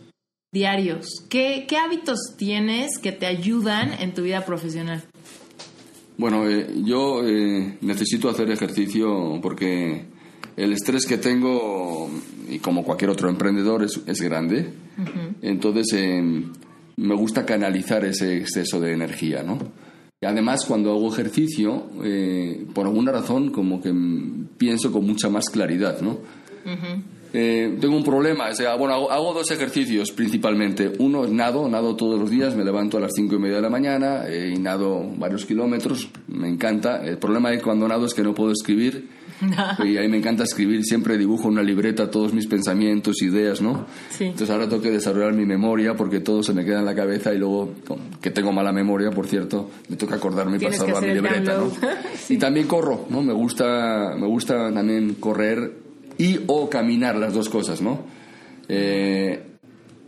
diarios. 0.53 1.09
¿Qué, 1.29 1.67
qué 1.69 1.77
hábitos 1.77 2.35
tienes 2.37 2.99
que 2.99 3.13
te 3.13 3.27
ayudan 3.27 3.93
en 4.01 4.15
tu 4.15 4.23
vida 4.23 4.45
profesional? 4.45 5.03
Bueno, 6.19 6.49
eh, 6.49 6.69
yo 6.85 7.27
eh, 7.27 7.79
necesito 7.81 8.29
hacer 8.29 8.51
ejercicio 8.51 9.39
porque 9.41 10.05
el 10.57 10.73
estrés 10.73 11.07
que 11.07 11.19
tengo, 11.19 12.11
y 12.49 12.59
como 12.59 12.85
cualquier 12.85 13.11
otro 13.11 13.29
emprendedor, 13.29 13.83
es, 13.85 14.01
es 14.07 14.21
grande. 14.21 14.73
Entonces, 15.43 15.93
em, 15.95 16.53
me 16.97 17.15
gusta 17.15 17.47
canalizar 17.47 18.05
ese 18.05 18.37
exceso 18.37 18.81
de 18.81 18.93
energía, 18.93 19.43
¿no? 19.43 19.59
Y 20.21 20.27
además, 20.27 20.67
cuando 20.67 20.91
hago 20.91 21.11
ejercicio, 21.11 21.87
eh, 22.05 22.67
por 22.75 22.87
alguna 22.87 23.11
razón, 23.11 23.51
como 23.51 23.81
que 23.81 23.91
pienso 24.59 24.93
con 24.93 25.07
mucha 25.07 25.31
más 25.31 25.47
claridad, 25.49 26.03
¿no? 26.03 26.19
Eh, 27.33 27.79
tengo 27.81 27.97
un 27.97 28.05
problema, 28.05 28.51
o 28.51 28.55
sea, 28.55 28.75
bueno, 28.75 29.09
hago, 29.09 29.33
dos 29.33 29.51
ejercicios 29.51 30.11
principalmente. 30.11 30.93
Uno 30.99 31.25
es 31.25 31.31
nado, 31.31 31.69
nado 31.69 31.97
todos 31.97 32.19
los 32.21 32.29
días, 32.29 32.55
me 32.55 32.65
levanto 32.65 32.99
a 32.99 33.01
las 33.01 33.13
cinco 33.15 33.37
y 33.37 33.39
media 33.39 33.57
de 33.57 33.63
la 33.63 33.71
mañana 33.71 34.25
eh, 34.27 34.53
y 34.55 34.59
nado 34.59 35.09
varios 35.17 35.47
kilómetros, 35.47 36.11
me 36.27 36.49
encanta. 36.49 37.03
El 37.03 37.19
problema 37.19 37.51
de 37.51 37.63
cuando 37.63 37.89
nado 37.89 38.05
es 38.05 38.13
que 38.13 38.23
no 38.23 38.35
puedo 38.35 38.53
escribir 38.53 39.09
y 39.85 39.97
a 39.97 40.01
mí 40.03 40.09
me 40.09 40.19
encanta 40.19 40.45
escribir, 40.45 40.85
siempre 40.85 41.17
dibujo 41.17 41.45
en 41.45 41.55
una 41.55 41.63
libreta 41.63 42.11
todos 42.11 42.33
mis 42.33 42.47
pensamientos, 42.47 43.23
ideas, 43.23 43.61
¿no? 43.61 43.87
Entonces 44.19 44.51
ahora 44.51 44.69
tengo 44.69 44.83
que 44.83 44.91
desarrollar 44.91 45.35
mi 45.35 45.47
memoria 45.47 45.95
porque 45.95 46.21
todo 46.21 46.43
se 46.43 46.53
me 46.53 46.65
queda 46.65 46.81
en 46.81 46.85
la 46.85 46.95
cabeza 46.95 47.33
y 47.33 47.39
luego, 47.39 47.75
que 48.21 48.31
tengo 48.31 48.53
mala 48.53 48.73
memoria, 48.73 49.11
por 49.11 49.27
cierto, 49.27 49.71
me 49.89 49.97
toca 49.97 50.17
acordarme 50.17 50.59
para 50.61 50.75
salvar 50.75 51.03
mi 51.03 51.15
libreta, 51.15 51.57
¿no? 51.57 51.71
Y 52.29 52.39
también 52.39 52.67
corro, 52.67 53.07
¿no? 53.11 53.23
Me 53.23 53.33
gusta, 53.33 54.15
me 54.17 54.27
gusta 54.27 54.73
también 54.73 55.15
correr 55.15 55.73
y 56.19 56.39
o 56.47 56.69
caminar, 56.69 57.17
las 57.17 57.33
dos 57.33 57.49
cosas, 57.49 57.81
¿no? 57.81 58.05
Eh, 58.69 59.43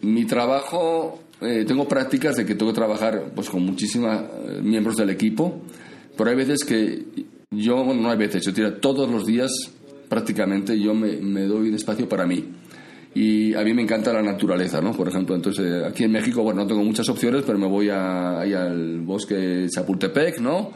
mi 0.02 0.24
trabajo, 0.24 1.20
eh, 1.40 1.64
tengo 1.66 1.88
prácticas 1.88 2.36
de 2.36 2.44
que 2.44 2.54
tengo 2.54 2.70
que 2.70 2.76
trabajar 2.76 3.32
pues, 3.34 3.48
con 3.48 3.64
muchísimos 3.64 4.16
eh, 4.16 4.60
miembros 4.62 4.96
del 4.96 5.10
equipo, 5.10 5.62
pero 6.16 6.30
hay 6.30 6.36
veces 6.36 6.64
que 6.64 7.04
yo, 7.52 7.84
no 7.94 8.10
hay 8.10 8.18
veces, 8.18 8.44
yo 8.44 8.52
tiro 8.52 8.74
todos 8.74 9.08
los 9.10 9.26
días 9.26 9.52
prácticamente 10.08 10.78
yo 10.78 10.94
me, 10.94 11.16
me 11.16 11.46
doy 11.46 11.70
un 11.70 11.74
espacio 11.74 12.06
para 12.06 12.26
mí 12.26 12.44
y 13.14 13.54
a 13.54 13.62
mí 13.62 13.74
me 13.74 13.82
encanta 13.82 14.12
la 14.12 14.22
naturaleza, 14.22 14.80
¿no? 14.80 14.92
Por 14.92 15.08
ejemplo, 15.08 15.34
entonces 15.34 15.84
aquí 15.84 16.04
en 16.04 16.12
México, 16.12 16.42
bueno, 16.42 16.62
no 16.62 16.66
tengo 16.66 16.82
muchas 16.82 17.08
opciones, 17.08 17.44
pero 17.46 17.58
me 17.58 17.66
voy 17.66 17.88
ahí 17.90 18.54
al 18.54 19.00
bosque 19.00 19.66
Chapultepec, 19.68 20.40
¿no? 20.40 20.70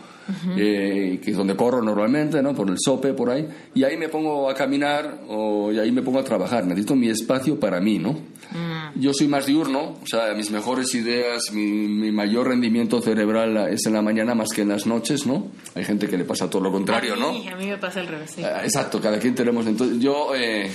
Eh, 0.56 1.20
que 1.22 1.30
es 1.30 1.36
donde 1.36 1.54
corro 1.54 1.82
normalmente, 1.82 2.42
¿no? 2.42 2.54
Por 2.54 2.68
el 2.68 2.76
sope, 2.78 3.12
por 3.12 3.30
ahí. 3.30 3.46
Y 3.74 3.84
ahí 3.84 3.96
me 3.96 4.08
pongo 4.08 4.50
a 4.50 4.54
caminar 4.54 5.22
o, 5.28 5.72
y 5.72 5.78
ahí 5.78 5.92
me 5.92 6.02
pongo 6.02 6.18
a 6.18 6.24
trabajar. 6.24 6.66
Necesito 6.66 6.96
mi 6.96 7.08
espacio 7.08 7.58
para 7.60 7.80
mí, 7.80 7.98
¿no? 7.98 8.12
Mm. 8.12 9.00
Yo 9.00 9.12
soy 9.12 9.28
más 9.28 9.46
diurno, 9.46 9.96
o 10.02 10.06
sea, 10.06 10.34
mis 10.34 10.50
mejores 10.50 10.94
ideas, 10.94 11.52
mi, 11.52 11.66
mi, 11.88 12.10
mayor 12.12 12.48
rendimiento 12.48 13.00
cerebral 13.00 13.68
es 13.68 13.86
en 13.86 13.92
la 13.92 14.02
mañana 14.02 14.34
más 14.34 14.48
que 14.54 14.62
en 14.62 14.68
las 14.68 14.86
noches, 14.86 15.26
¿no? 15.26 15.48
Hay 15.74 15.84
gente 15.84 16.08
que 16.08 16.16
le 16.16 16.24
pasa 16.24 16.48
todo 16.48 16.62
lo 16.62 16.72
contrario, 16.72 17.14
a 17.14 17.16
mí, 17.16 17.22
¿no? 17.22 17.54
A 17.54 17.56
mí 17.56 17.66
me 17.66 17.78
pasa 17.78 18.00
el 18.00 18.08
revés. 18.08 18.30
Sí. 18.30 18.42
Ah, 18.42 18.62
exacto, 18.64 19.00
cada 19.00 19.18
quien 19.18 19.34
tenemos. 19.34 19.66
Entonces, 19.66 19.98
yo. 20.00 20.34
Eh, 20.34 20.70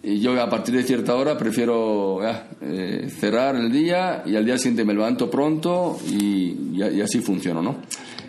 Y 0.00 0.20
yo 0.20 0.40
a 0.40 0.48
partir 0.48 0.76
de 0.76 0.84
cierta 0.84 1.16
hora 1.16 1.36
prefiero 1.36 2.20
eh, 2.62 3.08
cerrar 3.10 3.56
el 3.56 3.70
día 3.72 4.22
y 4.24 4.36
al 4.36 4.44
día 4.44 4.56
siguiente 4.56 4.84
me 4.84 4.94
levanto 4.94 5.28
pronto 5.28 5.98
y, 6.08 6.54
y, 6.72 7.00
así 7.02 7.18
funciono, 7.18 7.60
¿no? 7.60 7.78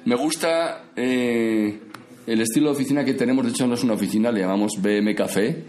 Me 0.05 0.15
gusta 0.15 0.91
eh, 0.95 1.79
el 2.25 2.41
estilo 2.41 2.67
de 2.67 2.71
oficina 2.73 3.03
que 3.03 3.13
tenemos, 3.13 3.45
de 3.45 3.51
hecho 3.51 3.67
no 3.67 3.73
es 3.73 3.83
una 3.83 3.93
oficina, 3.93 4.31
le 4.31 4.41
llamamos 4.41 4.73
BM 4.81 5.15
Café, 5.15 5.63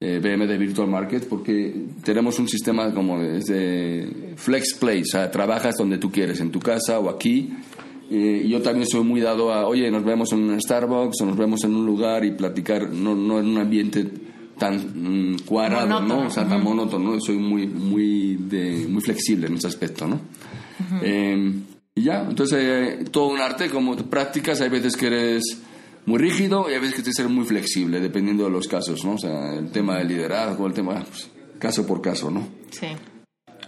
eh, 0.00 0.20
BM 0.22 0.46
de 0.46 0.58
Virtual 0.58 0.88
Market, 0.88 1.28
porque 1.28 1.86
tenemos 2.02 2.38
un 2.38 2.48
sistema 2.48 2.92
como 2.92 3.18
de, 3.18 3.40
de 3.40 4.34
flex 4.36 4.74
place, 4.74 5.02
o 5.02 5.12
sea, 5.12 5.30
trabajas 5.30 5.76
donde 5.76 5.98
tú 5.98 6.10
quieres, 6.10 6.40
en 6.40 6.50
tu 6.50 6.60
casa 6.60 6.98
o 6.98 7.08
aquí, 7.08 7.52
y 8.08 8.48
yo 8.48 8.62
también 8.62 8.86
soy 8.86 9.02
muy 9.02 9.20
dado 9.20 9.52
a, 9.52 9.66
oye, 9.66 9.90
nos 9.90 10.04
vemos 10.04 10.32
en 10.32 10.50
un 10.50 10.60
Starbucks 10.60 11.20
o 11.22 11.26
nos 11.26 11.36
vemos 11.36 11.64
en 11.64 11.74
un 11.74 11.84
lugar 11.84 12.24
y 12.24 12.32
platicar, 12.32 12.90
no, 12.90 13.16
no 13.16 13.40
en 13.40 13.46
un 13.46 13.58
ambiente 13.58 14.06
tan 14.58 15.32
mm, 15.32 15.38
cuadrado, 15.44 16.00
¿no? 16.00 16.26
O 16.26 16.30
sea, 16.30 16.48
tan 16.48 16.62
monótono, 16.62 17.20
soy 17.20 17.36
muy, 17.36 17.66
muy, 17.66 18.36
de, 18.36 18.86
muy 18.88 19.02
flexible 19.02 19.48
en 19.48 19.54
ese 19.54 19.66
aspecto, 19.66 20.06
¿no? 20.06 20.20
Y 21.98 22.02
ya, 22.02 22.20
entonces 22.28 22.58
eh, 22.62 23.04
todo 23.10 23.28
un 23.28 23.40
arte, 23.40 23.70
como 23.70 23.96
prácticas, 23.96 24.60
hay 24.60 24.68
veces 24.68 24.94
que 24.96 25.06
eres 25.06 25.42
muy 26.04 26.18
rígido 26.18 26.68
y 26.68 26.74
hay 26.74 26.78
veces 26.78 26.94
que 26.94 27.02
tienes 27.02 27.16
que 27.16 27.22
ser 27.22 27.30
muy 27.30 27.46
flexible, 27.46 28.00
dependiendo 28.00 28.44
de 28.44 28.50
los 28.50 28.68
casos, 28.68 29.02
¿no? 29.02 29.14
O 29.14 29.18
sea, 29.18 29.54
el 29.54 29.70
tema 29.70 29.96
del 29.96 30.08
liderazgo, 30.08 30.66
el 30.66 30.74
tema, 30.74 31.02
pues, 31.02 31.30
caso 31.58 31.86
por 31.86 32.02
caso, 32.02 32.30
¿no? 32.30 32.46
Sí. 32.70 32.88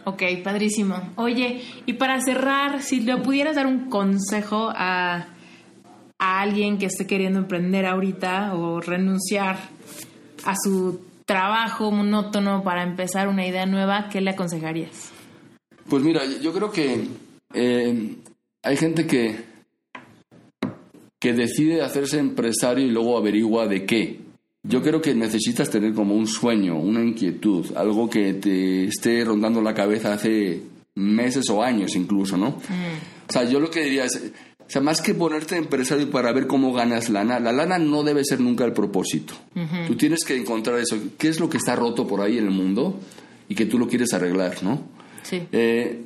Ok, 0.05 0.23
padrísimo. 0.45 1.01
Oye, 1.17 1.63
y 1.87 1.95
para 1.95 2.21
cerrar, 2.21 2.83
si 2.83 3.01
le 3.01 3.17
pudieras 3.17 3.57
dar 3.57 3.67
un 3.67 3.89
consejo 3.89 4.69
a, 4.75 5.29
a 6.19 6.41
alguien 6.41 6.77
que 6.77 6.85
esté 6.85 7.07
queriendo 7.07 7.39
emprender 7.39 7.87
ahorita 7.87 8.55
o 8.57 8.83
renunciar 8.83 9.59
a 10.45 10.55
su 10.55 11.01
trabajo 11.25 11.91
monótono 11.91 12.63
para 12.63 12.83
empezar 12.83 13.29
una 13.29 13.47
idea 13.47 13.65
nueva, 13.65 14.11
¿qué 14.11 14.21
le 14.21 14.33
aconsejarías? 14.33 15.13
Pues 15.89 16.03
mira, 16.03 16.27
yo 16.43 16.53
creo 16.53 16.71
que 16.71 17.07
eh, 17.55 18.17
hay 18.63 18.77
gente 18.77 19.07
que 19.07 19.49
que 21.19 21.33
decide 21.33 21.83
hacerse 21.83 22.19
empresario 22.19 22.87
y 22.87 22.91
luego 22.91 23.19
averigua 23.19 23.67
de 23.67 23.85
qué. 23.85 24.21
Yo 24.63 24.83
creo 24.83 25.01
que 25.01 25.15
necesitas 25.15 25.71
tener 25.71 25.95
como 25.95 26.15
un 26.15 26.27
sueño, 26.27 26.79
una 26.79 27.03
inquietud, 27.03 27.77
algo 27.77 28.09
que 28.09 28.35
te 28.35 28.85
esté 28.85 29.25
rondando 29.25 29.63
la 29.63 29.75
cabeza 29.75 30.13
hace 30.13 30.63
meses 30.95 31.49
o 31.49 31.63
años 31.63 31.95
incluso, 31.97 32.37
¿no? 32.37 32.49
O 32.49 33.33
sea, 33.33 33.45
yo 33.45 33.61
lo 33.61 33.71
que 33.71 33.85
diría 33.85 34.05
es, 34.05 34.17
o 34.17 34.71
sea, 34.71 34.83
más 34.83 35.01
que 35.01 35.15
ponerte 35.15 35.57
empresario 35.57 36.11
para 36.11 36.33
ver 36.33 36.47
cómo 36.47 36.73
ganas 36.73 37.09
lana, 37.09 37.41
la 37.41 37.53
lana 37.53 37.79
no 37.79 38.03
debe 38.03 38.25
ser 38.25 38.41
nunca 38.41 38.65
el 38.65 38.73
propósito. 38.73 39.35
Tú 39.87 39.97
tienes 39.97 40.25
que 40.25 40.37
encontrar 40.37 40.79
eso, 40.79 40.97
qué 41.17 41.29
es 41.29 41.41
lo 41.41 41.49
que 41.49 41.57
está 41.57 41.75
roto 41.75 42.07
por 42.07 42.21
ahí 42.21 42.39
en 42.39 42.45
el 42.45 42.51
mundo 42.51 43.01
y 43.49 43.55
que 43.55 43.67
tú 43.67 43.79
lo 43.79 43.89
quieres 43.89 44.13
arreglar, 44.13 44.63
¿no? 44.63 44.83
Sí. 45.23 45.43
Eh, 45.53 46.05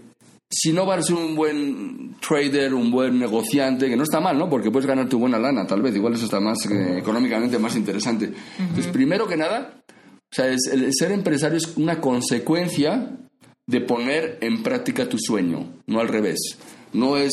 si 0.53 0.72
no 0.72 0.84
vas 0.86 0.98
a 0.98 1.03
ser 1.03 1.16
un 1.16 1.34
buen 1.34 2.14
trader, 2.26 2.74
un 2.74 2.90
buen 2.90 3.18
negociante, 3.18 3.88
que 3.88 3.96
no 3.96 4.03
está 4.03 4.20
mal, 4.20 4.38
¿no? 4.38 4.50
Porque 4.50 4.70
puedes 4.70 4.86
ganar 4.86 5.09
tu 5.09 5.18
buena 5.18 5.38
lana, 5.38 5.66
tal 5.66 5.80
vez, 5.82 5.94
igual 5.96 6.12
eso 6.14 6.26
está 6.26 6.40
más 6.40 6.59
eh, 6.70 6.98
económicamente 6.98 7.59
más 7.59 7.74
interesante. 7.74 8.32
Entonces, 8.59 8.86
primero 8.88 9.26
que 9.26 9.36
nada, 9.36 9.82
o 9.88 10.34
sea, 10.34 10.48
es- 10.48 10.68
el 10.72 10.92
ser 10.92 11.11
empresario 11.12 11.57
es 11.57 11.76
una 11.76 12.00
consecuencia 12.00 13.16
de 13.66 13.80
poner 13.80 14.38
en 14.40 14.62
práctica 14.62 15.09
tu 15.09 15.16
sueño, 15.18 15.66
no 15.86 16.00
al 16.00 16.09
revés. 16.09 16.38
No 16.92 17.16
es 17.16 17.30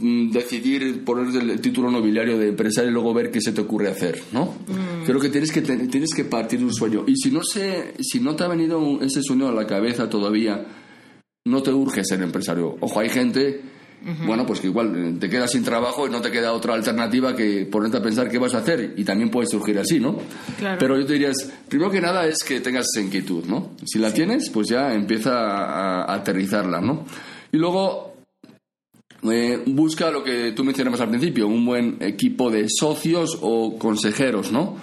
mm, 0.00 0.30
decidir 0.30 1.04
poner 1.04 1.34
el 1.40 1.60
título 1.60 1.90
nobiliario 1.90 2.36
de 2.38 2.48
empresario 2.48 2.90
y 2.90 2.92
luego 2.92 3.14
ver 3.14 3.30
qué 3.30 3.40
se 3.40 3.52
te 3.52 3.60
ocurre 3.60 3.88
hacer, 3.88 4.20
¿no? 4.32 4.54
Creo 5.06 5.18
que 5.20 5.28
tienes 5.30 5.50
que 5.52 5.62
tienes 5.62 6.10
que 6.14 6.24
partir 6.24 6.58
de 6.58 6.66
un 6.66 6.74
sueño 6.74 7.04
y 7.06 7.14
si 7.16 7.30
no 7.30 7.42
se 7.42 7.94
si 8.00 8.20
no 8.20 8.36
te 8.36 8.44
ha 8.44 8.48
venido 8.48 9.00
ese 9.00 9.22
sueño 9.22 9.48
a 9.48 9.52
la 9.52 9.66
cabeza 9.66 10.08
todavía, 10.10 10.66
no 11.48 11.62
te 11.62 11.72
urge 11.72 12.04
ser 12.04 12.22
empresario. 12.22 12.76
Ojo, 12.80 13.00
hay 13.00 13.08
gente, 13.08 13.60
bueno, 14.26 14.46
pues 14.46 14.60
que 14.60 14.68
igual 14.68 14.94
eh, 14.96 15.16
te 15.18 15.28
quedas 15.28 15.50
sin 15.50 15.64
trabajo 15.64 16.06
y 16.06 16.10
no 16.10 16.20
te 16.20 16.30
queda 16.30 16.52
otra 16.52 16.74
alternativa 16.74 17.34
que 17.34 17.66
ponerte 17.66 17.98
a 17.98 18.02
pensar 18.02 18.28
qué 18.28 18.38
vas 18.38 18.54
a 18.54 18.58
hacer 18.58 18.94
y 18.96 19.04
también 19.04 19.30
puede 19.30 19.48
surgir 19.48 19.78
así, 19.78 19.98
¿no? 19.98 20.18
Claro. 20.58 20.78
Pero 20.78 20.98
yo 20.98 21.06
te 21.06 21.14
diría, 21.14 21.32
primero 21.68 21.90
que 21.90 22.00
nada 22.00 22.26
es 22.26 22.38
que 22.46 22.60
tengas 22.60 22.86
esa 22.92 23.04
inquietud, 23.04 23.44
¿no? 23.46 23.70
Si 23.84 23.98
la 23.98 24.12
tienes, 24.12 24.50
pues 24.50 24.68
ya 24.68 24.92
empieza 24.94 25.32
a, 25.32 26.04
a 26.04 26.14
aterrizarla, 26.14 26.80
¿no? 26.80 27.04
Y 27.50 27.56
luego 27.56 28.08
eh, 29.22 29.62
busca 29.66 30.12
lo 30.12 30.22
que 30.22 30.52
tú 30.52 30.62
mencionabas 30.62 31.00
al 31.00 31.08
principio, 31.08 31.48
un 31.48 31.66
buen 31.66 31.96
equipo 32.00 32.50
de 32.50 32.66
socios 32.68 33.36
o 33.40 33.76
consejeros, 33.76 34.52
¿no? 34.52 34.76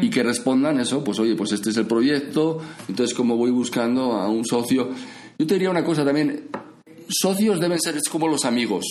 Y 0.00 0.10
que 0.10 0.22
respondan 0.22 0.78
eso, 0.78 1.02
pues 1.02 1.18
oye, 1.18 1.34
pues 1.34 1.52
este 1.52 1.70
es 1.70 1.76
el 1.76 1.86
proyecto, 1.86 2.60
entonces 2.88 3.14
como 3.14 3.36
voy 3.36 3.50
buscando 3.50 4.12
a 4.12 4.28
un 4.28 4.44
socio. 4.44 4.90
Yo 5.38 5.46
te 5.46 5.54
diría 5.54 5.70
una 5.70 5.84
cosa 5.84 6.04
también, 6.04 6.48
socios 7.08 7.60
deben 7.60 7.80
ser 7.80 7.96
es 7.96 8.08
como 8.08 8.28
los 8.28 8.44
amigos. 8.44 8.84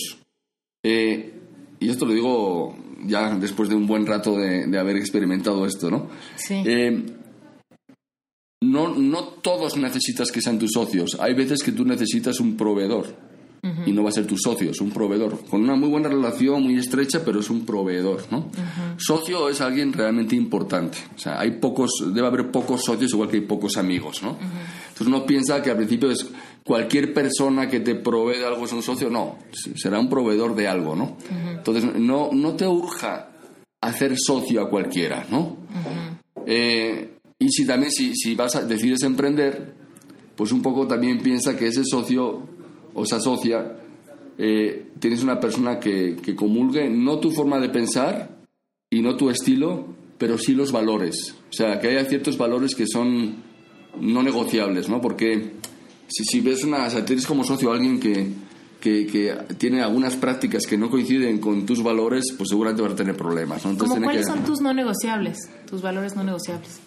Eh, 0.84 1.32
y 1.80 1.88
esto 1.88 2.06
lo 2.06 2.12
digo 2.12 2.76
ya 3.04 3.34
después 3.36 3.68
de 3.68 3.74
un 3.74 3.86
buen 3.86 4.06
rato 4.06 4.36
de, 4.36 4.66
de 4.66 4.78
haber 4.78 4.96
experimentado 4.96 5.66
esto, 5.66 5.90
¿no? 5.90 6.08
Sí. 6.36 6.62
Eh, 6.64 7.04
no, 8.62 8.94
no 8.94 9.24
todos 9.24 9.76
necesitas 9.76 10.30
que 10.30 10.40
sean 10.40 10.58
tus 10.58 10.70
socios. 10.72 11.16
Hay 11.20 11.34
veces 11.34 11.62
que 11.62 11.72
tú 11.72 11.84
necesitas 11.84 12.38
un 12.38 12.56
proveedor. 12.56 13.31
Y 13.86 13.92
no 13.92 14.02
va 14.02 14.08
a 14.08 14.12
ser 14.12 14.26
tu 14.26 14.36
socio, 14.36 14.72
es 14.72 14.80
un 14.80 14.90
proveedor. 14.90 15.38
Con 15.48 15.62
una 15.62 15.76
muy 15.76 15.88
buena 15.88 16.08
relación, 16.08 16.64
muy 16.64 16.78
estrecha, 16.78 17.24
pero 17.24 17.38
es 17.38 17.48
un 17.48 17.64
proveedor, 17.64 18.24
¿no? 18.32 18.50
Socio 18.96 19.48
es 19.48 19.60
alguien 19.60 19.92
realmente 19.92 20.34
importante. 20.34 20.98
O 21.14 21.18
sea, 21.18 21.38
hay 21.38 21.52
pocos, 21.52 22.12
debe 22.12 22.26
haber 22.26 22.50
pocos 22.50 22.84
socios 22.84 23.12
igual 23.12 23.28
que 23.28 23.36
hay 23.36 23.42
pocos 23.42 23.76
amigos, 23.76 24.20
¿no? 24.20 24.36
Entonces 24.40 25.06
uno 25.06 25.24
piensa 25.24 25.62
que 25.62 25.70
al 25.70 25.76
principio 25.76 26.10
es 26.10 26.26
cualquier 26.64 27.14
persona 27.14 27.68
que 27.68 27.78
te 27.78 27.94
provee 27.94 28.38
de 28.38 28.46
algo 28.46 28.64
es 28.64 28.72
un 28.72 28.82
socio. 28.82 29.08
No, 29.08 29.38
será 29.76 30.00
un 30.00 30.08
proveedor 30.08 30.56
de 30.56 30.66
algo, 30.66 30.96
¿no? 30.96 31.16
Entonces 31.30 31.84
no, 31.84 32.30
no 32.32 32.54
te 32.54 32.66
urja 32.66 33.28
hacer 33.80 34.18
socio 34.18 34.60
a 34.60 34.68
cualquiera, 34.68 35.24
¿no? 35.30 35.56
Eh, 36.46 37.16
y 37.38 37.48
si 37.48 37.64
también 37.64 37.92
si, 37.92 38.12
si 38.16 38.34
vas 38.34 38.56
a, 38.56 38.64
decides 38.64 39.02
emprender, 39.02 39.74
pues 40.34 40.50
un 40.50 40.62
poco 40.62 40.88
también 40.88 41.20
piensa 41.20 41.56
que 41.56 41.68
ese 41.68 41.84
socio 41.84 42.48
o 42.94 43.04
esa 43.04 43.20
socia 43.20 43.76
eh, 44.38 44.88
tienes 44.98 45.22
una 45.22 45.38
persona 45.40 45.78
que, 45.78 46.16
que 46.22 46.34
comulgue 46.34 46.88
no 46.90 47.18
tu 47.18 47.30
forma 47.30 47.58
de 47.60 47.68
pensar 47.68 48.38
y 48.90 49.00
no 49.02 49.16
tu 49.16 49.30
estilo, 49.30 49.86
pero 50.18 50.38
sí 50.38 50.54
los 50.54 50.72
valores. 50.72 51.34
O 51.50 51.52
sea, 51.52 51.80
que 51.80 51.88
haya 51.88 52.04
ciertos 52.06 52.36
valores 52.38 52.74
que 52.74 52.86
son 52.86 53.36
no 54.00 54.22
negociables, 54.22 54.88
¿no? 54.88 55.00
Porque 55.00 55.52
si, 56.08 56.24
si 56.24 56.40
ves 56.40 56.64
una, 56.64 56.86
o 56.86 56.90
sea, 56.90 57.04
tienes 57.04 57.26
como 57.26 57.44
socio 57.44 57.70
a 57.72 57.74
alguien 57.76 58.00
que, 58.00 58.28
que, 58.80 59.06
que 59.06 59.34
tiene 59.58 59.82
algunas 59.82 60.16
prácticas 60.16 60.66
que 60.66 60.76
no 60.78 60.88
coinciden 60.90 61.38
con 61.38 61.66
tus 61.66 61.82
valores, 61.82 62.24
pues 62.36 62.48
seguramente 62.50 62.82
vas 62.82 62.92
a 62.92 62.96
tener 62.96 63.16
problemas, 63.16 63.64
¿no? 63.64 63.76
¿Cómo 63.78 64.00
cuáles 64.02 64.26
que- 64.26 64.32
son 64.32 64.44
tus 64.44 64.60
no 64.60 64.72
negociables? 64.72 65.38
Tus 65.68 65.82
valores 65.82 66.16
no 66.16 66.24
negociables. 66.24 66.80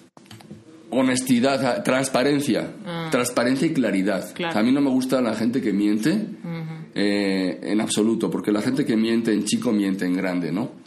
Honestidad, 0.92 1.84
transparencia, 1.84 2.74
transparencia 3.12 3.68
y 3.68 3.74
claridad. 3.74 4.34
Claro. 4.34 4.50
O 4.50 4.54
sea, 4.54 4.62
a 4.62 4.64
mí 4.64 4.72
no 4.72 4.82
me 4.82 4.90
gusta 4.90 5.22
la 5.22 5.36
gente 5.36 5.62
que 5.62 5.74
miente 5.74 6.28
eh, 6.94 7.60
en 7.64 7.82
absoluto, 7.82 8.30
porque 8.30 8.52
la 8.52 8.62
gente 8.62 8.86
que 8.86 8.96
miente 8.96 9.34
en 9.34 9.44
chico 9.46 9.72
miente 9.72 10.06
en 10.06 10.16
grande, 10.16 10.52
¿no? 10.52 10.86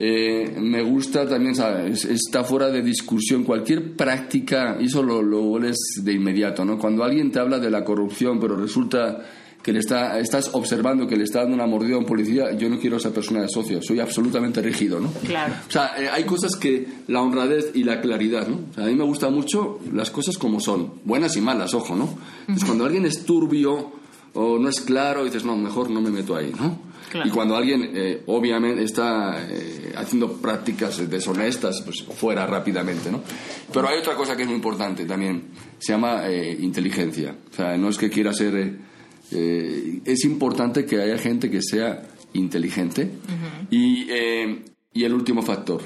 Eh, 0.00 0.56
me 0.60 0.80
gusta 0.82 1.26
también, 1.26 1.56
¿sabes? 1.56 2.04
está 2.04 2.44
fuera 2.44 2.70
de 2.70 2.82
discusión 2.82 3.42
cualquier 3.42 3.96
práctica, 3.96 4.76
y 4.80 4.86
eso 4.86 5.02
lo, 5.02 5.22
lo 5.22 5.58
de 5.58 6.12
inmediato, 6.12 6.64
¿no? 6.64 6.78
Cuando 6.78 7.02
alguien 7.02 7.32
te 7.32 7.40
habla 7.40 7.58
de 7.58 7.68
la 7.68 7.84
corrupción, 7.84 8.38
pero 8.38 8.56
resulta 8.56 9.24
que 9.62 9.72
le 9.72 9.80
está, 9.80 10.18
estás 10.18 10.50
observando 10.54 11.06
que 11.06 11.16
le 11.16 11.24
está 11.24 11.40
dando 11.40 11.54
una 11.54 11.66
mordida 11.66 11.96
a 11.96 11.98
un 11.98 12.06
policía, 12.06 12.52
yo 12.52 12.68
no 12.68 12.78
quiero 12.78 12.96
a 12.96 12.98
esa 12.98 13.12
persona 13.12 13.42
de 13.42 13.48
socio, 13.48 13.80
soy 13.82 14.00
absolutamente 14.00 14.62
rígido, 14.62 15.00
¿no? 15.00 15.10
Claro. 15.26 15.54
O 15.68 15.70
sea, 15.70 15.92
eh, 15.98 16.08
hay 16.10 16.24
cosas 16.24 16.56
que 16.56 16.86
la 17.08 17.20
honradez 17.20 17.72
y 17.74 17.84
la 17.84 18.00
claridad, 18.00 18.46
¿no? 18.46 18.60
O 18.70 18.74
sea, 18.74 18.84
a 18.84 18.86
mí 18.86 18.94
me 18.94 19.04
gustan 19.04 19.34
mucho 19.34 19.80
las 19.92 20.10
cosas 20.10 20.38
como 20.38 20.60
son, 20.60 20.94
buenas 21.04 21.36
y 21.36 21.40
malas, 21.40 21.74
ojo, 21.74 21.96
¿no? 21.96 22.08
Entonces, 22.40 22.64
cuando 22.64 22.84
alguien 22.84 23.04
es 23.04 23.24
turbio 23.24 23.92
o 24.34 24.58
no 24.58 24.68
es 24.68 24.80
claro, 24.80 25.24
dices, 25.24 25.44
no, 25.44 25.56
mejor 25.56 25.90
no 25.90 26.00
me 26.00 26.10
meto 26.10 26.36
ahí, 26.36 26.52
¿no? 26.58 26.78
Claro. 27.10 27.28
Y 27.28 27.30
cuando 27.30 27.56
alguien, 27.56 27.90
eh, 27.94 28.22
obviamente, 28.26 28.82
está 28.82 29.46
eh, 29.48 29.92
haciendo 29.96 30.32
prácticas 30.34 31.08
deshonestas, 31.08 31.80
pues 31.82 32.04
fuera 32.04 32.46
rápidamente, 32.46 33.10
¿no? 33.10 33.22
Pero 33.72 33.88
hay 33.88 33.98
otra 33.98 34.14
cosa 34.14 34.36
que 34.36 34.42
es 34.42 34.48
muy 34.48 34.56
importante 34.56 35.04
también, 35.04 35.48
se 35.78 35.92
llama 35.92 36.28
eh, 36.28 36.56
inteligencia. 36.60 37.34
O 37.50 37.54
sea, 37.54 37.76
no 37.76 37.88
es 37.88 37.98
que 37.98 38.08
quiera 38.10 38.32
ser... 38.32 38.87
eh, 39.32 39.36
eh, 39.96 40.00
es 40.04 40.24
importante 40.24 40.84
que 40.86 41.00
haya 41.00 41.18
gente 41.18 41.50
que 41.50 41.62
sea 41.62 42.06
inteligente. 42.34 43.10
y, 43.70 44.06
eh, 44.10 44.62
y 44.92 45.04
el 45.04 45.14
último 45.14 45.42
factor, 45.42 45.82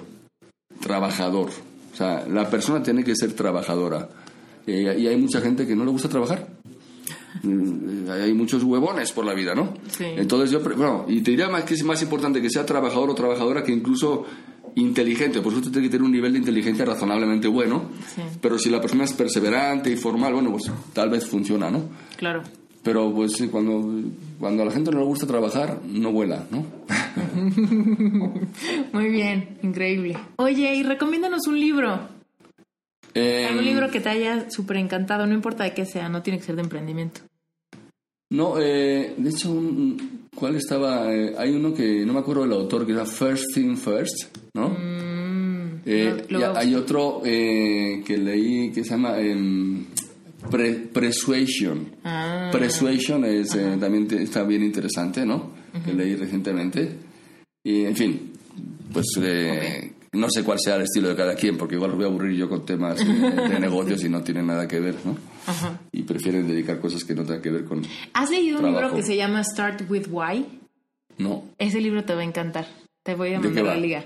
trabajador. 0.80 1.50
O 1.92 1.96
sea, 1.96 2.26
la 2.26 2.48
persona 2.48 2.82
tiene 2.82 3.04
que 3.04 3.14
ser 3.14 3.32
trabajadora. 3.34 4.08
Eh, 4.66 4.96
y 4.98 5.06
hay 5.06 5.16
mucha 5.16 5.40
gente 5.40 5.66
que 5.66 5.74
no 5.76 5.84
le 5.84 5.90
gusta 5.90 6.08
trabajar. 6.08 6.48
Mm, 7.42 8.10
Hay 8.10 8.32
muchos 8.34 8.62
huevones 8.62 9.10
por 9.12 9.24
la 9.24 9.34
vida, 9.34 9.54
¿no? 9.54 9.74
Sí. 9.88 10.04
Entonces 10.04 10.50
yo, 10.50 10.60
bueno, 10.60 11.04
y 11.08 11.20
te 11.22 11.30
diría 11.32 11.48
más 11.48 11.64
que 11.64 11.74
es 11.74 11.82
más 11.84 12.00
importante 12.02 12.40
que 12.40 12.50
sea 12.50 12.64
trabajador 12.66 13.10
o 13.10 13.14
trabajadora 13.14 13.62
que 13.64 13.72
incluso 13.72 14.24
inteligente. 14.76 15.40
Por 15.40 15.52
eso 15.52 15.62
tiene 15.62 15.82
que 15.82 15.90
tener 15.90 16.02
un 16.04 16.12
nivel 16.12 16.32
de 16.32 16.38
inteligencia 16.38 16.84
razonablemente 16.84 17.48
bueno. 17.48 17.90
Sí. 18.14 18.22
Pero 18.40 18.58
si 18.58 18.70
la 18.70 18.80
persona 18.80 19.04
es 19.04 19.12
perseverante 19.12 19.90
y 19.90 19.96
formal, 19.96 20.32
bueno, 20.34 20.50
pues 20.52 20.70
tal 20.92 21.10
vez 21.10 21.26
funciona, 21.26 21.70
¿no? 21.70 21.82
Claro. 22.16 22.42
Pero 22.82 23.12
pues 23.14 23.32
sí, 23.34 23.48
cuando, 23.48 23.84
cuando 24.40 24.62
a 24.62 24.66
la 24.66 24.72
gente 24.72 24.90
no 24.90 25.00
le 25.00 25.04
gusta 25.06 25.26
trabajar, 25.26 25.78
no 25.86 26.10
vuela, 26.10 26.46
¿no? 26.50 26.64
Muy 28.92 29.08
bien, 29.08 29.58
increíble. 29.62 30.16
Oye, 30.36 30.74
y 30.74 30.82
recomiéndanos 30.82 31.46
un 31.46 31.58
libro. 31.60 32.00
Eh, 33.14 33.46
Algún 33.48 33.64
libro 33.64 33.90
que 33.90 34.00
te 34.00 34.08
haya 34.08 34.50
súper 34.50 34.78
encantado, 34.78 35.26
no 35.26 35.34
importa 35.34 35.64
de 35.64 35.74
qué 35.74 35.84
sea, 35.86 36.08
no 36.08 36.22
tiene 36.22 36.38
que 36.38 36.44
ser 36.46 36.56
de 36.56 36.62
emprendimiento. 36.62 37.20
No, 38.30 38.58
eh, 38.58 39.14
de 39.16 39.30
hecho, 39.30 39.52
un- 39.52 40.26
¿cuál 40.34 40.56
estaba? 40.56 41.12
Eh, 41.14 41.34
hay 41.36 41.54
uno 41.54 41.74
que 41.74 42.04
no 42.06 42.14
me 42.14 42.20
acuerdo 42.20 42.42
del 42.42 42.52
autor, 42.52 42.86
que 42.86 42.92
era 42.92 43.04
First 43.04 43.54
Thing 43.54 43.76
First, 43.76 44.36
¿no? 44.54 44.74
Eh, 45.84 46.24
lo- 46.30 46.40
y 46.40 46.42
hay 46.42 46.74
otro 46.74 47.20
eh, 47.24 48.02
que 48.06 48.16
leí 48.16 48.70
que 48.72 48.82
se 48.84 48.90
llama 48.90 49.18
em, 49.20 49.84
Pre- 50.50 50.88
Persuasion. 50.92 51.96
Ah. 52.04 52.48
Persuasion 52.52 53.24
es, 53.24 53.54
eh, 53.54 53.76
también 53.80 54.06
te- 54.08 54.22
está 54.22 54.42
bien 54.44 54.62
interesante, 54.62 55.24
¿no? 55.24 55.50
Que 55.84 55.92
leí 55.94 56.14
recientemente. 56.16 56.96
Y, 57.64 57.84
en 57.84 57.96
fin, 57.96 58.32
pues 58.92 59.06
eh, 59.20 59.92
no 60.12 60.28
sé 60.28 60.42
cuál 60.44 60.58
sea 60.60 60.76
el 60.76 60.82
estilo 60.82 61.08
de 61.08 61.16
cada 61.16 61.34
quien, 61.34 61.56
porque 61.56 61.76
igual 61.76 61.90
los 61.92 61.96
voy 61.98 62.06
a 62.06 62.08
aburrir 62.08 62.36
yo 62.36 62.48
con 62.48 62.66
temas 62.66 63.00
eh, 63.00 63.04
de 63.04 63.60
negocios 63.60 64.04
y 64.04 64.08
no 64.08 64.22
tienen 64.22 64.46
nada 64.48 64.68
que 64.68 64.80
ver, 64.80 64.96
¿no? 65.04 65.16
Ajá. 65.46 65.80
Y 65.92 66.02
prefieren 66.02 66.46
dedicar 66.46 66.80
cosas 66.80 67.04
que 67.04 67.14
no 67.14 67.22
tengan 67.24 67.40
que 67.42 67.50
ver 67.50 67.64
con... 67.64 67.82
¿Has 68.12 68.30
leído 68.30 68.56
un 68.56 68.62
Trabajo. 68.64 68.82
libro 68.82 68.96
que 68.96 69.02
se 69.04 69.16
llama 69.16 69.42
Start 69.44 69.88
with 69.90 70.06
Why? 70.10 70.44
No. 71.18 71.44
Ese 71.58 71.80
libro 71.80 72.04
te 72.04 72.14
va 72.14 72.20
a 72.20 72.24
encantar. 72.24 72.66
Te 73.02 73.14
voy 73.14 73.28
a 73.34 73.40
¿De 73.40 73.48
qué 73.48 73.54
mandar 73.54 73.64
la 73.64 73.76
liga. 73.76 74.04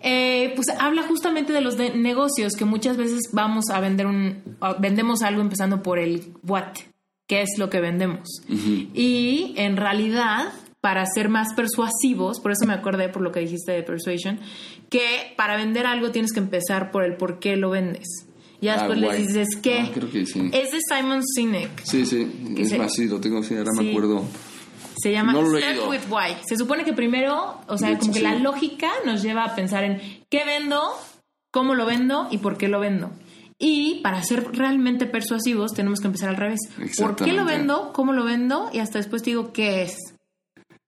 Eh, 0.00 0.52
pues 0.54 0.68
habla 0.78 1.02
justamente 1.02 1.52
de 1.52 1.60
los 1.60 1.76
de- 1.76 1.94
negocios, 1.96 2.52
que 2.54 2.64
muchas 2.64 2.96
veces 2.96 3.20
vamos 3.32 3.64
a 3.70 3.80
vender 3.80 4.06
un, 4.06 4.42
vendemos 4.78 5.22
algo 5.22 5.40
empezando 5.40 5.82
por 5.82 5.98
el 5.98 6.32
what, 6.46 6.72
qué 7.26 7.42
es 7.42 7.58
lo 7.58 7.68
que 7.68 7.80
vendemos. 7.80 8.28
Y 8.48 9.54
en 9.56 9.76
realidad 9.76 10.52
para 10.80 11.04
ser 11.06 11.28
más 11.28 11.52
persuasivos, 11.54 12.38
por 12.40 12.52
eso 12.52 12.64
me 12.64 12.72
acordé 12.72 13.08
por 13.08 13.22
lo 13.22 13.32
que 13.32 13.40
dijiste 13.40 13.72
de 13.72 13.82
persuasion, 13.82 14.38
que 14.88 15.34
para 15.36 15.56
vender 15.56 15.86
algo 15.86 16.12
tienes 16.12 16.32
que 16.32 16.38
empezar 16.38 16.92
por 16.92 17.02
el 17.04 17.16
por 17.16 17.40
qué 17.40 17.56
lo 17.56 17.70
vendes. 17.70 18.06
Ya 18.60 18.74
Ah, 18.74 18.76
después 18.78 18.98
les 18.98 19.08
guay. 19.10 19.26
dices 19.26 19.48
que 19.60 19.80
Ah, 19.80 19.90
creo 19.92 20.10
que 20.10 20.24
sí. 20.26 20.50
es 20.52 20.70
de 20.70 20.78
Simon 20.88 21.22
Sinek. 21.24 21.82
Sí, 21.84 22.06
sí, 22.06 22.28
es 22.56 22.78
más, 22.78 22.92
sí, 22.94 23.06
lo 23.06 23.20
tengo, 23.20 23.42
sí, 23.42 23.54
ahora 23.56 23.72
Sí. 23.76 23.82
me 23.84 23.90
acuerdo. 23.90 24.24
Se 25.00 25.12
llama 25.12 25.32
No 25.32 25.46
Start 25.46 25.88
with 25.88 26.00
Why. 26.10 26.36
Se 26.48 26.56
supone 26.56 26.84
que 26.84 26.92
primero, 26.92 27.60
o 27.66 27.78
sea, 27.78 27.98
como 27.98 28.12
que 28.12 28.20
la 28.20 28.34
lógica 28.34 28.90
nos 29.06 29.22
lleva 29.22 29.44
a 29.44 29.54
pensar 29.54 29.84
en 29.84 30.00
qué 30.30 30.44
vendo, 30.44 30.82
cómo 31.52 31.74
lo 31.74 31.86
vendo 31.86 32.28
y 32.30 32.38
por 32.38 32.56
qué 32.58 32.68
lo 32.68 32.80
vendo. 32.80 33.10
Y 33.58 34.00
para 34.02 34.22
ser 34.22 34.52
realmente 34.52 35.06
persuasivos 35.06 35.72
tenemos 35.72 36.00
que 36.00 36.06
empezar 36.06 36.28
al 36.28 36.36
revés. 36.36 36.60
¿Por 36.98 37.16
qué 37.16 37.32
lo 37.32 37.44
vendo? 37.44 37.92
¿Cómo 37.92 38.12
lo 38.12 38.24
vendo? 38.24 38.70
Y 38.72 38.78
hasta 38.78 38.98
después 38.98 39.22
te 39.22 39.30
digo 39.30 39.52
qué 39.52 39.82
es. 39.82 39.96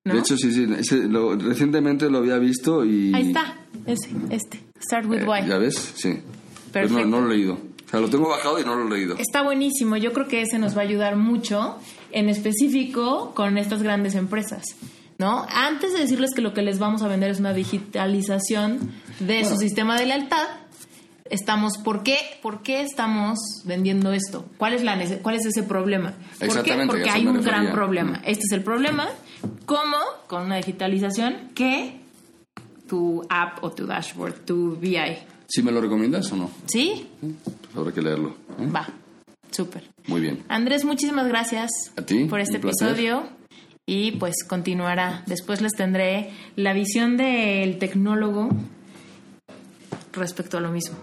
¿No? 0.04 0.14
De 0.14 0.20
hecho, 0.20 0.36
sí, 0.36 0.52
sí, 0.52 0.66
ese 0.78 0.96
lo- 1.08 1.34
recientemente 1.36 2.08
lo 2.08 2.18
había 2.18 2.38
visto 2.38 2.84
y... 2.86 3.12
Ahí 3.14 3.26
está, 3.28 3.54
ese, 3.86 4.08
este. 4.30 4.60
Start 4.80 5.06
with 5.06 5.22
Eh, 5.22 5.26
Why. 5.26 5.46
¿Ya 5.46 5.58
ves? 5.58 5.92
Sí. 5.96 6.20
Pero 6.72 6.88
no, 6.88 6.94
Perfecto. 6.94 7.06
no 7.10 7.20
lo 7.20 7.30
he 7.32 7.36
leído. 7.36 7.54
O 7.54 7.88
sea, 7.90 8.00
lo 8.00 8.08
tengo 8.08 8.28
bajado 8.28 8.58
y 8.60 8.64
no 8.64 8.76
lo 8.76 8.86
he 8.86 8.98
leído. 8.98 9.16
Está 9.18 9.42
buenísimo. 9.42 9.96
Yo 9.98 10.12
creo 10.12 10.26
que 10.28 10.40
ese 10.42 10.58
nos 10.58 10.74
va 10.76 10.82
a 10.82 10.84
ayudar 10.84 11.16
mucho, 11.16 11.76
en 12.12 12.28
específico 12.28 13.32
con 13.34 13.58
estas 13.58 13.82
grandes 13.82 14.14
empresas. 14.14 14.64
¿No? 15.18 15.44
Antes 15.50 15.92
de 15.92 15.98
decirles 15.98 16.30
que 16.34 16.40
lo 16.40 16.54
que 16.54 16.62
les 16.62 16.78
vamos 16.78 17.02
a 17.02 17.08
vender 17.08 17.30
es 17.30 17.40
una 17.40 17.52
digitalización 17.52 18.90
de 19.18 19.44
su 19.44 19.56
sistema 19.56 19.98
de 19.98 20.06
lealtad, 20.06 20.48
estamos, 21.30 21.78
¿por 21.78 22.02
qué, 22.02 22.16
¿por 22.42 22.62
qué 22.62 22.80
estamos 22.80 23.38
vendiendo 23.64 24.12
esto? 24.12 24.46
¿Cuál 24.56 24.74
es, 24.74 24.82
la, 24.82 24.98
cuál 25.22 25.36
es 25.36 25.46
ese 25.46 25.62
problema? 25.62 26.14
¿Por 26.38 26.62
qué? 26.62 26.84
Porque 26.86 27.10
hay 27.10 27.26
un 27.26 27.42
gran 27.42 27.70
problema. 27.72 28.22
Este 28.24 28.44
es 28.46 28.52
el 28.52 28.62
problema. 28.62 29.08
¿Cómo? 29.66 29.96
Con 30.26 30.42
una 30.42 30.56
digitalización 30.56 31.50
que 31.54 32.00
tu 32.88 33.22
app 33.28 33.62
o 33.62 33.70
tu 33.70 33.86
dashboard, 33.86 34.44
tu 34.44 34.76
VI. 34.80 35.18
¿Sí 35.46 35.62
me 35.62 35.70
lo 35.72 35.80
recomiendas 35.80 36.30
o 36.32 36.36
no? 36.36 36.50
¿Sí? 36.66 37.08
Pues 37.20 37.76
habrá 37.76 37.92
que 37.92 38.02
leerlo. 38.02 38.34
¿eh? 38.58 38.68
Va. 38.74 38.88
Súper. 39.50 39.82
Muy 40.06 40.20
bien. 40.20 40.44
Andrés, 40.48 40.84
muchísimas 40.84 41.26
gracias 41.28 41.70
A 41.96 42.02
ti, 42.02 42.24
por 42.24 42.40
este 42.40 42.58
episodio 42.58 43.24
y 43.86 44.12
pues 44.12 44.44
continuará. 44.46 45.22
Después 45.26 45.60
les 45.60 45.72
tendré 45.72 46.30
la 46.56 46.72
visión 46.72 47.16
del 47.16 47.78
tecnólogo 47.78 48.48
respecto 50.12 50.58
a 50.58 50.60
lo 50.60 50.70
mismo. 50.70 50.96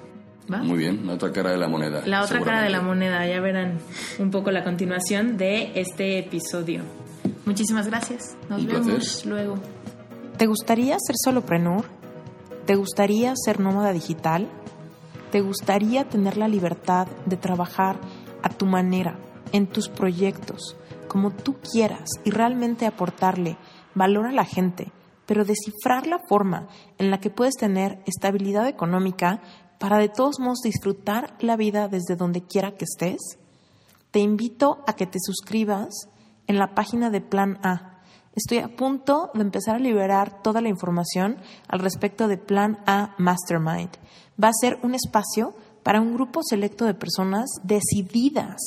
¿va? 0.52 0.60
Muy 0.60 0.78
bien, 0.78 1.06
la 1.06 1.14
otra 1.14 1.32
cara 1.32 1.52
de 1.52 1.58
la 1.58 1.68
moneda. 1.68 2.04
La 2.06 2.24
otra 2.24 2.42
cara 2.42 2.62
de 2.62 2.70
la 2.70 2.82
moneda, 2.82 3.26
ya 3.28 3.40
verán 3.42 3.80
un 4.20 4.32
poco 4.32 4.52
la 4.52 4.64
continuación 4.64 5.38
de 5.38 5.72
este 5.76 6.20
episodio. 6.20 6.84
Muchísimas 7.46 7.88
gracias. 7.88 8.38
Nos 8.50 8.62
Un 8.62 8.68
vemos 8.68 8.88
placer. 8.88 9.26
luego. 9.28 9.56
¿Te 10.38 10.46
gustaría 10.46 10.98
ser 11.00 11.16
soloprenur? 11.24 11.86
¿Te 12.66 12.76
gustaría 12.76 13.34
ser 13.36 13.60
nómada 13.60 13.92
digital? 13.92 14.48
¿Te 15.32 15.42
gustaría 15.42 16.06
tener 16.06 16.38
la 16.38 16.48
libertad 16.48 17.08
de 17.26 17.36
trabajar 17.38 17.98
a 18.48 18.58
tu 18.58 18.66
manera, 18.66 19.20
en 19.52 19.68
tus 19.68 19.90
proyectos, 19.90 20.76
como 21.08 21.32
tú 21.32 21.56
quieras 21.72 22.10
y 22.24 22.32
realmente 22.32 22.86
aportarle 22.86 23.58
valor 23.96 24.28
a 24.28 24.32
la 24.32 24.46
gente, 24.46 24.92
pero 25.26 25.46
descifrar 25.46 26.08
la 26.08 26.20
forma 26.28 26.68
en 26.98 27.12
la 27.12 27.20
que 27.20 27.30
puedes 27.30 27.56
tener 27.56 28.02
estabilidad 28.06 28.68
económica 28.68 29.42
para 29.80 29.98
de 29.98 30.10
todos 30.10 30.40
modos 30.40 30.62
disfrutar 30.64 31.36
la 31.40 31.56
vida 31.56 31.88
desde 31.88 32.16
donde 32.16 32.44
quiera 32.44 32.76
que 32.76 32.86
estés? 32.86 33.38
Te 34.12 34.20
invito 34.20 34.84
a 34.88 34.94
que 34.94 35.06
te 35.06 35.20
suscribas 35.20 36.10
en 36.48 36.58
la 36.58 36.74
página 36.74 37.10
de 37.10 37.22
Plan 37.22 37.60
A. 37.64 38.02
Estoy 38.36 38.60
a 38.60 38.76
punto 38.76 39.32
de 39.34 39.42
empezar 39.42 39.76
a 39.76 39.80
liberar 39.80 40.42
toda 40.42 40.62
la 40.62 40.70
información 40.70 41.38
al 41.68 41.80
respecto 41.80 42.28
de 42.28 42.38
Plan 42.38 42.80
A 42.86 43.16
Mastermind. 43.18 43.92
Va 44.42 44.50
a 44.50 44.60
ser 44.60 44.80
un 44.84 44.96
espacio 44.96 45.54
para 45.88 46.02
un 46.02 46.14
grupo 46.14 46.42
selecto 46.44 46.84
de 46.84 46.94
personas 46.94 47.46
decididas. 47.64 48.58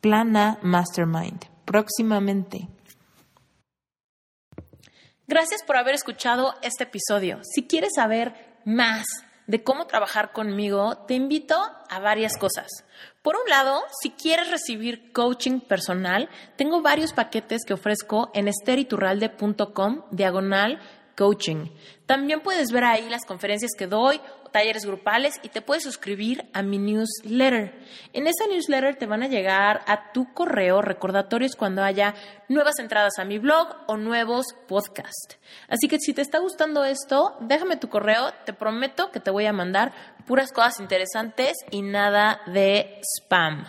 Plan 0.00 0.36
A 0.36 0.58
Mastermind. 0.62 1.44
Próximamente. 1.64 2.66
Gracias 5.28 5.62
por 5.62 5.76
haber 5.76 5.94
escuchado 5.94 6.54
este 6.62 6.82
episodio. 6.82 7.38
Si 7.44 7.68
quieres 7.68 7.90
saber 7.94 8.58
más 8.64 9.06
de 9.46 9.62
cómo 9.62 9.86
trabajar 9.86 10.32
conmigo, 10.32 10.96
te 11.06 11.14
invito 11.14 11.54
a 11.88 12.00
varias 12.00 12.36
cosas. 12.36 12.66
Por 13.22 13.36
un 13.36 13.48
lado, 13.48 13.80
si 14.02 14.10
quieres 14.10 14.50
recibir 14.50 15.12
coaching 15.12 15.60
personal, 15.60 16.28
tengo 16.56 16.82
varios 16.82 17.12
paquetes 17.12 17.62
que 17.64 17.74
ofrezco 17.74 18.32
en 18.34 18.48
esteriturralde.com 18.48 20.02
diagonal 20.10 20.80
coaching. 21.16 21.68
También 22.06 22.40
puedes 22.40 22.70
ver 22.70 22.84
ahí 22.84 23.08
las 23.08 23.24
conferencias 23.24 23.72
que 23.76 23.86
doy, 23.86 24.20
talleres 24.56 24.86
grupales 24.86 25.34
y 25.42 25.50
te 25.50 25.60
puedes 25.60 25.82
suscribir 25.82 26.48
a 26.54 26.62
mi 26.62 26.78
newsletter. 26.78 27.74
En 28.14 28.26
esa 28.26 28.46
newsletter 28.48 28.96
te 28.96 29.04
van 29.04 29.22
a 29.22 29.28
llegar 29.28 29.82
a 29.86 30.12
tu 30.12 30.32
correo 30.32 30.80
recordatorios 30.80 31.56
cuando 31.56 31.82
haya 31.82 32.14
nuevas 32.48 32.78
entradas 32.78 33.18
a 33.18 33.26
mi 33.26 33.38
blog 33.38 33.68
o 33.86 33.98
nuevos 33.98 34.46
podcasts. 34.66 35.36
Así 35.68 35.88
que 35.88 35.98
si 35.98 36.14
te 36.14 36.22
está 36.22 36.38
gustando 36.38 36.86
esto, 36.86 37.36
déjame 37.40 37.76
tu 37.76 37.90
correo, 37.90 38.32
te 38.46 38.54
prometo 38.54 39.10
que 39.10 39.20
te 39.20 39.30
voy 39.30 39.44
a 39.44 39.52
mandar 39.52 39.92
puras 40.26 40.52
cosas 40.52 40.80
interesantes 40.80 41.52
y 41.70 41.82
nada 41.82 42.40
de 42.46 43.02
spam. 43.02 43.62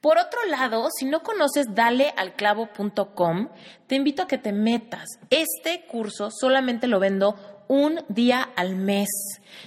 Por 0.00 0.16
otro 0.16 0.42
lado, 0.46 0.88
si 0.98 1.04
no 1.04 1.22
conoces 1.22 1.74
dalealclavo.com, 1.74 3.50
te 3.86 3.96
invito 3.96 4.22
a 4.22 4.26
que 4.26 4.38
te 4.38 4.52
metas. 4.52 5.06
Este 5.28 5.84
curso 5.84 6.30
solamente 6.30 6.86
lo 6.86 7.00
vendo 7.00 7.59
un 7.70 8.04
día 8.08 8.42
al 8.56 8.74
mes. 8.74 9.08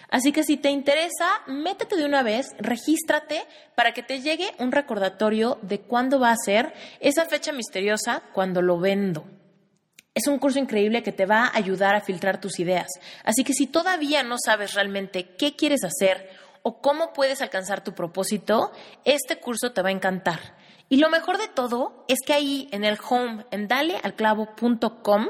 Así 0.10 0.34
que 0.34 0.44
si 0.44 0.58
te 0.58 0.70
interesa, 0.70 1.42
métete 1.48 1.96
de 1.96 2.04
una 2.04 2.22
vez, 2.22 2.48
regístrate 2.60 3.46
para 3.76 3.94
que 3.94 4.04
te 4.04 4.20
llegue 4.20 4.54
un 4.60 4.74
recordatorio 4.74 5.58
de 5.62 5.80
cuándo 5.80 6.20
va 6.20 6.32
a 6.32 6.36
ser 6.36 6.74
esa 7.00 7.24
fecha 7.26 7.54
misteriosa 7.54 8.22
cuando 8.34 8.62
lo 8.62 8.78
vendo. 8.78 9.24
Es 10.14 10.28
un 10.28 10.38
curso 10.38 10.60
increíble 10.60 11.02
que 11.02 11.14
te 11.14 11.26
va 11.26 11.46
a 11.46 11.58
ayudar 11.58 11.96
a 11.96 12.02
filtrar 12.02 12.42
tus 12.42 12.60
ideas. 12.60 12.88
Así 13.24 13.46
que 13.46 13.54
si 13.54 13.68
todavía 13.68 14.22
no 14.22 14.36
sabes 14.38 14.74
realmente 14.74 15.36
qué 15.38 15.56
quieres 15.56 15.86
hacer 15.86 16.30
o 16.62 16.82
cómo 16.82 17.14
puedes 17.14 17.42
alcanzar 17.42 17.86
tu 17.86 17.94
propósito, 17.94 18.74
este 19.06 19.38
curso 19.38 19.72
te 19.72 19.82
va 19.82 19.88
a 19.88 19.94
encantar. 19.94 20.58
Y 20.90 20.98
lo 20.98 21.10
mejor 21.10 21.38
de 21.38 21.48
todo 21.48 22.04
es 22.10 22.20
que 22.26 22.34
ahí 22.34 22.68
en 22.72 22.84
el 22.84 22.98
home, 23.10 23.46
en 23.50 23.70
dalealclavo.com, 23.70 25.30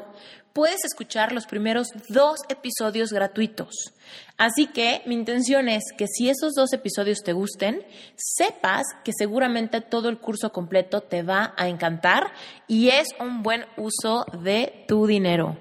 puedes 0.54 0.86
escuchar 0.86 1.32
los 1.32 1.47
primeros 1.47 1.88
dos 2.08 2.39
episodios 2.47 3.10
gratuitos. 3.10 3.93
Así 4.38 4.68
que 4.68 5.01
mi 5.06 5.16
intención 5.16 5.68
es 5.68 5.84
que 5.97 6.08
si 6.08 6.30
esos 6.30 6.54
dos 6.54 6.72
episodios 6.74 7.20
te 7.24 7.34
gusten, 7.34 7.84
sepas 8.16 8.86
que 9.04 9.12
seguramente 9.18 9.82
todo 9.82 10.10
el 10.10 10.20
curso 10.20 10.51
completo 10.51 11.01
te 11.01 11.24
va 11.24 11.54
a 11.58 11.68
encantar 11.68 12.32
y 12.68 12.89
es 12.89 13.10
un 13.20 13.43
buen 13.43 13.66
uso 13.78 14.26
de 14.43 14.86
tu 14.88 15.08
dinero. 15.08 15.58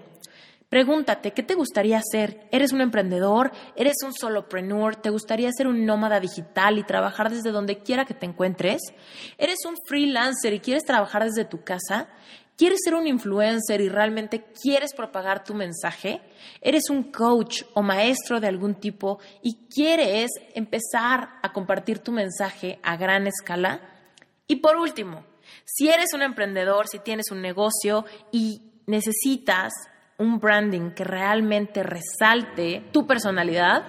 Pregúntate, 0.72 1.32
¿qué 1.32 1.42
te 1.42 1.54
gustaría 1.54 1.98
hacer? 1.98 2.48
¿Eres 2.50 2.72
un 2.72 2.80
emprendedor? 2.80 3.52
¿Eres 3.76 3.96
un 4.06 4.14
solopreneur? 4.14 4.96
¿Te 4.96 5.10
gustaría 5.10 5.50
ser 5.52 5.66
un 5.66 5.84
nómada 5.84 6.18
digital 6.18 6.78
y 6.78 6.82
trabajar 6.82 7.30
desde 7.30 7.50
donde 7.50 7.80
quiera 7.80 8.06
que 8.06 8.14
te 8.14 8.24
encuentres? 8.24 8.80
¿Eres 9.36 9.66
un 9.68 9.74
freelancer 9.86 10.54
y 10.54 10.60
quieres 10.60 10.84
trabajar 10.84 11.24
desde 11.24 11.44
tu 11.44 11.62
casa? 11.62 12.08
¿Quieres 12.62 12.78
ser 12.84 12.94
un 12.94 13.08
influencer 13.08 13.80
y 13.80 13.88
realmente 13.88 14.44
quieres 14.62 14.94
propagar 14.94 15.42
tu 15.42 15.52
mensaje? 15.52 16.20
¿Eres 16.60 16.90
un 16.90 17.10
coach 17.10 17.64
o 17.74 17.82
maestro 17.82 18.38
de 18.38 18.46
algún 18.46 18.76
tipo 18.76 19.18
y 19.42 19.66
quieres 19.66 20.30
empezar 20.54 21.40
a 21.42 21.52
compartir 21.52 21.98
tu 21.98 22.12
mensaje 22.12 22.78
a 22.84 22.96
gran 22.96 23.26
escala? 23.26 23.80
Y 24.46 24.60
por 24.60 24.76
último, 24.76 25.24
si 25.64 25.88
eres 25.88 26.14
un 26.14 26.22
emprendedor, 26.22 26.86
si 26.86 27.00
tienes 27.00 27.32
un 27.32 27.42
negocio 27.42 28.04
y 28.30 28.62
necesitas 28.86 29.72
un 30.18 30.38
branding 30.38 30.92
que 30.92 31.02
realmente 31.02 31.82
resalte 31.82 32.84
tu 32.92 33.08
personalidad, 33.08 33.88